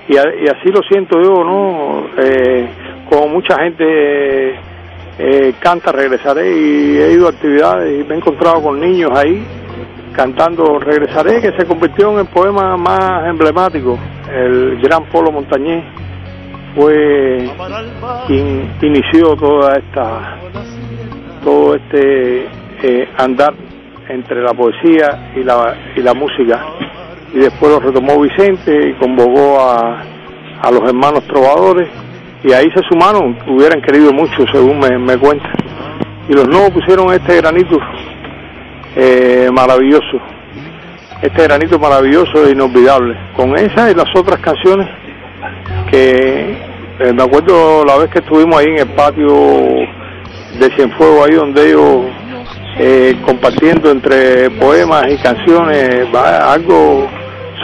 Y, 0.09 0.17
así 0.17 0.69
lo 0.71 0.83
siento 0.83 1.21
yo, 1.23 1.45
¿no? 1.45 2.07
Eh, 2.19 2.69
como 3.09 3.29
mucha 3.29 3.59
gente 3.63 4.55
eh, 5.19 5.55
canta, 5.61 5.93
regresaré 5.93 6.51
y 6.57 6.99
he 6.99 7.13
ido 7.13 7.27
a 7.27 7.31
actividades 7.31 8.01
y 8.01 8.05
me 8.07 8.15
he 8.15 8.19
encontrado 8.19 8.63
con 8.63 8.81
niños 8.81 9.11
ahí 9.15 9.43
cantando 10.15 10.79
Regresaré, 10.79 11.41
que 11.41 11.53
se 11.59 11.67
convirtió 11.67 12.13
en 12.13 12.21
el 12.21 12.27
poema 12.27 12.77
más 12.77 13.27
emblemático. 13.27 13.99
El 14.33 14.81
gran 14.81 15.05
Polo 15.07 15.31
Montañés 15.33 15.85
fue 16.75 17.51
quien 18.27 18.73
inició 18.81 19.35
toda 19.37 19.77
esta, 19.77 20.39
todo 21.43 21.75
este 21.75 22.47
eh, 22.83 23.09
andar 23.19 23.55
entre 24.09 24.43
la 24.43 24.53
poesía 24.53 25.33
y 25.37 25.43
la, 25.43 25.77
y 25.97 26.01
la 26.01 26.15
música. 26.15 26.65
Y 27.33 27.39
después 27.39 27.73
lo 27.73 27.81
retomó 27.81 28.21
Vicente 28.21 28.91
y 28.91 28.93
convocó 28.95 29.61
a, 29.61 30.03
a 30.63 30.71
los 30.71 30.83
hermanos 30.89 31.25
trovadores 31.27 31.89
y 32.45 32.53
ahí 32.53 32.67
se 32.75 32.83
sumaron, 32.91 33.37
hubieran 33.49 33.81
querido 33.81 34.13
mucho 34.13 34.45
según 34.53 34.79
me, 34.79 34.99
me 34.99 35.17
cuentan. 35.17 35.53
Y 36.29 36.33
los 36.33 36.47
nuevos 36.47 36.71
pusieron 36.71 37.13
este 37.13 37.37
granito 37.37 37.79
eh, 38.97 39.49
maravilloso, 39.53 40.21
este 41.23 41.43
granito 41.43 41.79
maravilloso 41.79 42.47
e 42.47 42.53
inolvidable, 42.53 43.17
con 43.35 43.57
esa 43.59 43.91
y 43.91 43.95
las 43.95 44.07
otras 44.15 44.41
canciones 44.41 44.89
que 45.91 46.57
eh, 47.01 47.13
me 47.13 47.23
acuerdo 47.23 47.85
la 47.85 47.97
vez 47.97 48.11
que 48.11 48.21
estuvimos 48.21 48.57
ahí 48.57 48.67
en 48.67 48.79
el 48.79 48.89
patio 48.95 49.27
de 50.61 50.71
Cienfuegos, 50.77 51.27
ahí 51.27 51.35
donde 51.35 51.69
ellos 51.69 52.07
eh, 52.79 53.17
compartiendo 53.25 53.91
entre 53.91 54.51
poemas 54.51 55.07
y 55.11 55.17
canciones, 55.19 56.07
algo 56.15 57.09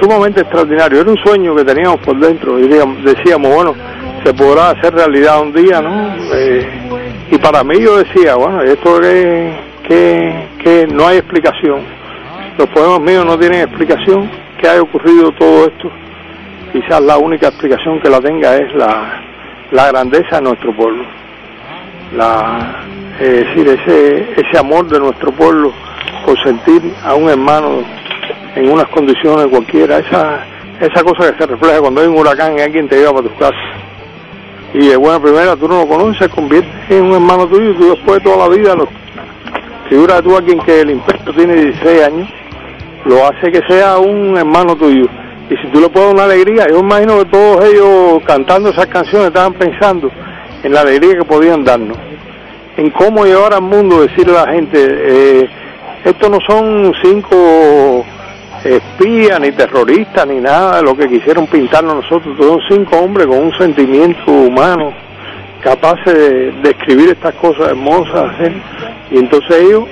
sumamente 0.01 0.41
extraordinario. 0.41 1.01
Era 1.01 1.11
un 1.11 1.19
sueño 1.19 1.55
que 1.57 1.65
teníamos 1.65 2.01
por 2.01 2.19
dentro. 2.19 2.57
Diríamos, 2.57 3.03
decíamos, 3.05 3.55
bueno, 3.55 3.75
se 4.25 4.33
podrá 4.35 4.71
hacer 4.71 4.95
realidad 4.95 5.41
un 5.41 5.53
día, 5.53 5.81
¿no? 5.81 6.15
Eh, 6.33 6.69
y 7.31 7.39
para 7.39 7.65
mí 7.65 7.81
yo 7.81 7.99
decía, 7.99 8.37
bueno, 8.37 8.63
esto 8.63 9.01
que, 9.01 9.53
que, 9.87 10.49
que 10.63 10.87
no 10.87 11.07
hay 11.07 11.19
explicación. 11.19 11.81
Los 12.59 12.69
poemas 12.69 13.01
míos 13.01 13.25
no 13.25 13.39
tienen 13.39 13.63
explicación. 13.63 14.31
¿Qué 14.59 14.69
ha 14.69 14.81
ocurrido 14.81 15.33
todo 15.33 15.67
esto? 15.67 15.91
Quizás 16.73 17.01
la 17.01 17.17
única 17.19 17.49
explicación 17.49 18.01
que 18.01 18.11
la 18.11 18.21
tenga 18.21 18.57
es 18.57 18.75
la, 18.75 19.23
la 19.73 19.89
grandeza 19.89 20.37
de 20.37 20.43
nuestro 20.43 20.75
pueblo. 20.77 21.05
La, 22.17 22.85
es 23.19 23.31
decir, 23.31 23.69
ese, 23.69 24.41
ese 24.41 24.59
amor 24.59 24.87
de 24.89 24.99
nuestro 24.99 25.33
pueblo 25.33 25.73
por 26.25 26.41
sentir 26.43 26.83
a 27.03 27.15
un 27.15 27.29
hermano 27.29 27.83
en 28.55 28.71
unas 28.71 28.89
condiciones 28.89 29.47
cualquiera, 29.47 29.99
esa, 29.99 30.45
esa 30.81 31.03
cosa 31.03 31.33
que 31.33 31.39
se 31.39 31.47
refleja 31.47 31.81
cuando 31.81 32.01
hay 32.01 32.09
un 32.09 32.19
huracán 32.19 32.59
y 32.59 32.61
alguien 32.61 32.89
te 32.89 32.97
lleva 32.97 33.15
para 33.15 33.29
tus 33.29 33.39
casas. 33.39 33.57
Y 34.73 34.87
de 34.87 34.97
buena 34.97 35.21
primera 35.21 35.57
tú 35.57 35.67
no 35.67 35.81
lo 35.81 35.89
conoces, 35.89 36.29
convierte 36.29 36.71
en 36.97 37.07
un 37.07 37.15
hermano 37.15 37.47
tuyo 37.47 37.71
y 37.71 37.75
tú 37.75 37.91
después 37.91 38.19
de 38.19 38.31
toda 38.31 38.49
la 38.49 38.55
vida 38.55 38.75
lo 38.75 38.89
figura 39.91 40.23
tú 40.23 40.37
a 40.37 40.43
quien 40.43 40.61
que 40.61 40.83
el 40.83 40.91
impuesto 40.91 41.33
tiene 41.35 41.57
16 41.57 42.03
años, 42.05 42.29
lo 43.05 43.27
hace 43.27 43.51
que 43.51 43.61
sea 43.69 43.99
un 43.99 44.39
hermano 44.39 44.77
tuyo. 44.77 45.07
Y 45.51 45.57
si 45.57 45.67
tú 45.73 45.81
le 45.81 45.89
puedes 45.89 46.07
dar 46.07 46.15
una 46.15 46.25
alegría, 46.25 46.69
yo 46.69 46.79
imagino 46.79 47.19
que 47.19 47.25
todos 47.25 47.65
ellos 47.65 48.23
cantando 48.25 48.71
esas 48.71 48.87
canciones 48.87 49.29
estaban 49.29 49.53
pensando 49.55 50.09
en 50.63 50.73
la 50.73 50.83
alegría 50.83 51.19
que 51.19 51.25
podían 51.25 51.65
darnos, 51.65 51.99
en 52.77 52.91
cómo 52.91 53.25
llevar 53.25 53.55
al 53.55 53.63
mundo, 53.63 54.03
decirle 54.03 54.39
a 54.39 54.47
la 54.47 54.53
gente, 54.53 54.79
eh, 54.79 55.49
estos 56.05 56.31
no 56.31 56.39
son 56.47 56.93
cinco 57.03 58.05
espías, 58.65 59.41
ni 59.41 59.53
terroristas, 59.53 60.27
ni 60.27 60.41
nada 60.41 60.79
de 60.79 60.83
lo 60.83 60.97
que 60.97 61.09
quisieron 61.09 61.47
pintarnos 61.47 61.97
nosotros. 61.97 62.37
Son 62.39 62.61
cinco 62.69 62.99
hombres 62.99 63.27
con 63.27 63.39
un 63.39 63.53
sentimiento 63.59 64.31
humano, 64.31 64.93
capaces 65.63 66.15
de, 66.15 66.53
de 66.53 66.71
escribir 66.71 67.11
estas 67.11 67.35
cosas 67.35 67.69
hermosas. 67.69 68.33
Y 69.11 69.19
entonces 69.19 69.57
ellos 69.57 69.85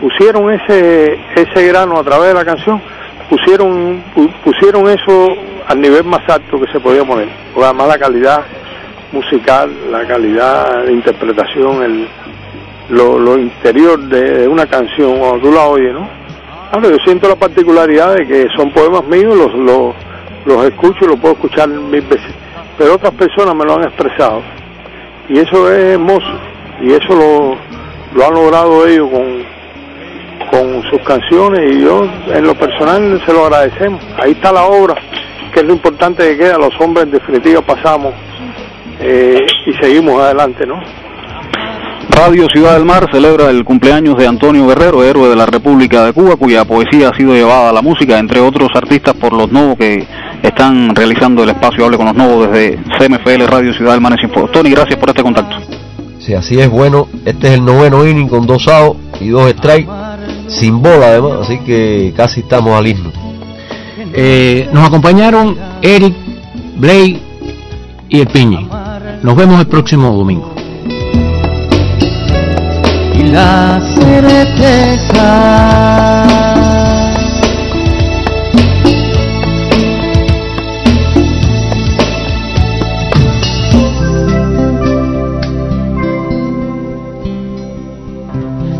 pusieron 0.00 0.50
ese, 0.50 1.18
ese 1.36 1.66
grano 1.68 1.98
a 1.98 2.02
través 2.02 2.28
de 2.28 2.34
la 2.34 2.44
canción, 2.44 2.80
pusieron, 3.30 4.02
pusieron 4.44 4.88
eso 4.88 5.28
al 5.68 5.80
nivel 5.80 6.04
más 6.04 6.28
alto 6.28 6.60
que 6.60 6.70
se 6.72 6.80
podía 6.80 7.04
poner. 7.04 7.28
Además 7.56 7.88
la 7.88 7.98
calidad 7.98 8.44
musical, 9.12 9.70
la 9.90 10.06
calidad 10.06 10.84
de 10.84 10.92
interpretación, 10.92 11.82
el, 11.82 12.08
lo, 12.88 13.18
lo 13.18 13.38
interior 13.38 13.98
de, 13.98 14.48
una 14.48 14.66
canción, 14.66 15.18
cuando 15.18 15.38
tú 15.38 15.52
la 15.52 15.66
oyes, 15.66 15.92
¿no? 15.92 16.08
Claro, 16.70 16.90
yo 16.90 16.96
siento 17.04 17.28
la 17.28 17.36
particularidad 17.36 18.16
de 18.16 18.26
que 18.26 18.48
son 18.56 18.72
poemas 18.72 19.04
míos, 19.04 19.36
los, 19.36 19.54
los, 19.54 19.94
los 20.46 20.64
escucho, 20.64 21.06
los 21.06 21.18
puedo 21.18 21.34
escuchar 21.34 21.68
mil 21.68 22.00
veces, 22.02 22.32
pero 22.78 22.94
otras 22.94 23.12
personas 23.12 23.54
me 23.54 23.64
lo 23.64 23.74
han 23.74 23.84
expresado. 23.84 24.42
Y 25.28 25.38
eso 25.38 25.70
es 25.70 25.94
hermoso, 25.94 26.38
y 26.80 26.92
eso 26.92 27.14
lo, 27.14 27.56
lo 28.14 28.26
han 28.26 28.34
logrado 28.34 28.86
ellos 28.86 29.10
con, 29.10 29.44
con 30.50 30.82
sus 30.90 31.00
canciones, 31.02 31.70
y 31.70 31.82
yo 31.82 32.08
en 32.32 32.46
lo 32.46 32.54
personal 32.54 33.22
se 33.24 33.32
lo 33.32 33.44
agradecemos. 33.44 34.02
Ahí 34.16 34.32
está 34.32 34.50
la 34.50 34.64
obra, 34.64 34.94
que 35.52 35.60
es 35.60 35.66
lo 35.66 35.74
importante 35.74 36.26
que 36.26 36.38
queda, 36.38 36.56
los 36.56 36.74
hombres 36.80 37.04
en 37.04 37.12
definitiva 37.12 37.60
pasamos 37.60 38.14
eh, 39.00 39.46
y 39.66 39.72
seguimos 39.74 40.20
adelante, 40.20 40.66
¿no? 40.66 40.80
Radio 42.10 42.46
Ciudad 42.52 42.74
del 42.74 42.84
Mar 42.84 43.08
celebra 43.10 43.48
el 43.48 43.64
cumpleaños 43.64 44.16
de 44.16 44.26
Antonio 44.26 44.66
Guerrero, 44.66 45.02
héroe 45.02 45.28
de 45.28 45.36
la 45.36 45.46
República 45.46 46.04
de 46.04 46.12
Cuba, 46.12 46.36
cuya 46.36 46.64
poesía 46.64 47.08
ha 47.08 47.16
sido 47.16 47.32
llevada 47.32 47.70
a 47.70 47.72
la 47.72 47.80
música, 47.80 48.18
entre 48.18 48.40
otros 48.40 48.68
artistas 48.74 49.14
por 49.14 49.32
los 49.32 49.50
nuevos 49.50 49.78
que 49.78 50.06
están 50.42 50.94
realizando 50.94 51.42
el 51.42 51.50
espacio 51.50 51.84
Hable 51.84 51.96
con 51.96 52.06
los 52.06 52.14
Nuevos 52.14 52.50
desde 52.50 52.78
CMFL 52.98 53.46
Radio 53.46 53.72
Ciudad 53.72 53.92
del 53.92 54.00
Mar 54.00 54.12
en 54.12 54.18
Sinfo. 54.18 54.48
Tony, 54.48 54.70
gracias 54.70 54.98
por 54.98 55.08
este 55.08 55.22
contacto. 55.22 55.56
Sí, 56.18 56.34
así 56.34 56.60
es, 56.60 56.68
bueno, 56.68 57.08
este 57.24 57.48
es 57.48 57.54
el 57.54 57.64
noveno 57.64 58.06
inning 58.06 58.28
con 58.28 58.46
dos 58.46 58.68
outs 58.68 58.98
y 59.20 59.30
dos 59.30 59.50
strikes, 59.50 59.90
sin 60.48 60.82
bola 60.82 61.06
además, 61.06 61.32
así 61.42 61.58
que 61.60 62.12
casi 62.16 62.40
estamos 62.40 62.78
al 62.78 62.86
himno. 62.86 63.10
Eh, 64.14 64.68
nos 64.72 64.86
acompañaron 64.86 65.56
Eric, 65.80 66.14
Blake 66.76 67.20
y 68.08 68.20
el 68.20 68.26
Piñi. 68.26 68.68
Nos 69.22 69.36
vemos 69.36 69.60
el 69.60 69.66
próximo 69.66 70.10
domingo. 70.10 70.52
y 73.14 73.22
la 73.24 73.80
certeza 73.94 75.28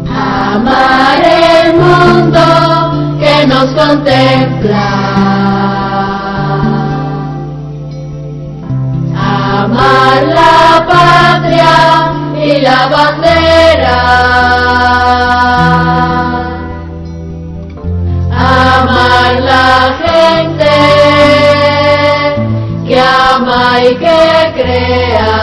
Amar 0.08 1.22
el 1.24 1.74
mundo 1.74 3.18
que 3.20 3.46
nos 3.46 3.66
contempla. 3.74 5.31
y 12.52 12.60
la 12.60 12.86
bandera. 12.88 13.98
Amar 18.30 19.32
la 19.40 19.70
gente 20.04 20.74
que 22.86 22.96
ama 23.00 23.64
y 23.80 23.94
que 24.02 24.22
crea. 24.56 25.34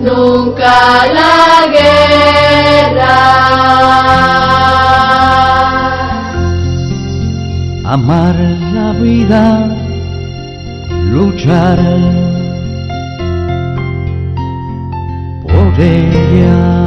nunca 0.00 0.76
la 1.18 1.36
guerra. 1.76 3.18
Amar 7.84 8.36
la 8.74 8.88
vida 8.92 9.81
luchar 11.12 11.78
por 15.46 15.80
ella. 15.80 16.81